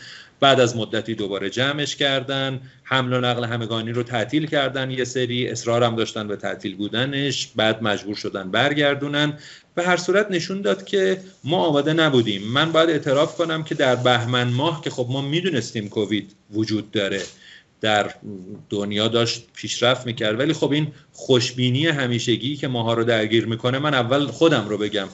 بعد 0.40 0.61
از 0.61 0.76
مدتی 0.76 1.14
دوباره 1.14 1.51
جمعش 1.51 1.97
کردن 1.97 2.61
حمل 2.82 3.12
و 3.12 3.20
نقل 3.20 3.45
همگانی 3.45 3.93
رو 3.93 4.03
تعطیل 4.03 4.47
کردن 4.47 4.90
یه 4.90 5.05
سری 5.05 5.49
اصرار 5.49 5.82
هم 5.82 5.97
داشتن 5.97 6.28
به 6.28 6.36
تعطیل 6.36 6.76
بودنش 6.76 7.49
بعد 7.57 7.82
مجبور 7.82 8.16
شدن 8.16 8.51
برگردونن. 8.51 9.38
به 9.74 9.82
هر 9.82 9.97
صورت 9.97 10.30
نشون 10.30 10.61
داد 10.61 10.84
که 10.84 11.20
ما 11.45 11.66
آماده 11.66 11.93
نبودیم. 11.93 12.43
من 12.43 12.72
باید 12.72 12.90
اعتراف 12.90 13.36
کنم 13.36 13.64
که 13.64 13.74
در 13.74 13.97
بهمن 13.97 14.49
ماه 14.49 14.80
که 14.84 14.90
خب 14.90 15.07
ما 15.11 15.20
می‌دونستیم 15.20 15.88
کووید 15.88 16.34
وجود 16.53 16.90
داره. 16.90 17.22
در 17.83 18.14
دنیا 18.70 19.09
داشت 19.09 19.47
پیشرفت 19.55 20.07
می‌کرد. 20.07 20.39
ولی 20.39 20.53
خب 20.53 20.72
این 20.72 20.93
خوشبینی 21.12 21.87
همیشگی 21.87 22.57
که 22.57 22.68
ماها 22.68 22.95
رو 22.95 23.05
درگیر 23.05 23.47
می‌کنه 23.47 23.78
من 23.78 23.95
اول 23.95 24.26
خودم 24.26 24.68
رو 24.68 24.78
بگم. 24.78 25.09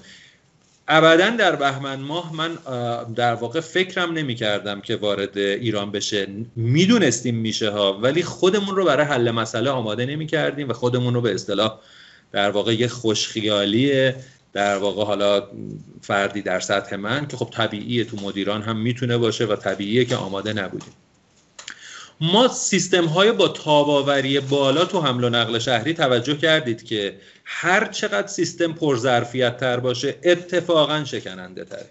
ابدا 0.89 1.31
در 1.31 1.57
بهمن 1.57 2.01
ماه 2.01 2.37
من 2.37 2.59
در 3.15 3.35
واقع 3.35 3.61
فکرم 3.61 4.13
نمی 4.13 4.35
کردم 4.35 4.81
که 4.81 4.97
وارد 4.97 5.39
ایران 5.39 5.91
بشه. 5.91 6.27
می‌دونستیم 6.57 7.35
میشه 7.35 7.71
ها 7.71 7.99
ولی 7.99 8.23
خودمون 8.23 8.77
رو 8.77 8.85
برای 8.85 9.07
حل 9.07 9.31
مسئله 9.31 9.71
آماده 9.71 10.07
نمی 10.07 10.27
کردیم 10.27 10.69
و 10.69 10.73
خودمون 10.73 11.15
رو 11.15 11.21
به 11.21 11.35
اصطلاح 11.35 11.79
در 12.33 12.51
واقع 12.51 12.75
یه 12.75 12.89
خوشخیالی 12.89 14.13
در 14.53 14.77
واقع 14.77 15.05
حالا 15.05 15.49
فردی 16.03 16.43
در 16.43 16.61
سطح 16.61 16.97
من 16.97 17.27
که 17.27 17.37
خب 17.37 17.49
طبیعیه 17.53 18.05
تو 18.05 18.17
مدیران 18.17 18.63
هم 18.63 18.77
می‌تونه 18.77 19.19
باشه 19.19 19.45
و 19.45 19.57
طبیعیه 19.57 20.05
که 20.05 20.17
آماده 20.17 20.53
نبودیم. 20.53 20.93
ما 22.21 22.49
سیستم 22.49 23.05
های 23.05 23.33
با 23.33 23.49
تاباوری 23.49 24.41
بالا 24.41 24.85
تو 24.85 25.01
حمل 25.01 25.25
و 25.25 25.29
نقل 25.29 25.59
شهری 25.59 25.95
توجه 25.95 26.37
کردید 26.37 26.83
که 26.85 27.19
هر 27.45 27.85
چقدر 27.85 28.27
سیستم 28.27 28.73
پرظرفیت 28.73 29.57
تر 29.57 29.81
باشه 29.81 30.15
اتفاقا 30.23 31.05
شکننده 31.05 31.65
تره 31.65 31.87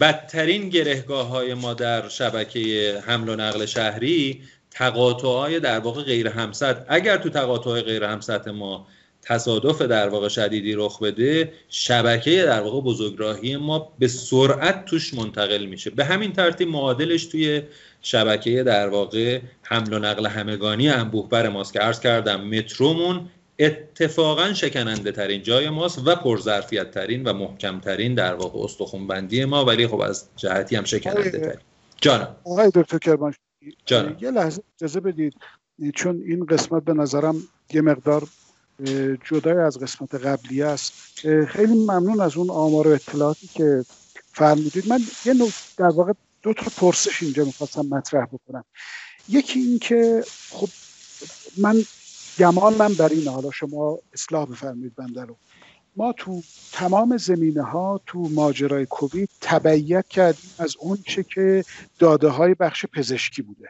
بدترین 0.00 0.68
گرهگاه 0.68 1.28
های 1.28 1.54
ما 1.54 1.74
در 1.74 2.08
شبکه 2.08 3.02
حمل 3.06 3.28
و 3.28 3.36
نقل 3.36 3.66
شهری 3.66 4.42
تقاطع 4.70 5.28
های 5.28 5.60
در 5.60 5.78
واقع 5.78 6.02
غیر 6.02 6.28
همسط. 6.28 6.76
اگر 6.88 7.16
تو 7.16 7.28
تقاطع 7.28 7.80
غیر 7.80 8.04
همسط 8.04 8.48
ما 8.48 8.86
تصادف 9.22 9.82
در 9.82 10.08
واقع 10.08 10.28
شدیدی 10.28 10.74
رخ 10.74 11.02
بده 11.02 11.52
شبکه 11.68 12.42
در 12.42 12.62
واقع 12.62 12.80
بزرگراهی 12.80 13.56
ما 13.56 13.92
به 13.98 14.08
سرعت 14.08 14.84
توش 14.84 15.14
منتقل 15.14 15.66
میشه. 15.66 15.90
به 15.90 16.04
همین 16.04 16.32
ترتیب 16.32 16.68
معادلش 16.68 17.24
توی 17.24 17.62
شبکه 18.02 18.62
در 18.62 18.88
واقع 18.88 19.40
حمل 19.62 19.92
و 19.92 19.98
نقل 19.98 20.26
همگانی 20.26 20.88
انبوه 20.88 21.28
بر 21.28 21.48
ماست 21.48 21.72
که 21.72 21.78
عرض 21.78 22.00
کردم 22.00 22.40
مترومون 22.48 23.28
اتفاقا 23.58 24.52
شکننده 24.52 25.12
ترین 25.12 25.42
جای 25.42 25.70
ماست 25.70 26.06
و 26.06 26.14
پرظرفیت 26.14 26.90
ترین 26.90 27.24
و 27.24 27.32
محکم 27.32 27.80
ترین 27.80 28.14
در 28.14 28.34
واقع 28.34 28.64
استخون 28.64 29.06
بندی 29.06 29.44
ما 29.44 29.64
ولی 29.64 29.86
خب 29.86 30.00
از 30.00 30.28
جهتی 30.36 30.76
هم 30.76 30.84
شکننده 30.84 31.30
ترین 31.30 31.60
جانم. 32.00 32.36
آقای 32.44 32.70
دکتر 32.74 32.98
کرمان 32.98 33.34
یه 34.20 34.30
لحظه 34.30 34.62
اجازه 34.78 35.00
بدید 35.00 35.34
چون 35.94 36.22
این 36.26 36.46
قسمت 36.46 36.84
به 36.84 36.92
نظرم 36.92 37.36
یه 37.72 37.80
مقدار 37.80 38.28
جدای 39.30 39.56
از 39.56 39.78
قسمت 39.78 40.14
قبلی 40.14 40.62
است. 40.62 40.92
خیلی 41.48 41.74
ممنون 41.74 42.20
از 42.20 42.36
اون 42.36 42.50
آمار 42.50 42.88
و 42.88 42.90
اطلاعاتی 42.90 43.48
که 43.54 43.84
فرمودید. 44.14 44.88
من 44.88 45.00
یه 45.24 45.34
نوع 45.34 45.50
در 45.76 45.88
واقع 45.88 46.12
دو 46.42 46.54
تا 46.54 46.66
پرسش 46.76 47.22
اینجا 47.22 47.44
می‌خواستم 47.44 47.86
مطرح 47.90 48.26
بکنم. 48.26 48.64
یکی 49.28 49.60
این 49.60 49.78
که 49.78 50.24
خب 50.50 50.68
من 51.58 51.82
گمانم 52.38 52.94
بر 52.94 53.08
این 53.08 53.28
حالا 53.28 53.50
شما 53.50 53.98
اصلاح 54.12 54.46
بفرمایید 54.46 54.94
بنده 54.94 55.24
رو. 55.24 55.36
ما 55.96 56.12
تو 56.12 56.42
تمام 56.72 57.16
زمینه 57.16 57.62
ها 57.62 58.00
تو 58.06 58.18
ماجرای 58.18 58.86
کووید 58.86 59.30
تبعیت 59.40 60.08
کردیم 60.08 60.50
از 60.58 60.76
اون 60.78 60.98
چه 61.06 61.22
که 61.22 61.64
داده 61.98 62.28
های 62.28 62.54
بخش 62.54 62.86
پزشکی 62.86 63.42
بوده. 63.42 63.68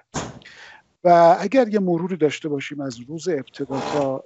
و 1.04 1.36
اگر 1.40 1.68
یه 1.68 1.78
مروری 1.78 2.16
داشته 2.16 2.48
باشیم 2.48 2.80
از 2.80 3.00
روز 3.00 3.28
ابتدا 3.28 3.80
تا 3.80 4.24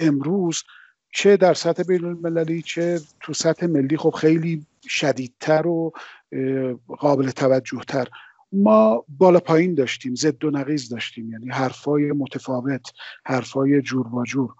امروز 0.00 0.62
چه 1.12 1.36
در 1.36 1.54
سطح 1.54 1.82
بین 1.82 2.04
المللی 2.04 2.62
چه 2.62 3.00
تو 3.20 3.32
سطح 3.32 3.66
ملی 3.66 3.96
خب 3.96 4.10
خیلی 4.10 4.66
شدیدتر 4.88 5.66
و 5.66 5.92
قابل 6.86 7.30
توجه 7.30 7.80
تر 7.88 8.08
ما 8.52 9.04
بالا 9.08 9.40
پایین 9.40 9.74
داشتیم 9.74 10.14
زد 10.14 10.44
و 10.44 10.50
نقیز 10.50 10.88
داشتیم 10.88 11.32
یعنی 11.32 11.50
حرفای 11.50 12.12
متفاوت 12.12 12.82
حرفای 13.24 13.82
جور 13.82 14.08
با 14.08 14.24
جور. 14.24 14.54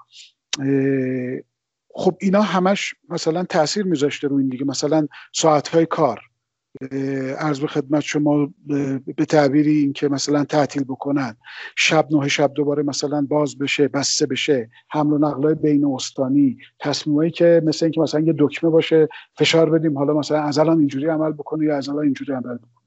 خب 1.94 2.16
اینا 2.20 2.42
همش 2.42 2.94
مثلا 3.08 3.44
تاثیر 3.44 3.84
میذاشته 3.84 4.28
رو 4.28 4.36
این 4.36 4.48
دیگه. 4.48 4.64
مثلا 4.64 5.06
ساعتهای 5.34 5.86
کار. 5.86 6.20
عرض 7.38 7.60
به 7.60 7.66
خدمت 7.66 8.00
شما 8.00 8.54
به 9.16 9.24
تعبیری 9.28 9.78
این 9.78 9.92
که 9.92 10.08
مثلا 10.08 10.44
تعطیل 10.44 10.84
بکنن. 10.84 11.36
شب 11.76 12.08
نه 12.10 12.28
شب 12.28 12.52
دوباره 12.54 12.82
مثلا 12.82 13.26
باز 13.28 13.58
بشه 13.58 13.88
بسته 13.88 14.26
بشه. 14.26 14.70
حمل 14.90 15.12
و 15.12 15.18
نقل 15.18 15.54
بین 15.54 15.84
استانی 15.84 16.58
تصمیمایی 16.80 17.30
که 17.30 17.62
مثل 17.64 17.86
اینکه 17.86 18.00
مثلا 18.00 18.20
یه 18.20 18.34
دکمه 18.38 18.70
باشه 18.70 19.08
فشار 19.38 19.70
بدیم. 19.70 19.98
حالا 19.98 20.14
مثلا 20.14 20.42
از 20.42 20.58
الان 20.58 20.78
اینجوری 20.78 21.06
عمل 21.06 21.32
بکنه 21.32 21.64
یا 21.64 21.76
از 21.76 21.88
الان 21.88 22.04
اینجوری 22.04 22.32
عمل 22.32 22.56
بکنه. 22.56 22.84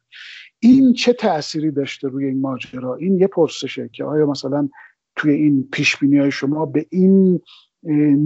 این 0.59 0.93
چه 0.93 1.13
تأثیری 1.13 1.71
داشته 1.71 2.07
روی 2.07 2.25
این 2.25 2.41
ماجرا؟ 2.41 2.95
این 2.95 3.19
یه 3.19 3.27
پرسشه 3.27 3.89
که 3.93 4.03
آیا 4.03 4.25
مثلا 4.25 4.69
توی 5.15 5.31
این 5.33 5.67
پیش 5.71 5.95
های 5.95 6.31
شما 6.31 6.65
به 6.65 6.85
این 6.89 7.41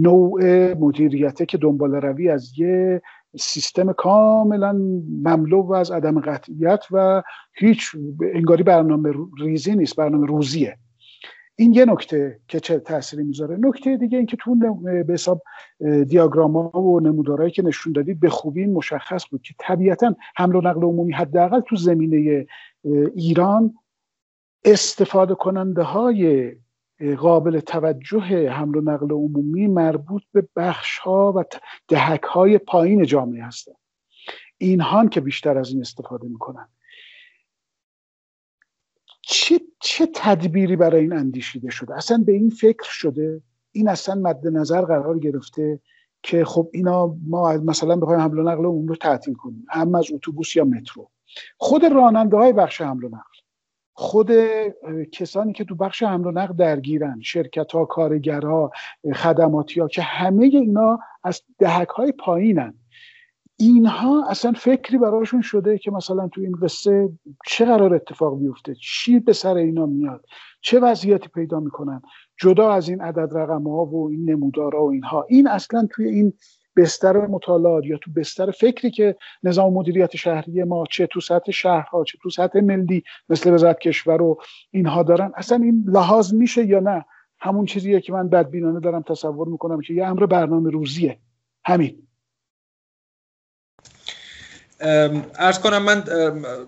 نوع 0.02 0.72
مدیریته 0.74 1.46
که 1.46 1.58
دنبال 1.58 1.94
روی 1.94 2.28
از 2.28 2.52
یه 2.58 3.02
سیستم 3.36 3.92
کاملا 3.92 4.72
مملو 5.22 5.72
از 5.72 5.90
عدم 5.90 6.20
قطعیت 6.20 6.84
و 6.90 7.22
هیچ 7.52 7.96
انگاری 8.34 8.62
برنامه 8.62 9.12
ریزی 9.38 9.76
نیست 9.76 9.96
برنامه 9.96 10.26
روزیه. 10.26 10.78
این 11.56 11.72
یه 11.72 11.84
نکته 11.84 12.40
که 12.48 12.60
چه 12.60 12.78
تأثیری 12.78 13.24
می‌ذاره. 13.24 13.56
نکته 13.60 13.96
دیگه 13.96 14.18
اینکه 14.18 14.36
تو 14.36 14.54
به 15.06 15.12
حساب 15.12 15.42
دیاگرام 16.08 16.56
ها 16.56 16.82
و 16.82 17.00
نمودارهایی 17.00 17.50
که 17.50 17.62
نشون 17.62 17.92
دادید 17.92 18.20
به 18.20 18.28
خوبی 18.28 18.66
مشخص 18.66 19.24
بود 19.30 19.42
که 19.42 19.54
طبیعتا 19.58 20.14
حمل 20.36 20.56
و 20.56 20.60
نقل 20.60 20.82
عمومی 20.82 21.12
حداقل 21.12 21.60
تو 21.60 21.76
زمینه 21.76 22.46
ایران 23.14 23.74
استفاده 24.64 25.34
کننده 25.34 25.82
های 25.82 26.52
قابل 27.18 27.60
توجه 27.60 28.50
حمل 28.50 28.76
و 28.76 28.80
نقل 28.80 29.12
عمومی 29.12 29.66
مربوط 29.66 30.22
به 30.32 30.48
بخش 30.56 30.98
ها 30.98 31.32
و 31.36 31.44
دهک 31.88 32.22
های 32.22 32.58
پایین 32.58 33.04
جامعه 33.04 33.44
هستند. 33.44 33.76
اینها 34.58 35.06
که 35.06 35.20
بیشتر 35.20 35.58
از 35.58 35.70
این 35.70 35.80
استفاده 35.80 36.28
می‌کنن. 36.28 36.68
چه, 39.22 39.60
چه 39.80 40.08
تدبیری 40.14 40.76
برای 40.76 41.00
این 41.00 41.12
اندیشیده 41.12 41.70
شده؟ 41.70 41.94
اصلا 41.96 42.22
به 42.26 42.32
این 42.32 42.50
فکر 42.50 42.90
شده؟ 42.90 43.42
این 43.72 43.88
اصلا 43.88 44.14
مد 44.14 44.46
نظر 44.46 44.80
قرار 44.80 45.18
گرفته 45.18 45.80
که 46.22 46.44
خب 46.44 46.70
اینا 46.72 47.16
ما 47.26 47.52
مثلا 47.52 47.96
بخوایم 47.96 48.20
حمل 48.20 48.38
و 48.38 48.42
نقل 48.42 48.64
عمومی 48.64 48.88
رو 48.88 48.96
تعطیل 48.96 49.34
کنیم 49.34 49.66
هم 49.68 49.94
از 49.94 50.12
اتوبوس 50.12 50.56
یا 50.56 50.64
مترو. 50.64 51.10
خود 51.56 51.84
راننده 51.84 52.36
های 52.36 52.52
بخش 52.52 52.80
حمل 52.80 53.04
و 53.04 53.08
نقل. 53.08 53.37
خود 54.00 54.30
کسانی 55.12 55.52
که 55.52 55.64
تو 55.64 55.74
بخش 55.74 56.02
حمل 56.02 56.26
و 56.26 56.30
نقل 56.30 56.54
درگیرن 56.54 57.20
شرکت 57.22 57.72
ها 57.72 57.84
کارگرها 57.84 58.70
خدماتی 59.14 59.80
ها 59.80 59.88
که 59.88 60.02
همه 60.02 60.46
اینا 60.46 60.98
از 61.24 61.42
دهک 61.58 61.88
های 61.88 62.12
پایینن. 62.12 62.74
اینها 63.56 64.28
اصلا 64.28 64.52
فکری 64.52 64.98
براشون 64.98 65.40
شده 65.40 65.78
که 65.78 65.90
مثلا 65.90 66.28
تو 66.28 66.40
این 66.40 66.52
قصه 66.62 67.08
چه 67.46 67.64
قرار 67.64 67.94
اتفاق 67.94 68.38
بیفته؟ 68.38 68.74
چی 68.74 69.20
به 69.20 69.32
سر 69.32 69.54
اینا 69.54 69.86
میاد؟ 69.86 70.24
چه 70.60 70.80
وضعیتی 70.80 71.28
پیدا 71.28 71.60
می‌کنن؟ 71.60 72.02
جدا 72.40 72.72
از 72.72 72.88
این 72.88 73.00
عدد 73.00 73.36
رقم 73.36 73.62
ها 73.62 73.84
و 73.84 74.08
این 74.10 74.30
نمودارها 74.30 74.84
و 74.84 74.90
اینها. 74.90 75.26
این 75.28 75.48
اصلا 75.48 75.88
توی 75.90 76.08
این 76.08 76.32
بستر 76.78 77.26
مطالعات 77.26 77.86
یا 77.86 77.98
تو 77.98 78.10
بستر 78.16 78.50
فکری 78.50 78.90
که 78.90 79.16
نظام 79.42 79.72
مدیریت 79.72 80.16
شهری 80.16 80.64
ما 80.64 80.84
چه 80.90 81.06
تو 81.06 81.20
سطح 81.20 81.52
شهرها 81.52 82.04
چه 82.04 82.18
تو 82.22 82.30
سطح 82.30 82.60
ملی 82.60 83.02
مثل 83.28 83.54
وزارت 83.54 83.78
کشور 83.78 84.22
و 84.22 84.40
اینها 84.70 85.02
دارن 85.02 85.32
اصلا 85.34 85.58
این 85.58 85.84
لحاظ 85.86 86.34
میشه 86.34 86.66
یا 86.66 86.80
نه؟ 86.80 87.04
همون 87.40 87.64
چیزیه 87.64 88.00
که 88.00 88.12
من 88.12 88.28
بدبینانه 88.28 88.80
دارم 88.80 89.02
تصور 89.02 89.48
می‌کنم 89.48 89.80
که 89.80 89.94
یه 89.94 90.06
امر 90.06 90.26
برنامه 90.26 90.70
روزیه. 90.70 91.18
همین. 91.64 92.07
ارز 94.80 95.58
کنم 95.58 95.82
من 95.82 96.04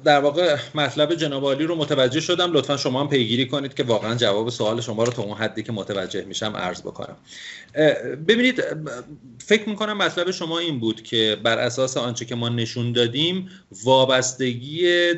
در 0.05 0.21
واقع 0.21 0.57
مطلب 0.75 1.15
جناب 1.15 1.45
عالی 1.45 1.65
رو 1.65 1.75
متوجه 1.75 2.21
شدم. 2.21 2.53
لطفا 2.53 2.77
شما 2.77 3.01
هم 3.01 3.09
پیگیری 3.09 3.47
کنید 3.47 3.75
که 3.75 3.83
واقعا 3.83 4.15
جواب 4.15 4.51
سوال 4.51 4.81
شما 4.81 5.05
رو 5.05 5.13
تا 5.13 5.23
اون 5.23 5.37
حدی 5.37 5.63
که 5.63 5.73
متوجه 5.73 6.25
میشم 6.25 6.57
عرض 6.57 6.81
بکنم. 6.81 7.17
ببینید 8.29 8.65
فکر 9.39 9.69
می‌کنم 9.69 9.97
مطلب 9.97 10.31
شما 10.31 10.59
این 10.59 10.81
بود 10.81 11.03
که 11.03 11.37
بر 11.43 11.59
اساس 11.59 11.97
آنچه 11.97 12.25
که 12.25 12.35
ما 12.35 12.49
نشون 12.49 12.93
دادیم 12.93 13.49
وابستگی 13.85 15.15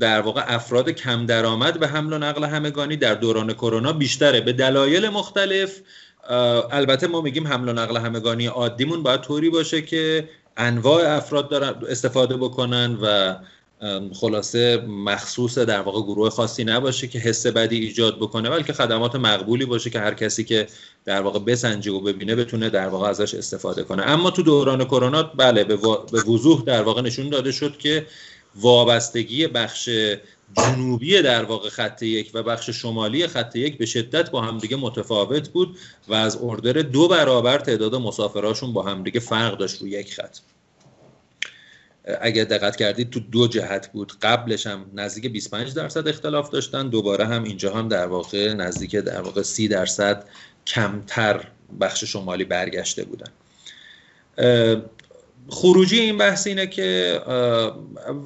در 0.00 0.20
واقع 0.20 0.42
افراد 0.46 0.90
کم 0.90 1.26
درآمد 1.26 1.80
به 1.80 1.88
حمل 1.88 2.12
و 2.12 2.18
نقل 2.18 2.44
همگانی 2.44 2.96
در 2.96 3.14
دوران 3.14 3.52
کرونا 3.52 3.92
بیشتره. 3.92 4.40
به 4.40 4.52
دلایل 4.52 5.08
مختلف 5.08 5.80
البته 6.70 7.06
ما 7.06 7.20
میگیم 7.20 7.46
حمل 7.46 7.68
و 7.68 7.72
نقل 7.72 7.96
همگانی 7.96 8.46
عادیمون 8.46 9.02
باید 9.02 9.20
طوری 9.20 9.50
باشه 9.50 9.82
که 9.82 10.28
انواع 10.56 11.16
افراد 11.16 11.48
دارن 11.48 11.74
استفاده 11.88 12.36
بکنن 12.36 12.98
و 13.02 13.36
خلاصه 14.14 14.76
مخصوص 14.86 15.58
در 15.58 15.80
واقع 15.80 16.02
گروه 16.02 16.30
خاصی 16.30 16.64
نباشه 16.64 17.06
که 17.06 17.18
حس 17.18 17.46
بدی 17.46 17.78
ایجاد 17.78 18.16
بکنه 18.16 18.50
بلکه 18.50 18.72
خدمات 18.72 19.16
مقبولی 19.16 19.64
باشه 19.64 19.90
که 19.90 20.00
هر 20.00 20.14
کسی 20.14 20.44
که 20.44 20.66
در 21.04 21.20
واقع 21.20 21.38
بسنجه 21.38 21.92
و 21.92 22.00
ببینه 22.00 22.34
بتونه 22.34 22.70
در 22.70 22.88
واقع 22.88 23.08
ازش 23.08 23.34
استفاده 23.34 23.82
کنه. 23.82 24.02
اما 24.02 24.30
تو 24.30 24.42
دوران 24.42 24.84
کرونا 24.84 25.22
بله 25.22 25.64
به 25.64 25.76
وضوح 26.26 26.62
در 26.62 26.82
واقع 26.82 27.02
نشون 27.02 27.28
داده 27.28 27.52
شد 27.52 27.78
که 27.78 28.06
وابستگی 28.54 29.46
بخش 29.46 29.90
جنوبی 30.54 31.22
در 31.22 31.44
واقع 31.44 31.68
خط 31.68 32.02
یک 32.02 32.30
و 32.34 32.42
بخش 32.42 32.70
شمالی 32.70 33.26
خط 33.26 33.56
یک 33.56 33.78
به 33.78 33.86
شدت 33.86 34.30
با 34.30 34.40
همدیگه 34.40 34.76
متفاوت 34.76 35.48
بود 35.48 35.78
و 36.08 36.14
از 36.14 36.38
اردر 36.42 36.72
دو 36.72 37.08
برابر 37.08 37.58
تعداد 37.58 37.94
مسافراشون 37.94 38.72
با 38.72 38.82
همدیگه 38.82 39.20
فرق 39.20 39.58
داشت 39.58 39.80
روی 39.80 39.90
یک 39.90 40.14
خط. 40.14 40.38
اگر 42.20 42.44
دقت 42.44 42.76
کردید 42.76 43.10
تو 43.10 43.20
دو 43.20 43.48
جهت 43.48 43.92
بود. 43.92 44.12
قبلش 44.22 44.66
هم 44.66 44.86
نزدیک 44.94 45.32
25 45.32 45.74
درصد 45.74 46.08
اختلاف 46.08 46.50
داشتن 46.50 46.88
دوباره 46.88 47.26
هم 47.26 47.44
اینجا 47.44 47.74
هم 47.74 47.88
در 47.88 48.06
واقع 48.06 48.52
نزدیک 48.52 48.96
در 48.96 49.20
واقع 49.20 49.42
30 49.42 49.68
درصد 49.68 50.24
کمتر 50.66 51.48
بخش 51.80 52.04
شمالی 52.04 52.44
برگشته 52.44 53.04
بودن. 53.04 53.30
خروجی 55.48 56.00
این 56.00 56.18
بحث 56.18 56.46
اینه 56.46 56.66
که 56.66 57.20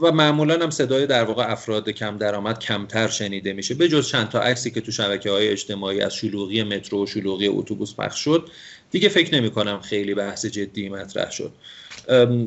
و 0.00 0.12
معمولا 0.12 0.54
هم 0.62 0.70
صدای 0.70 1.06
در 1.06 1.24
واقع 1.24 1.52
افراد 1.52 1.90
کم 1.90 2.18
درآمد 2.18 2.58
کمتر 2.58 3.08
شنیده 3.08 3.52
میشه. 3.52 3.74
به 3.74 3.88
جز 3.88 4.08
چند 4.08 4.28
تا 4.28 4.40
عکسی 4.40 4.70
که 4.70 4.80
تو 4.80 4.92
شبکه 4.92 5.30
های 5.30 5.48
اجتماعی 5.48 6.00
از 6.00 6.14
شلوغی 6.14 6.62
مترو 6.62 7.04
و 7.04 7.06
شلوغی 7.06 7.48
اتوبوس 7.48 7.94
پخش 7.94 8.24
شد 8.24 8.48
دیگه 8.90 9.08
فکر 9.08 9.34
نمی 9.34 9.50
کنم 9.50 9.80
خیلی 9.80 10.14
بحث 10.14 10.46
جدی 10.46 10.88
مطرح 10.88 11.30
شد. 11.30 11.52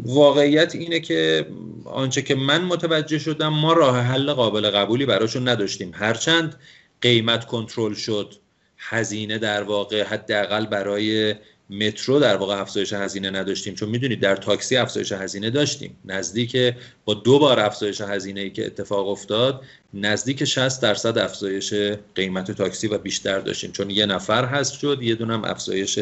واقعیت 0.05 0.75
اینه 0.75 0.99
که 0.99 1.45
آنچه 1.85 2.21
که 2.21 2.35
من 2.35 2.61
متوجه 2.61 3.19
شدم 3.19 3.53
ما 3.53 3.73
راه 3.73 3.99
حل 3.99 4.33
قابل 4.33 4.69
قبولی 4.69 5.05
براشون 5.05 5.47
نداشتیم. 5.47 5.91
هرچند 5.93 6.55
قیمت 7.01 7.45
کنترل 7.45 7.93
شد 7.93 8.35
هزینه 8.77 9.37
در 9.37 9.63
واقع 9.63 10.03
حداقل 10.03 10.65
برای 10.65 11.35
مترو 11.69 12.19
در 12.19 12.37
واقع 12.37 12.61
افزایش 12.61 12.93
هزینه 12.93 13.29
نداشتیم 13.29 13.75
چون 13.75 13.89
می‌دونید 13.89 14.19
در 14.19 14.35
تاکسی 14.35 14.77
افزایش 14.77 15.11
هزینه 15.11 15.49
داشتیم. 15.49 15.97
نزدیک 16.05 16.57
با 17.05 17.13
دو 17.13 17.39
بار 17.39 17.59
افزایش 17.59 18.01
هزینه 18.01 18.41
ای 18.41 18.49
که 18.49 18.65
اتفاق 18.65 19.07
افتاد 19.07 19.61
نزدیک 19.93 20.43
60 20.43 20.81
درصد 20.81 21.17
افزایش 21.17 21.73
قیمت 22.15 22.51
تاکسی 22.51 22.87
و 22.87 22.97
بیشتر 22.97 23.39
داشتیم. 23.39 23.71
چون 23.71 23.89
یه 23.89 24.05
نفر 24.05 24.45
هست 24.45 24.73
شد 24.79 24.99
یه 25.01 25.15
دونم 25.15 25.43
افزایش 25.43 25.99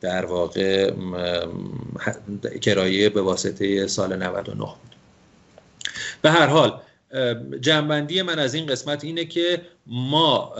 در 0.00 0.24
واقع 0.26 0.92
کرایه 2.60 3.08
به 3.08 3.22
واسطه 3.22 3.86
سال 3.86 4.16
99 4.16 4.56
بود. 4.56 4.96
به 6.22 6.30
هر 6.30 6.46
حال 6.46 6.80
جنبندی 7.60 8.22
من 8.22 8.38
از 8.38 8.54
این 8.54 8.66
قسمت 8.66 9.04
اینه 9.04 9.24
که 9.24 9.60
ما 9.86 10.52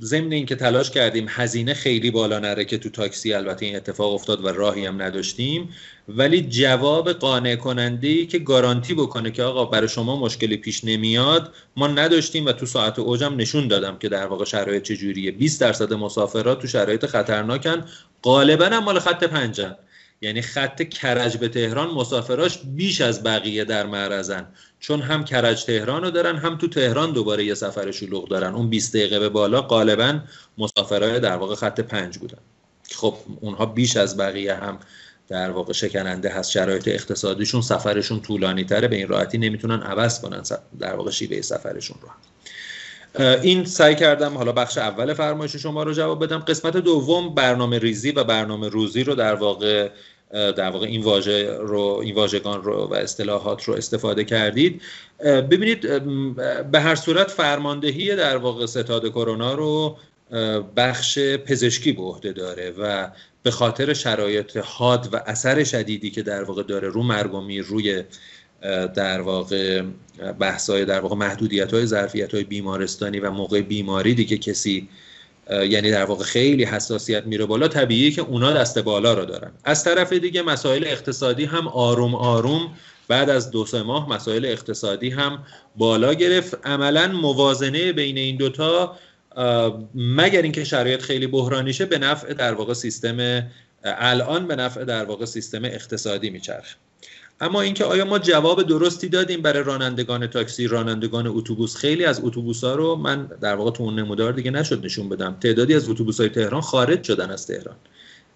ضمن 0.00 0.32
اینکه 0.32 0.54
تلاش 0.54 0.90
کردیم 0.90 1.26
هزینه 1.28 1.74
خیلی 1.74 2.10
بالا 2.10 2.38
نره 2.38 2.64
که 2.64 2.78
تو 2.78 2.88
تاکسی 2.88 3.32
البته 3.32 3.66
این 3.66 3.76
اتفاق 3.76 4.12
افتاد 4.12 4.44
و 4.44 4.48
راهی 4.48 4.86
هم 4.86 5.02
نداشتیم 5.02 5.68
ولی 6.08 6.42
جواب 6.42 7.12
قانع 7.12 7.56
کننده 7.56 8.08
ای 8.08 8.26
که 8.26 8.38
گارانتی 8.38 8.94
بکنه 8.94 9.30
که 9.30 9.42
آقا 9.42 9.64
برای 9.64 9.88
شما 9.88 10.16
مشکلی 10.20 10.56
پیش 10.56 10.84
نمیاد 10.84 11.54
ما 11.76 11.86
نداشتیم 11.86 12.46
و 12.46 12.52
تو 12.52 12.66
ساعت 12.66 12.98
اوجم 12.98 13.36
نشون 13.36 13.68
دادم 13.68 13.98
که 13.98 14.08
در 14.08 14.26
واقع 14.26 14.44
شرایط 14.44 14.82
چجوریه. 14.82 15.30
20 15.30 15.60
درصد 15.60 15.92
مسافرات 15.92 16.60
تو 16.60 16.66
شرایط 16.66 17.06
خطرناکن. 17.06 17.84
غالبا 18.22 18.66
هم 18.66 18.84
مال 18.84 18.98
خط 18.98 19.24
پنجن 19.24 19.76
یعنی 20.20 20.42
خط 20.42 20.82
کرج 20.82 21.36
به 21.36 21.48
تهران 21.48 21.90
مسافراش 21.90 22.58
بیش 22.64 23.00
از 23.00 23.22
بقیه 23.22 23.64
در 23.64 23.86
معرضن. 23.86 24.46
چون 24.80 25.00
هم 25.00 25.24
کرج 25.24 25.64
تهران 25.64 26.02
رو 26.02 26.10
دارن 26.10 26.36
هم 26.36 26.58
تو 26.58 26.68
تهران 26.68 27.12
دوباره 27.12 27.44
یه 27.44 27.54
سفر 27.54 27.90
شلوغ 27.90 28.28
دارن. 28.28 28.54
اون 28.54 28.70
20 28.70 28.96
دقیقه 28.96 29.18
به 29.18 29.28
بالا 29.28 29.62
غالبا 29.62 30.20
مسافرای 30.58 31.20
در 31.20 31.36
واقع 31.36 31.54
خط 31.54 31.80
پنج 31.80 32.18
بودن. 32.18 32.38
خب 32.94 33.14
اونها 33.40 33.66
بیش 33.66 33.96
از 33.96 34.16
بقیه 34.16 34.54
هم 34.54 34.78
در 35.28 35.50
واقع 35.50 35.72
شکننده 35.72 36.28
هست. 36.28 36.50
شرایط 36.50 36.88
اقتصادیشون 36.88 37.62
سفرشون 37.62 38.20
طولانی 38.20 38.64
تره 38.64 38.88
به 38.88 38.96
این 38.96 39.08
راحتی 39.08 39.38
نمی‌تونن 39.38 39.82
عوض 39.82 40.20
کنن 40.20 40.42
در 40.78 40.94
واقع 40.94 41.10
شیوه 41.10 41.40
سفرشون 41.40 41.96
رو 42.02 42.08
این 43.42 43.64
سعی 43.64 43.94
کردم 43.94 44.38
حالا 44.38 44.52
بخش 44.52 44.78
اول 44.78 45.14
فرمایش 45.14 45.56
شما 45.56 45.82
رو 45.82 45.92
جواب 45.92 46.24
بدم. 46.24 46.38
قسمت 46.38 46.76
دوم 46.76 47.34
برنامه 47.34 47.78
ریزی 47.78 48.10
و 48.10 48.24
برنامه 48.24 48.68
روزی 48.68 49.04
رو 49.04 49.14
در 49.14 49.34
واقع 49.34 49.90
در 50.30 50.70
واقع 50.70 50.86
این 50.86 51.02
واژه 51.02 51.56
رو 51.60 52.00
این 52.04 52.14
واژگان 52.14 52.62
رو 52.62 52.88
و 52.90 52.94
اصطلاحات 52.94 53.64
رو 53.64 53.74
استفاده 53.74 54.24
کردید. 54.24 54.82
ببینید 55.24 55.80
به 56.70 56.80
هر 56.80 56.94
صورت 56.94 57.30
فرماندهی 57.30 58.16
در 58.16 58.36
واقع 58.36 58.66
ستاد 58.66 59.08
کرونا 59.08 59.54
رو 59.54 59.96
بخش 60.76 61.18
پزشکی 61.18 61.92
به 61.92 62.02
عهده 62.02 62.32
داره 62.32 62.70
و 62.70 63.10
به 63.42 63.50
خاطر 63.50 63.92
شرایط 63.92 64.56
حاد 64.56 65.08
و 65.12 65.20
اثر 65.26 65.64
شدیدی 65.64 66.10
که 66.10 66.22
در 66.22 66.44
واقع 66.44 66.62
داره 66.62 66.88
رو 66.88 67.02
مرگ 67.02 67.34
و 67.34 67.40
میر 67.40 67.64
روی 67.64 68.02
در 68.94 69.20
واقع 69.20 69.82
بحثای 70.38 70.84
در 70.84 71.00
واقع 71.00 71.16
محدودیت 71.16 71.74
های 71.74 71.86
ظرفیت 71.86 72.34
های 72.34 72.44
بیمارستانی 72.44 73.20
و 73.20 73.30
موقع 73.30 73.60
بیماری 73.60 74.14
دیگه 74.14 74.38
کسی 74.38 74.88
یعنی 75.50 75.90
در 75.90 76.04
واقع 76.04 76.24
خیلی 76.24 76.64
حساسیت 76.64 77.26
میره 77.26 77.46
بالا. 77.46 77.68
طبیعیه 77.68 78.10
که 78.10 78.22
اونا 78.22 78.52
دست 78.52 78.78
بالا 78.78 79.14
رو 79.14 79.24
دارن. 79.24 79.50
از 79.64 79.84
طرف 79.84 80.12
دیگه 80.12 80.42
مسائل 80.42 80.84
اقتصادی 80.86 81.44
هم 81.44 81.68
آروم 81.68 82.14
آروم 82.14 82.74
بعد 83.08 83.30
از 83.30 83.50
دو 83.50 83.66
سه 83.66 83.82
ماه 83.82 84.08
مسائل 84.08 84.44
اقتصادی 84.44 85.10
هم 85.10 85.44
بالا 85.76 86.14
گرفت. 86.14 86.66
عملا 86.66 87.08
موازنه 87.08 87.92
بین 87.92 88.18
این 88.18 88.36
دوتا 88.36 88.96
مگر 89.94 90.42
اینکه 90.42 90.64
شرایط 90.64 91.02
خیلی 91.02 91.26
بحرانیشه 91.26 91.86
به 91.86 91.98
نفع 91.98 92.32
در 92.32 92.54
واقع 92.54 92.72
سیستم 92.74 93.42
الان 93.84 94.46
به 94.46 94.56
نفع 94.56 94.84
در 94.84 95.04
واقع 95.04 95.24
سیستم 95.24 95.64
اقتصادی 95.64 96.30
میچرخه. 96.30 96.76
اما 97.40 97.60
اینکه 97.60 97.84
آیا 97.84 98.04
ما 98.04 98.18
جواب 98.18 98.62
درستی 98.62 99.08
دادیم 99.08 99.42
برای 99.42 99.62
رانندگان 99.62 100.26
تاکسی 100.26 100.66
رانندگان 100.66 101.26
اتوبوس؟ 101.26 101.76
خیلی 101.76 102.04
از 102.04 102.20
اتوبوس 102.24 102.64
ها 102.64 102.74
رو 102.74 102.96
من 102.96 103.26
در 103.40 103.54
واقع 103.54 103.70
تو 103.70 103.82
اون 103.82 103.98
نمودار 103.98 104.32
دیگه 104.32 104.50
نشد 104.50 104.84
نشون 104.84 105.08
بدم. 105.08 105.36
تعدادی 105.40 105.74
از 105.74 105.88
اتوبوس 105.88 106.20
های 106.20 106.28
تهران 106.28 106.60
خارج 106.60 107.04
شدن 107.04 107.30
از 107.30 107.46
تهران. 107.46 107.76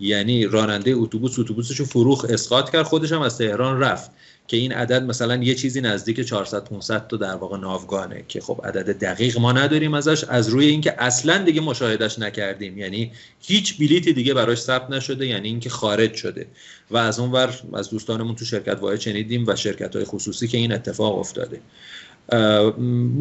یعنی 0.00 0.46
راننده 0.46 0.90
اتوبوس 0.90 1.38
اتوبوسش 1.38 1.80
رو 1.80 1.84
فروخ 1.84 2.26
اسقاط 2.28 2.70
کرد 2.70 2.82
خودش 2.82 3.12
هم 3.12 3.22
از 3.22 3.38
تهران 3.38 3.80
رفت. 3.80 4.10
که 4.46 4.56
این 4.56 4.72
عدد 4.72 5.02
مثلا 5.02 5.36
یه 5.36 5.54
چیزی 5.54 5.80
نزدیک 5.80 6.20
400 6.20 6.64
500 6.64 7.06
تا 7.06 7.16
در 7.16 7.34
واقع 7.34 7.58
ناوگانه 7.58 8.24
که 8.28 8.40
خب 8.40 8.60
عدد 8.64 8.98
دقیق 8.98 9.38
ما 9.38 9.52
نداریم 9.52 9.94
ازش 9.94 10.24
از 10.24 10.48
روی 10.48 10.66
اینکه 10.66 11.02
اصلا 11.02 11.38
دیگه 11.38 11.60
مشاهدش 11.60 12.18
نکردیم. 12.18 12.78
یعنی 12.78 13.12
هیچ 13.40 13.78
بلیتی 13.78 14.12
دیگه 14.12 14.34
براش 14.34 14.58
ثبت 14.58 14.90
نشده 14.90 15.26
یعنی 15.26 15.48
اینکه 15.48 15.70
خارج 15.70 16.14
شده. 16.14 16.46
و 16.90 16.96
از 16.96 17.18
اونور 17.18 17.60
از 17.74 17.90
دوستانمون 17.90 18.34
تو 18.34 18.44
شرکت 18.44 18.78
واحد 18.80 19.00
شنیدیم 19.00 19.44
و 19.46 19.56
شرکت 19.56 19.96
های 19.96 20.04
خصوصی 20.04 20.48
که 20.48 20.58
این 20.58 20.72
اتفاق 20.72 21.18
افتاده. 21.18 21.60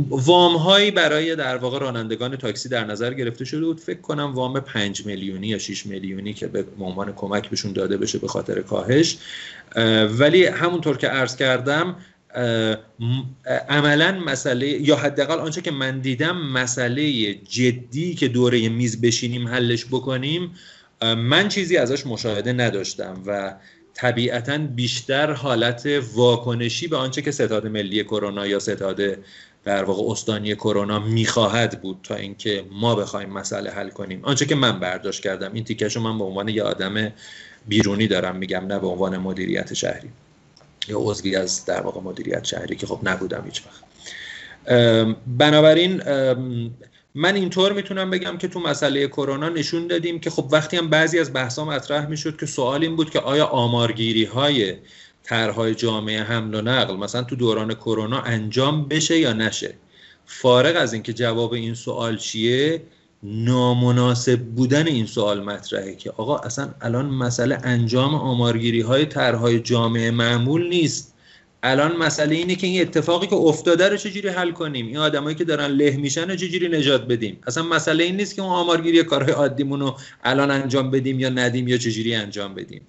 وام 0.10 0.56
هایی 0.56 0.92
برای 0.92 1.36
در 1.36 1.58
واقع 1.58 1.80
رانندگان 1.80 2.36
تاکسی 2.36 2.70
در 2.70 2.86
نظر 2.86 3.14
گرفته 3.14 3.46
شده 3.46 3.66
بود. 3.66 3.80
فکر 3.80 4.02
کنم 4.02 4.34
وام 4.34 4.60
5 4.60 5.06
میلیونی 5.06 5.48
یا 5.48 5.58
6 5.58 5.86
میلیونی 5.86 6.34
که 6.34 6.48
به 6.48 6.66
عنوان 6.80 7.14
کمک 7.14 7.50
بهشون 7.50 7.74
داده 7.74 7.98
بشه 7.98 8.20
به 8.20 8.28
خاطر 8.28 8.62
کاهش. 8.62 9.18
ولی 10.20 10.46
همونطور 10.46 10.98
که 10.98 11.08
عرض 11.08 11.36
کردم 11.36 11.96
عملا 13.70 14.12
مسئله 14.12 14.68
یا 14.68 14.96
حداقل 14.96 15.40
آنچه 15.40 15.62
که 15.62 15.72
من 15.72 16.00
دیدم 16.00 16.38
مسئله 16.38 17.34
جدی 17.34 18.16
که 18.16 18.28
دوره 18.28 18.70
میز 18.70 19.02
بشینیم 19.02 19.48
حلش 19.48 19.86
بکنیم 19.86 20.52
من 21.02 21.48
چیزی 21.48 21.78
ازش 21.78 22.08
مشاهده 22.08 22.54
نداشتم 22.54 23.24
و 23.26 23.54
طبیعتا 24.02 24.58
بیشتر 24.58 25.32
حالت 25.32 25.86
واکنشی 26.14 26.88
به 26.88 26.98
آنچه 26.98 27.22
که 27.22 27.32
ستاد 27.32 27.68
ملی 27.68 28.04
کرونا 28.04 28.48
یا 28.48 28.60
ستاد 28.60 29.02
در 29.64 29.84
واقع 29.84 30.12
استانی 30.12 30.56
کرونا 30.56 31.00
می‌خواهد 31.00 31.82
بود 31.82 32.00
تا 32.04 32.16
اینکه 32.16 32.66
ما 32.72 32.96
بخوایم 32.96 33.30
مسئله 33.30 33.72
حل 33.72 33.90
کنیم. 33.90 34.20
آنچه 34.24 34.46
که 34.46 34.56
من 34.56 34.80
برداشت 34.80 35.24
کردم 35.24 35.54
این 35.54 35.64
تیکش 35.64 35.98
من 35.98 36.18
به 36.18 36.24
عنوان 36.24 36.50
یه 36.50 36.64
آدم 36.64 37.12
بیرونی 37.68 38.08
دارم 38.08 38.36
میگم 38.36 38.66
نه 38.68 38.80
به 38.80 38.88
عنوان 38.88 39.18
مدیریت 39.18 39.74
شهری. 39.74 40.10
یا 40.88 40.98
عضوی 41.00 41.36
از 41.36 41.66
در 41.66 41.82
واقع 41.82 42.02
مدیریت 42.02 42.44
شهری 42.44 42.76
که 42.76 42.88
خب 42.88 43.00
نبودم 43.04 43.44
هیچ 43.46 43.62
وقت 43.66 43.84
بنابراین 45.28 46.02
من 47.16 47.36
اینطور 47.36 47.74
می‌تونم 47.74 48.10
بگم 48.10 48.38
که 48.38 48.48
تو 48.48 48.60
مسئله 48.60 49.08
کرونا 49.08 49.50
نشون 49.50 49.88
دادیم 49.88 50.20
که 50.20 50.30
خب 50.30 50.48
وقتی 50.52 50.78
هم 50.78 50.90
بعضی 50.90 51.20
از 51.20 51.34
بحثا 51.34 51.66
مطرح 51.66 52.08
می‌شد 52.08 52.40
که 52.40 52.46
سوال 52.46 52.84
این 52.84 52.96
بود 52.96 53.10
که 53.10 53.20
آیا 53.20 53.46
آمارگیری 53.46 54.26
های 54.26 54.76
طرحهای 55.24 55.76
جامعه 55.76 56.24
حمل 56.24 56.56
و 56.56 56.62
نقل 56.62 56.96
مثلا 56.96 57.24
تو 57.24 57.36
دوران 57.36 57.74
کرونا 57.74 58.22
انجام 58.22 58.88
بشه 58.88 59.20
یا 59.20 59.34
نشه؟ 59.34 59.74
فارغ 60.26 60.76
از 60.76 60.94
اینکه 60.94 61.14
جواب 61.14 61.54
این 61.54 61.74
سوال 61.74 62.18
چیه 62.18 62.82
نامناسب 63.24 64.40
بودن 64.40 64.88
این 64.88 65.06
سوال 65.06 65.44
مطرحه 65.44 65.96
که 65.96 66.12
آقا 66.12 66.38
اصلا 66.38 66.74
الان 66.82 67.06
مسئله 67.06 67.58
انجام 67.64 68.16
آمارگیری 68.16 68.82
های 68.82 69.06
طرحهای 69.06 69.60
جامعه 69.60 70.12
معمول 70.12 70.70
نیست. 70.70 71.11
الان 71.64 71.98
مسئله 71.98 72.36
اینه 72.36 72.56
که 72.56 72.68
این 72.68 72.82
اتفاقی 72.82 73.28
که 73.28 73.36
افتاده 73.36 73.90
رو 73.90 73.98
چجوری 73.98 74.28
حل 74.28 74.52
کنیم؟ 74.52 74.88
این 74.88 74.98
آدمایی 74.98 75.36
که 75.36 75.44
دارن 75.44 75.66
له 75.66 75.98
میشن 75.98 76.30
رو 76.30 76.36
چجوری 76.36 76.68
نجات 76.68 77.08
بدیم؟ 77.08 77.38
اصلا 77.48 77.64
مسئله 77.64 78.04
این 78.04 78.16
نیست 78.16 78.36
که 78.36 78.42
اون 78.42 78.52
آمارگیری 78.52 79.04
کارهای 79.04 79.34
عادیمون 79.34 79.80
رو 79.80 79.98
الان 80.24 80.52
انجام 80.52 80.92
بدیم 80.92 81.20
یا 81.20 81.30
ندیم 81.30 81.68
یا 81.68 81.78
چجوری 81.78 82.16
انجام 82.16 82.56
بدیم. 82.56 82.82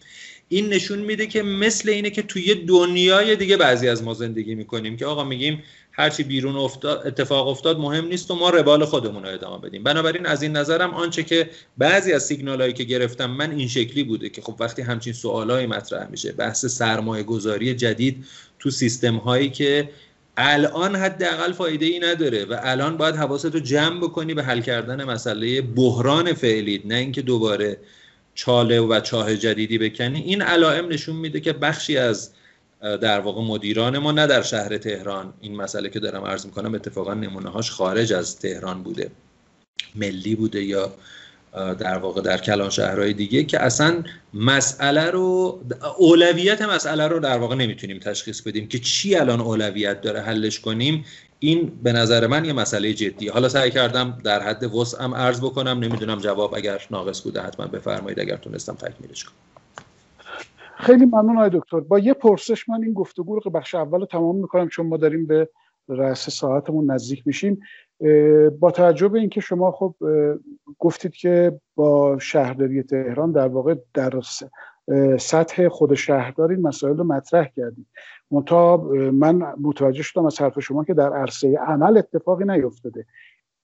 این 0.49 0.69
نشون 0.69 0.99
میده 0.99 1.27
که 1.27 1.43
مثل 1.43 1.89
اینه 1.89 2.11
که 2.11 2.23
توی 2.23 2.55
دنیای 2.55 3.37
دیگه 3.37 3.57
بعضی 3.57 3.89
از 3.89 4.03
ما 4.03 4.15
زندگی 4.15 4.55
می‌کنیم 4.55 4.97
که 4.97 5.07
آقا 5.07 5.25
میگیم 5.25 5.63
هرچی 5.93 6.23
بیرون 6.23 6.57
افتاد 6.57 7.07
اتفاق 7.07 7.49
افتاد 7.49 7.79
مهم 7.79 8.07
نیست 8.07 8.31
و 8.31 8.35
ما 8.35 8.51
روال 8.51 8.85
خودمون 8.85 9.23
رو 9.23 9.29
ادامه 9.29 9.69
بدیم. 9.69 9.83
بنابراین 9.83 10.27
از 10.27 10.43
این 10.43 10.57
نظرم 10.57 10.95
آنچه 10.95 11.23
که 11.23 11.51
بعضی 11.79 12.13
از 12.13 12.27
سیگنال 12.27 12.61
هایی 12.61 12.73
که 12.73 12.85
گرفتم 12.85 13.31
من 13.31 13.51
این 13.51 13.69
شکلی 13.69 14.05
بوده 14.05 14.29
که 14.29 14.43
خب 14.43 14.57
وقتی 14.61 14.83
همچین 14.83 15.13
سوالایی 15.13 15.67
مطرح 15.67 16.11
میشه 16.11 16.33
بحث 16.33 16.67
سرمایه 16.67 17.23
گذاری 17.23 17.75
جدید 17.75 18.25
تو 18.63 18.71
سیستم 18.71 19.17
هایی 19.17 19.51
که 19.51 19.91
الان 20.37 20.97
حداقل 20.97 21.53
فایده 21.53 21.87
ای 21.87 21.99
نداره 21.99 22.45
و 22.45 22.59
الان 22.63 22.97
باید 22.97 23.17
حواستو 23.17 23.59
جمع 23.59 24.01
بکنی 24.01 24.35
به 24.35 24.43
حل 24.43 24.61
کردن 24.61 25.05
مسئله 25.05 25.61
بحران 25.61 26.33
فعلی 26.33 26.83
نه 26.85 26.95
اینکه 26.95 27.23
دوباره 27.23 27.79
چاله 28.35 28.81
و 28.81 29.01
چاه 29.01 29.37
جدیدی 29.37 29.79
بکنی. 29.79 30.23
این 30.23 30.43
علائم 30.43 30.89
نشون 30.89 31.17
میده 31.17 31.41
که 31.41 31.53
بخشی 31.53 31.97
از 31.97 32.31
در 32.81 33.21
واقع 33.21 33.43
مدیران 33.43 33.99
ما 33.99 34.13
نه 34.13 34.27
در 34.27 34.43
شهر 34.43 34.79
تهران 34.79 35.35
این 35.41 35.57
مسئله 35.57 35.89
که 35.89 36.01
دارم 36.01 36.25
عرض 36.25 36.47
می‌کنم 36.47 36.75
اتفاقا 36.75 37.15
نمونه 37.15 37.51
هاش 37.51 37.71
خارج 37.71 38.13
از 38.13 38.39
تهران 38.39 38.83
بوده. 38.83 39.11
ملی 39.95 40.35
بوده 40.35 40.65
یا 40.65 40.95
در 41.53 41.99
واقع 41.99 42.21
در 42.21 42.39
کلان 42.39 42.71
شهرهای 42.71 43.13
دیگه 43.13 43.45
که 43.45 43.63
اصلا 43.63 44.03
مسئله 44.35 45.11
رو 45.11 45.59
اولویت 45.99 46.63
مسئله 46.63 47.09
رو 47.09 47.19
در 47.19 47.39
واقع 47.39 47.55
نمی‌تونیم 47.55 47.99
تشخیص 47.99 48.41
بدیم 48.41 48.69
که 48.69 48.79
چی 48.79 49.17
الان 49.17 49.41
اولویت 49.41 50.01
داره 50.01 50.21
حلش 50.21 50.61
کنیم. 50.61 51.05
این 51.39 51.73
به 51.83 51.93
نظر 51.93 52.27
من 52.27 52.45
یه 52.45 52.53
مسئله 52.53 52.93
جدی 52.93 53.29
حالا 53.29 53.49
سعی 53.49 53.71
کردم 53.71 54.19
در 54.25 54.43
حد 54.43 54.75
وسعم 54.75 55.15
عرض 55.15 55.41
بکنم. 55.41 55.79
نمی‌دونم 55.79 56.19
جواب 56.19 56.55
اگر 56.55 56.81
ناقص 56.91 57.23
بوده 57.23 57.41
حتما 57.41 57.67
بفرمایید 57.67 58.21
اگر 58.21 58.37
تونستم 58.37 58.75
تکمیلش 58.75 59.25
کنم. 59.25 59.35
خیلی 60.77 61.05
ممنون 61.05 61.37
آقای 61.37 61.51
دکتر. 61.53 61.81
با 61.81 61.99
یه 61.99 62.15
پرسش 62.15 62.69
من 62.69 62.83
این 62.83 62.93
گفتگو 62.93 63.41
رو 63.41 63.51
بخش 63.51 63.75
اول 63.75 64.01
رو 64.01 64.07
تمام 64.07 64.37
می‌کنم 64.37 64.69
چون 64.69 64.87
ما 64.87 64.97
داریم 64.97 65.27
به 65.27 65.49
رأس 65.89 66.31
ساعتمون 66.31 66.91
نزدیک 66.91 67.27
میشیم. 67.27 67.61
با 68.61 68.71
توجه 68.71 69.09
به 69.09 69.19
اینکه 69.19 69.41
شما 69.41 69.71
خب 69.71 69.95
گفتید 70.79 71.15
که 71.15 71.61
با 71.75 72.19
شهرداری 72.19 72.83
تهران 72.83 73.33
در 73.33 73.49
واقع 73.49 73.75
در 73.95 74.21
سطح 75.19 75.69
خود 75.69 75.95
شهردار 75.95 76.51
این 76.51 76.61
مسائل 76.61 76.97
رو 76.97 77.05
مطرح 77.05 77.49
کردید. 77.57 77.87
منتها 78.31 78.77
من 79.13 79.55
متوجه 79.61 80.03
شدم 80.03 80.27
از 80.27 80.41
حرف 80.41 80.61
شما 80.61 80.85
که 80.85 80.95
در 80.95 81.13
عرصه 81.13 81.59
عمل 81.59 81.99
اتفاقی 81.99 82.45
نیفتاده. 82.45 83.07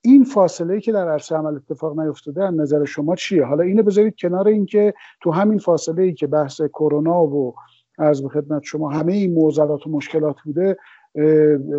این 0.00 0.24
فاصله 0.24 0.80
که 0.80 0.92
در 0.92 1.08
عرصه 1.08 1.36
عمل 1.36 1.54
اتفاق 1.56 2.00
نیفتاده 2.00 2.44
از 2.44 2.54
نظر 2.54 2.84
شما 2.84 3.16
چیه؟ 3.16 3.44
حالا 3.44 3.64
اینو 3.64 3.82
بذارید 3.82 4.16
کنار 4.18 4.48
اینکه 4.48 4.94
تو 5.22 5.30
همین 5.30 5.58
فاصله 5.58 6.02
ای 6.02 6.12
که 6.12 6.26
بحث 6.26 6.60
کرونا 6.60 7.22
و 7.24 7.54
از 7.98 8.22
به 8.22 8.28
خدمت 8.28 8.62
شما 8.62 8.90
همه 8.90 9.12
این 9.12 9.34
معضلات 9.34 9.86
و 9.86 9.90
مشکلات 9.90 10.36
بوده 10.44 10.76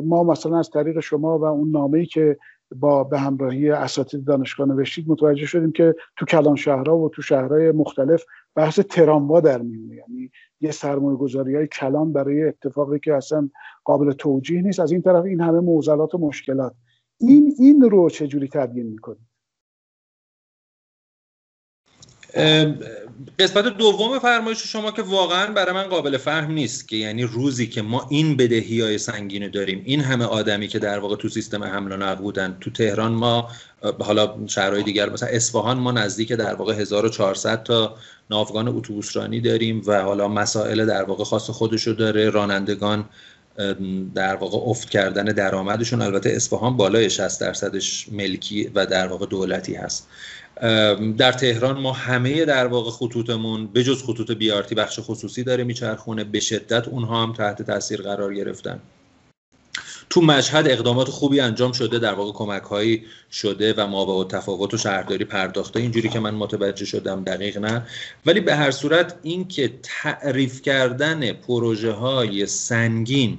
ما 0.03 0.23
مثلا 0.23 0.59
از 0.59 0.69
طریق 0.69 0.99
شما 0.99 1.39
و 1.39 1.45
اون 1.45 1.71
نامه‌ای 1.71 2.05
که 2.05 2.37
با 2.75 3.03
به 3.03 3.19
همراهی 3.19 3.69
اساتید 3.69 4.25
دانشگاه 4.25 4.67
نوشتید 4.67 5.09
متوجه 5.09 5.45
شدیم 5.45 5.71
که 5.71 5.95
تو 6.17 6.25
کلان 6.25 6.55
شهرها 6.55 6.97
و 6.97 7.09
تو 7.09 7.21
شهرهای 7.21 7.71
مختلف 7.71 8.23
بحث 8.55 8.79
تراموا 8.79 9.39
در 9.39 9.61
میونه 9.61 9.95
یعنی 9.95 10.31
یه 10.61 10.71
سرمایه 10.71 11.17
گذاری 11.17 11.55
های 11.55 11.67
کلان 11.67 12.13
برای 12.13 12.43
اتفاقی 12.43 12.99
که 12.99 13.13
اصلا 13.13 13.49
قابل 13.83 14.11
توجیه 14.11 14.61
نیست. 14.61 14.79
از 14.79 14.91
این 14.91 15.01
طرف 15.01 15.25
این 15.25 15.41
همه 15.41 15.59
معضلات 15.59 16.15
و 16.15 16.17
مشکلات. 16.17 16.73
این 17.19 17.53
این 17.59 17.81
رو 17.81 18.09
چجوری 18.09 18.47
تبیین 18.47 18.87
می‌کنید؟ 18.87 19.29
قسمت 23.39 23.65
دوم 23.77 24.19
فرمایش 24.19 24.57
شما 24.67 24.91
که 24.91 25.01
واقعا 25.01 25.53
برای 25.53 25.73
من 25.73 25.83
قابل 25.83 26.17
فهم 26.17 26.51
نیست 26.51 26.87
که 26.87 26.95
یعنی 26.95 27.23
روزی 27.23 27.67
که 27.67 27.81
ما 27.81 28.07
این 28.09 28.37
بدهی 28.37 28.81
های 28.81 28.97
سنگین 28.97 29.49
داریم 29.49 29.81
این 29.85 30.01
همه 30.01 30.25
آدمی 30.25 30.67
که 30.67 30.79
در 30.79 30.99
واقع 30.99 31.15
تو 31.15 31.29
سیستم 31.29 31.63
حمل 31.63 31.91
و 31.91 31.97
نقل 31.97 32.21
بودن 32.21 32.57
تو 32.61 32.69
تهران 32.69 33.11
ما 33.11 33.49
حالا 33.99 34.47
شهرهای 34.47 34.83
دیگر 34.83 35.09
مثلا 35.09 35.29
اصفهان 35.29 35.79
ما 35.79 35.91
نزدیک 35.91 36.31
در 36.33 36.55
واقع 36.55 36.73
1400 36.73 37.63
تا 37.63 37.95
ناوگان 38.29 38.67
اتوبوسرانی 38.67 39.41
داریم 39.41 39.81
و 39.85 40.01
حالا 40.01 40.27
مسائل 40.27 40.85
در 40.85 41.03
واقع 41.03 41.23
خاص 41.23 41.49
خودشو 41.49 41.91
داره 41.91 42.29
رانندگان 42.29 43.05
در 44.15 44.35
واقع 44.35 44.57
افت 44.69 44.89
کردن 44.89 45.25
درآمدشون 45.25 46.01
البته 46.01 46.29
اصفهان 46.29 46.77
بالای 46.77 47.09
60 47.09 47.41
درصدش 47.41 48.07
ملکی 48.11 48.71
و 48.75 48.85
در 48.85 49.07
واقع 49.07 49.25
دولتی 49.25 49.75
هست. 49.75 50.07
در 51.17 51.31
تهران 51.31 51.79
ما 51.79 51.91
همه 51.91 52.45
در 52.45 52.67
واقع 52.67 52.91
خطوطمون 52.91 53.67
به 53.67 53.83
جز 53.83 54.03
خطوط 54.03 54.31
بیارتی 54.31 54.75
بخش 54.75 54.99
خصوصی 55.01 55.43
داره 55.43 55.63
میچرخونه. 55.63 56.23
به 56.23 56.39
شدت 56.39 56.87
اونها 56.87 57.23
هم 57.23 57.33
تحت 57.33 57.61
تاثیر 57.61 58.01
قرار 58.01 58.33
گرفتن. 58.33 58.79
تو 60.09 60.21
مشهد 60.21 60.67
اقدامات 60.67 61.09
خوبی 61.09 61.39
انجام 61.39 61.71
شده 61.71 61.99
در 61.99 62.13
واقع 62.13 62.31
کمک 62.31 62.63
هایی 62.63 63.03
شده 63.31 63.73
و 63.73 63.87
ما 63.87 64.05
با 64.05 64.23
تفاوت 64.23 64.73
و 64.73 64.77
شهرداری 64.77 65.25
پرداخته. 65.25 65.79
اینجوری 65.79 66.09
که 66.09 66.19
من 66.19 66.35
متوجه 66.35 66.85
شدم 66.85 67.23
دقیق 67.23 67.57
نه. 67.57 67.87
ولی 68.25 68.39
به 68.39 68.55
هر 68.55 68.71
صورت 68.71 69.15
اینکه 69.23 69.73
تعریف 69.83 70.61
کردن 70.61 71.33
پروژه 71.33 71.91
های 71.91 72.45
سنگین 72.45 73.37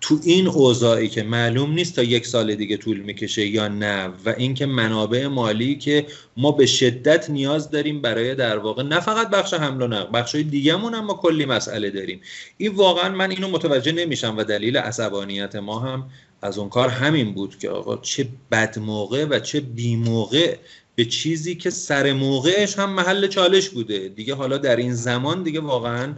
تو 0.00 0.20
این 0.24 0.48
اوضاعی 0.48 1.08
که 1.08 1.22
معلوم 1.22 1.72
نیست 1.72 1.96
تا 1.96 2.02
یک 2.02 2.26
سال 2.26 2.54
دیگه 2.54 2.76
طول 2.76 3.00
می‌کشه 3.00 3.46
یا 3.46 3.68
نه 3.68 4.06
و 4.24 4.34
اینکه 4.36 4.66
منابع 4.66 5.26
مالی 5.26 5.74
که 5.78 6.06
ما 6.36 6.52
به 6.52 6.66
شدت 6.66 7.30
نیاز 7.30 7.70
داریم 7.70 8.02
برای 8.02 8.34
در 8.34 8.58
واقع 8.58 8.82
نه 8.82 9.00
فقط 9.00 9.30
بخش 9.30 9.54
حمل 9.54 9.82
و 9.82 9.86
نقل 9.86 10.18
بخش 10.20 10.34
دیگهمون 10.34 10.94
هم 10.94 11.04
ما 11.04 11.14
کلی 11.14 11.44
مسئله 11.44 11.90
داریم. 11.90 12.20
این 12.56 12.74
واقعا 12.74 13.08
من 13.08 13.30
اینو 13.30 13.48
متوجه 13.48 13.92
نمیشم 13.92 14.36
و 14.36 14.44
دلیل 14.44 14.76
عصبانیت 14.76 15.56
ما 15.56 15.78
هم 15.78 16.10
از 16.42 16.58
اون 16.58 16.68
کار 16.68 16.88
همین 16.88 17.34
بود 17.34 17.58
که 17.58 17.70
آقا 17.70 17.96
چه 17.96 18.28
بد 18.50 18.78
موقع 18.78 19.24
و 19.24 19.38
چه 19.38 19.60
بی 19.60 19.96
موقع 19.96 20.56
به 20.94 21.04
چیزی 21.04 21.54
که 21.54 21.70
سر 21.70 22.12
موقعش 22.12 22.78
هم 22.78 22.90
محل 22.90 23.26
چالش 23.26 23.68
بوده. 23.68 24.08
دیگه 24.08 24.34
حالا 24.34 24.58
در 24.58 24.76
این 24.76 24.94
زمان 24.94 25.42
دیگه 25.42 25.60
واقعا 25.60 26.14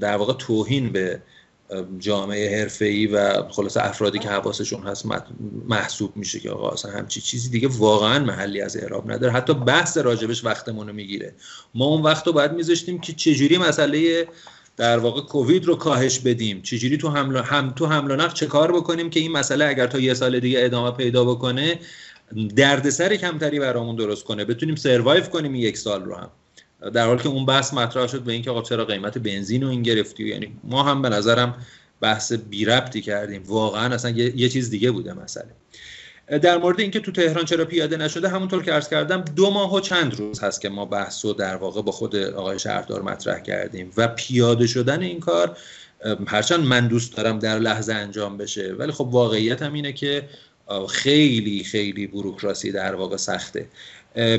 در 0.00 0.16
واقع 0.16 0.32
توهین 0.32 0.92
به 0.92 1.22
جامعه 1.98 2.60
حرفه‌ای 2.60 3.06
و 3.06 3.48
خلاص 3.48 3.76
افرادی 3.76 4.18
که 4.18 4.28
حواسشون 4.28 4.82
هست 4.82 5.06
محسوب 5.68 6.16
میشه 6.16 6.40
که 6.40 6.50
آقا 6.50 6.70
اصلا 6.70 6.90
همچی 6.90 7.20
چیزی 7.20 7.50
دیگه 7.50 7.68
واقعا 7.68 8.18
محلی 8.18 8.60
از 8.60 8.76
اعراب 8.76 9.12
نداره. 9.12 9.32
حتی 9.32 9.54
بحث 9.54 9.98
راجبش 9.98 10.44
وقتمون 10.44 10.86
رو 10.86 10.92
می‌گیره. 10.92 11.34
ما 11.74 11.84
اون 11.84 12.02
وقت 12.02 12.26
رو 12.26 12.32
باید 12.32 12.52
میذاشتیم 12.52 13.00
که 13.00 13.12
چجوری 13.12 13.58
مسئله 13.58 14.28
در 14.76 14.98
واقع 14.98 15.20
کووید 15.20 15.64
رو 15.64 15.76
کاهش 15.76 16.18
بدیم؟ 16.18 16.62
چجوری 16.62 16.96
تو 16.96 17.08
حمل 17.08 17.36
هم 17.36 17.70
تو 17.70 17.86
حمل 17.86 18.10
و 18.10 18.16
نقل 18.16 18.34
چه 18.34 18.46
کار 18.46 18.72
بکنیم 18.72 19.10
که 19.10 19.20
این 19.20 19.32
مسئله 19.32 19.64
اگر 19.64 19.86
تا 19.86 19.98
یه 19.98 20.14
سال 20.14 20.40
دیگه 20.40 20.64
ادامه 20.64 20.90
پیدا 20.90 21.24
بکنه 21.24 21.78
دردسر 22.56 23.16
کمتری 23.16 23.60
برامون 23.60 23.96
درست 23.96 24.24
کنه؟ 24.24 24.44
بتونیم 24.44 24.74
سروایو 24.74 25.24
کنیم 25.24 25.54
یک 25.54 25.78
سال 25.78 26.04
رو 26.04 26.14
هم. 26.14 26.30
در 26.90 27.06
حالی 27.06 27.22
که 27.22 27.28
اون 27.28 27.46
بحث 27.46 27.74
مطرح 27.74 28.06
شد 28.06 28.22
به 28.22 28.32
اینکه 28.32 28.50
آقا 28.50 28.62
چرا 28.62 28.84
قیمت 28.84 29.18
بنزین 29.18 29.62
رو 29.62 29.68
این 29.68 29.82
گرفتی؟ 29.82 30.28
یعنی 30.28 30.56
ما 30.64 30.82
هم 30.82 31.02
به 31.02 31.08
نظرم 31.08 31.54
بحث 32.00 32.32
بی 32.32 32.64
ربطی 32.64 33.00
کردیم. 33.00 33.42
واقعا 33.46 33.94
اصلا 33.94 34.10
یه, 34.10 34.48
چیز 34.48 34.70
دیگه 34.70 34.90
بوده 34.90 35.12
مسئله. 35.12 35.50
در 36.42 36.58
مورد 36.58 36.80
اینکه 36.80 37.00
تو 37.00 37.12
تهران 37.12 37.44
چرا 37.44 37.64
پیاده 37.64 37.96
نشده 37.96 38.28
همونطور 38.28 38.62
که 38.62 38.72
عرض 38.72 38.88
کردم 38.88 39.20
دو 39.20 39.50
ماه 39.50 39.74
و 39.74 39.80
چند 39.80 40.14
روز 40.14 40.40
هست 40.40 40.60
که 40.60 40.68
ما 40.68 40.84
بحث 40.84 41.24
رو 41.24 41.32
در 41.32 41.56
واقع 41.56 41.82
با 41.82 41.92
خود 41.92 42.16
آقای 42.16 42.58
شهردار 42.58 43.02
مطرح 43.02 43.38
کردیم 43.40 43.90
و 43.96 44.08
پیاده 44.08 44.66
شدن 44.66 45.02
این 45.02 45.20
کار 45.20 45.56
هرچند 46.26 46.60
من 46.60 46.88
دوست 46.88 47.16
دارم 47.16 47.38
در 47.38 47.58
لحظه 47.58 47.94
انجام 47.94 48.36
بشه 48.36 48.74
ولی 48.78 48.92
خب 48.92 49.08
واقعیت 49.10 49.62
هم 49.62 49.72
اینه 49.72 49.92
که 49.92 50.28
خیلی 50.88 51.64
خیلی 51.64 52.06
بروکراسی 52.06 52.72
در 52.72 52.94
واقع 52.94 53.16
سخته. 53.16 53.68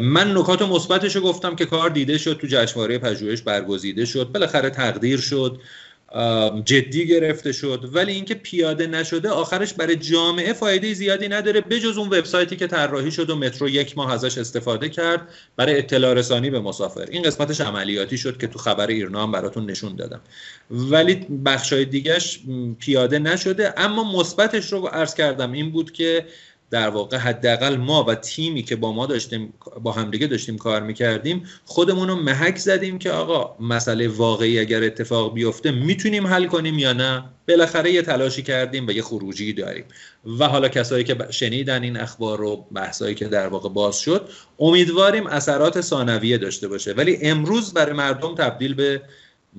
من 0.01 0.37
نکات 0.37 0.61
مثبتش 0.61 1.15
رو 1.15 1.21
گفتم 1.21 1.55
که 1.55 1.65
کار 1.65 1.89
دیده 1.89 2.17
شد 2.17 2.37
تو 2.41 2.47
جشنواره 2.47 2.97
پژوهش 2.97 3.41
برگزیده 3.41 4.05
شد 4.05 4.31
بالاخره 4.31 4.69
تقدیر 4.69 5.19
شد 5.19 5.59
جدی 6.65 7.07
گرفته 7.07 7.51
شد 7.51 7.89
ولی 7.93 8.13
اینکه 8.13 8.35
پیاده 8.35 8.87
نشده 8.87 9.29
آخرش 9.29 9.73
برای 9.73 9.95
جامعه 9.95 10.53
فایده 10.53 10.93
زیادی 10.93 11.27
نداره 11.27 11.61
بجز 11.61 11.97
اون 11.97 12.07
وبسایتی 12.07 12.55
که 12.55 12.67
طراحی 12.67 13.11
شد 13.11 13.29
و 13.29 13.35
مترو 13.35 13.69
یک 13.69 13.97
ماه 13.97 14.13
ازش 14.13 14.37
استفاده 14.37 14.89
کرد 14.89 15.27
برای 15.55 15.77
اطلاع 15.77 16.13
رسانی 16.13 16.49
به 16.49 16.59
مسافر. 16.59 17.07
این 17.11 17.23
قسمتش 17.23 17.61
عملیاتی 17.61 18.17
شد 18.17 18.37
که 18.37 18.47
تو 18.47 18.59
خبر 18.59 18.87
ایرنا 18.87 19.23
هم 19.23 19.31
براتون 19.31 19.69
نشون 19.71 19.95
دادم. 19.95 20.21
ولی 20.71 21.15
بخشای 21.45 21.85
دیگهش 21.85 22.39
پیاده 22.79 23.19
نشده 23.19 23.73
اما 23.77 24.19
مثبتش 24.19 24.73
رو 24.73 24.87
عرض 24.87 25.13
کردم 25.13 25.51
این 25.51 25.71
بود 25.71 25.91
که 25.91 26.25
در 26.71 26.89
واقع 26.89 27.17
حداقل 27.17 27.75
ما 27.75 28.03
و 28.03 28.15
تیمی 28.15 28.63
که 28.63 28.75
با 28.75 28.91
ما 28.91 29.05
داشتیم 29.05 29.53
با 29.83 29.91
همدیگه 29.91 30.27
داشتیم 30.27 30.57
کار 30.57 30.81
می‌کردیم 30.81 31.43
خودمون 31.65 32.07
رو 32.07 32.15
محک 32.15 32.57
زدیم 32.57 32.99
که 32.99 33.11
آقا 33.11 33.55
مسئله 33.65 34.07
واقعی 34.07 34.59
اگر 34.59 34.83
اتفاق 34.83 35.33
بیفته 35.33 35.71
می‌تونیم 35.71 36.27
حل 36.27 36.45
کنیم 36.45 36.79
یا 36.79 36.93
نه؟ 36.93 37.23
بالاخره 37.47 37.91
یه 37.91 38.01
تلاشی 38.01 38.41
کردیم 38.43 38.87
و 38.87 38.91
یه 38.91 39.01
خروجی 39.01 39.53
داریم. 39.53 39.85
و 40.39 40.47
حالا 40.47 40.67
کسایی 40.69 41.03
که 41.03 41.17
شنیدن 41.29 41.83
این 41.83 41.97
اخبار 41.97 42.37
رو 42.37 42.67
بحثایی 42.73 43.15
که 43.15 43.27
در 43.27 43.47
واقع 43.47 43.69
باز 43.69 43.99
شد 43.99 44.29
امیدواریم 44.59 45.27
اثرات 45.27 45.81
ثانویه 45.81 46.37
داشته 46.37 46.67
باشه. 46.67 46.93
ولی 46.93 47.17
امروز 47.21 47.73
برای 47.73 47.93
مردم 47.93 48.35
تبدیل 48.35 48.73
به 48.73 49.01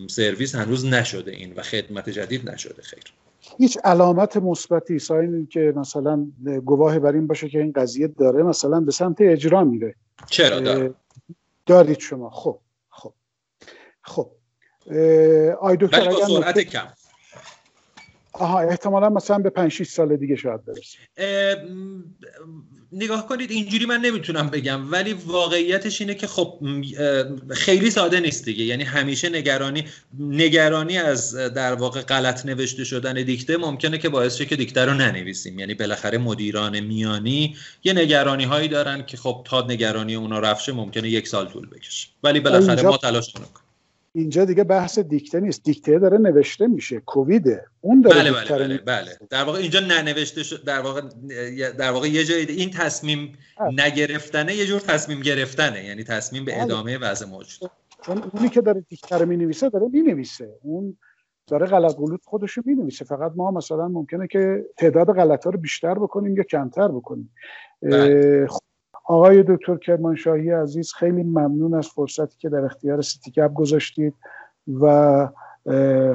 سرویس 0.07 0.55
هنوز 0.55 0.85
نشده 0.85 1.31
این 1.31 1.53
و 1.57 1.63
خدمت 1.63 2.11
جدید 2.11 2.51
نشده. 2.51 2.83
خیر. 2.83 3.24
هیچ 3.59 3.79
علامت 3.85 4.37
مثبتی 4.37 4.99
ساین 4.99 5.47
که 5.47 5.73
مثلا 5.77 6.27
گواه 6.65 6.99
بر 6.99 7.13
این 7.13 7.27
باشه 7.27 7.49
که 7.49 7.59
این 7.59 7.73
قضیه 7.73 8.09
داره 8.09 8.43
مثلا 8.43 8.81
به 8.81 8.93
سمت 8.93 9.17
اجرا 9.21 9.65
میره. 9.65 9.95
چرا؟ 10.31 10.61
دار؟ 10.61 10.95
دارید 11.67 11.99
شما. 11.99 12.31
خب 12.31 12.59
خب 12.91 13.15
خب. 14.03 14.31
آی 15.61 15.77
دکتر 15.81 16.09
با 16.11 16.27
سرعت 16.27 16.59
کم. 16.59 16.87
آها 18.33 18.61
احتمالا 18.61 19.09
مثلا 19.09 19.39
به 19.39 19.51
5 19.51 19.71
6 19.71 19.89
سال 19.89 20.17
دیگه 20.17 20.37
شاید 20.37 20.61
برسه. 20.65 20.99
نگاه 22.95 23.29
کنید 23.29 23.51
اینجوری 23.51 23.87
من 23.87 24.01
نمی‌تونم 24.01 24.51
بگم 24.51 24.93
ولی 24.93 25.13
واقعیتش 25.13 26.01
اینه 26.01 26.15
که 26.15 26.27
خب 26.27 26.59
خیلی 27.51 27.91
ساده 27.91 28.21
نیست 28.21 28.45
دیگه. 28.45 28.65
یعنی 28.65 28.85
همیشه 28.85 29.29
نگرانی 29.29 29.85
نگرانی 30.19 30.99
از 30.99 31.35
در 31.35 31.75
واقع 31.75 32.03
غلط 32.03 32.47
نوشته 32.47 32.85
شدن 32.85 33.15
دیکته 33.15 33.57
ممکنه 33.57 33.99
که 33.99 34.09
باعث 34.09 34.37
شه 34.37 34.47
که 34.47 34.57
دیکته 34.57 34.85
رو 34.85 34.95
ننویسیم. 34.95 35.59
یعنی 35.59 35.75
بالاخره 35.75 36.19
مدیران 36.19 36.81
میانی 36.81 37.57
یه 37.85 37.93
نگرانی 37.93 38.45
هایی 38.45 38.69
دارن 38.69 39.07
که 39.07 39.17
خب 39.17 39.43
تا 39.45 39.67
نگرانی 39.69 40.15
اونا 40.15 40.39
رفشه 40.39 40.73
ممکنه 40.73 41.09
یک 41.09 41.29
سال 41.29 41.47
طول 41.47 41.67
بکشه. 41.67 42.09
ولی 42.23 42.41
بالاخره 42.41 42.83
ما 42.83 42.97
تلاش 42.97 43.33
کنیم 43.33 43.47
اینجا 44.17 44.45
دیگه 44.45 44.65
بحث 44.65 44.99
دیکته 44.99 45.41
نیست. 45.41 45.65
دیکته 45.65 45.99
داره 45.99 46.19
نوشته 46.19 46.67
میشه. 46.67 47.01
کوویده. 47.01 47.65
اون 47.81 48.01
داره 48.01 48.17
بله 48.17 48.33
بله, 48.33 48.59
بله, 48.59 48.79
بله, 48.79 49.19
در 49.31 49.45
واقع 49.45 49.59
اینجا 49.59 49.81
ننوشته 49.81 50.43
شد 50.43 50.65
در 50.65 50.81
واقع 50.81 51.01
در 51.79 51.91
واقع 51.91 52.09
یه 52.09 52.25
جایی 52.25 52.47
این 52.47 52.71
تصمیم 52.71 53.33
نگرفتنه 53.73 54.55
یه 54.55 54.67
جور 54.67 54.81
تصمیم 54.81 55.21
گرفتنه. 55.21 55.85
یعنی 55.85 56.05
تصمیم 56.05 56.45
به 56.45 56.53
بله. 56.53 56.63
ادامه 56.63 56.99
وضع 56.99 57.27
موجود 57.27 57.71
چون 58.07 58.23
اونی 58.33 58.49
که 58.49 58.61
داره 58.61 58.85
دیکته 58.89 59.19
رو 59.19 59.27
می‌نویسه 59.27 59.69
داره 59.69 59.89
می‌نویسه. 59.93 60.49
اون 60.63 60.97
داره 61.47 61.67
غلط 61.67 61.95
غلوط 61.97 62.21
خودشو 62.25 62.63
می‌نویسه. 62.65 63.05
فقط 63.05 63.33
ما 63.37 63.51
مثلا 63.51 63.89
ممکنه 63.89 64.27
که 64.27 64.65
تعداد 64.77 65.07
غلط 65.07 65.45
ها 65.45 65.51
رو 65.51 65.59
بیشتر 65.59 65.95
بکنیم 65.95 66.37
یا 66.37 66.43
کمتر 66.43 66.89
بکنیم. 66.89 67.35
بله. 67.83 68.47
آقای 69.05 69.43
دکتر 69.49 69.77
کرمانشاهی 69.77 70.51
عزیز 70.51 70.93
خیلی 70.93 71.23
ممنون 71.23 71.75
از 71.75 71.89
فرصتی 71.89 72.39
که 72.39 72.49
در 72.49 72.65
اختیار 72.65 73.03
سیتیکپ 73.03 73.55
گذاشتید 73.55 74.15
و 74.81 75.29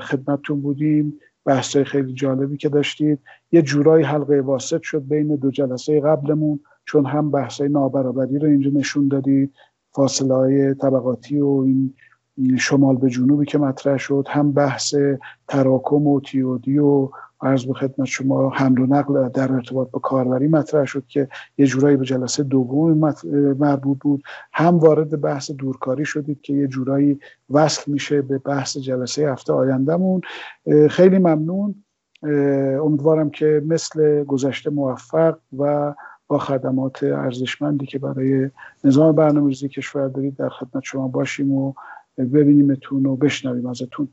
خدمتتون 0.02 0.62
بودیم. 0.62 1.20
بحثای 1.46 1.84
خیلی 1.84 2.14
جالبی 2.14 2.58
که 2.58 2.70
داشتید. 2.70 3.20
یه 3.52 3.62
جورایی 3.62 4.06
حلقه 4.06 4.42
واسط 4.42 4.82
شد 4.82 5.04
بین 5.08 5.36
دو 5.36 5.52
جلسه 5.52 6.02
قبلمون 6.02 6.60
چون 6.86 7.06
هم 7.06 7.32
بحثای 7.32 7.70
نابرابری 7.70 8.40
رو 8.40 8.48
اینجا 8.48 8.72
نشون 8.74 9.08
دادید 9.08 9.54
فاصله 9.92 10.34
های 10.34 10.74
طبقاتی 10.74 11.40
و 11.40 11.48
این 11.48 12.58
شمال 12.58 12.98
به 12.98 13.10
جنوبی 13.10 13.46
که 13.46 13.58
مطرح 13.58 13.98
شد 13.98 14.26
هم 14.30 14.52
بحث 14.52 14.96
تراکم 15.48 16.08
و 16.08 16.22
تیودی 16.22 16.80
و 16.80 17.10
عرض 17.42 17.66
به 17.66 17.74
خدمت 17.74 18.08
شما 18.08 18.50
حمل 18.50 18.80
و 18.80 18.86
نقل 18.86 19.30
در 19.30 19.54
ارتباط 19.54 19.90
با 19.92 20.00
کاربری 20.00 20.48
مطرح 20.48 20.86
شد 20.86 21.04
که 21.08 21.28
یه 21.58 21.66
جورایی 21.66 21.98
به 21.98 22.06
جلسه 22.06 22.44
دوم 22.44 23.14
مربوط 23.60 23.98
بود. 24.00 24.24
هم 24.54 24.78
وارد 24.78 25.22
بحث 25.22 25.52
دورکاری 25.52 26.06
شدید 26.06 26.42
که 26.42 26.54
یه 26.54 26.68
جورایی 26.68 27.20
وصل 27.50 27.92
میشه 27.92 28.22
به 28.22 28.38
بحث 28.38 28.78
جلسه 28.78 29.32
هفته 29.32 29.54
آیندهمون. 29.54 30.22
خیلی 30.90 31.18
ممنون. 31.18 31.76
امیدوارم 32.82 33.30
که 33.30 33.64
مثل 33.68 34.24
گذشته 34.24 34.70
موفق 34.70 35.38
و 35.58 35.94
با 36.28 36.38
خدمات 36.38 37.04
ارزشمندی 37.04 37.86
که 37.86 38.00
برای 38.00 38.50
نظام 38.84 39.16
برنامه‌ریزی 39.16 39.70
کشور 39.70 40.08
دارید 40.08 40.36
در 40.36 40.50
خدمت 40.50 40.84
شما 40.84 41.08
باشیم 41.08 41.52
و 41.52 41.74
ببینیمتون 42.26 43.06
و 43.06 43.16
بشنویم 43.16 43.66
ازتون. 43.66 44.08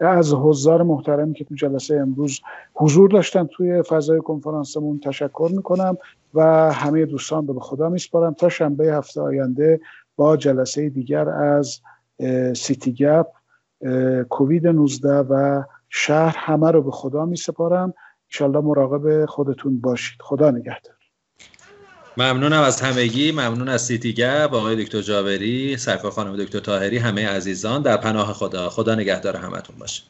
از 0.00 0.34
حضار 0.34 0.82
محترمی 0.82 1.34
که 1.34 1.44
تو 1.44 1.54
جلسه 1.54 1.94
امروز 1.94 2.40
حضور 2.74 3.10
داشتن 3.10 3.46
توی 3.46 3.82
فضای 3.82 4.20
کنفرانسمون 4.20 5.00
تشکر 5.00 5.50
می‌کنم 5.52 5.96
و 6.34 6.72
همه 6.72 7.06
دوستان 7.06 7.46
رو 7.46 7.54
به 7.54 7.60
خدا 7.60 7.88
میسپارم 7.88 8.34
تا 8.34 8.48
شنبه 8.48 8.94
هفته 8.94 9.20
آینده 9.20 9.80
با 10.16 10.36
جلسه 10.36 10.88
دیگر 10.88 11.28
از 11.28 11.80
سیتی 12.56 12.92
گپ 12.92 13.26
کووید 14.28 14.66
19 14.66 15.08
و 15.08 15.62
شهر 15.88 16.36
همه 16.38 16.70
رو 16.70 16.82
به 16.82 16.90
خدا 16.90 17.26
میسپارم. 17.26 17.94
انشالله 18.28 18.60
مراقب 18.60 19.24
خودتون 19.24 19.80
باشید. 19.80 20.22
خدا 20.22 20.50
نگهدار. 20.50 20.99
ممنونم 22.16 22.62
از 22.62 22.80
همگی 22.80 23.32
ممنون 23.32 23.68
از 23.68 23.86
سیتی 23.86 24.12
گپ 24.14 24.54
آقای 24.54 24.84
دکتر 24.84 25.02
جاوری 25.02 25.76
سرکار 25.76 26.10
خانم 26.10 26.36
دکتر 26.36 26.60
تاهری 26.60 26.98
همه 26.98 27.28
عزیزان 27.28 27.82
در 27.82 27.96
پناه 27.96 28.32
خدا. 28.32 28.70
خدا 28.70 28.94
نگهدار 28.94 29.36
همتون 29.36 29.76
باشه. 29.78 30.02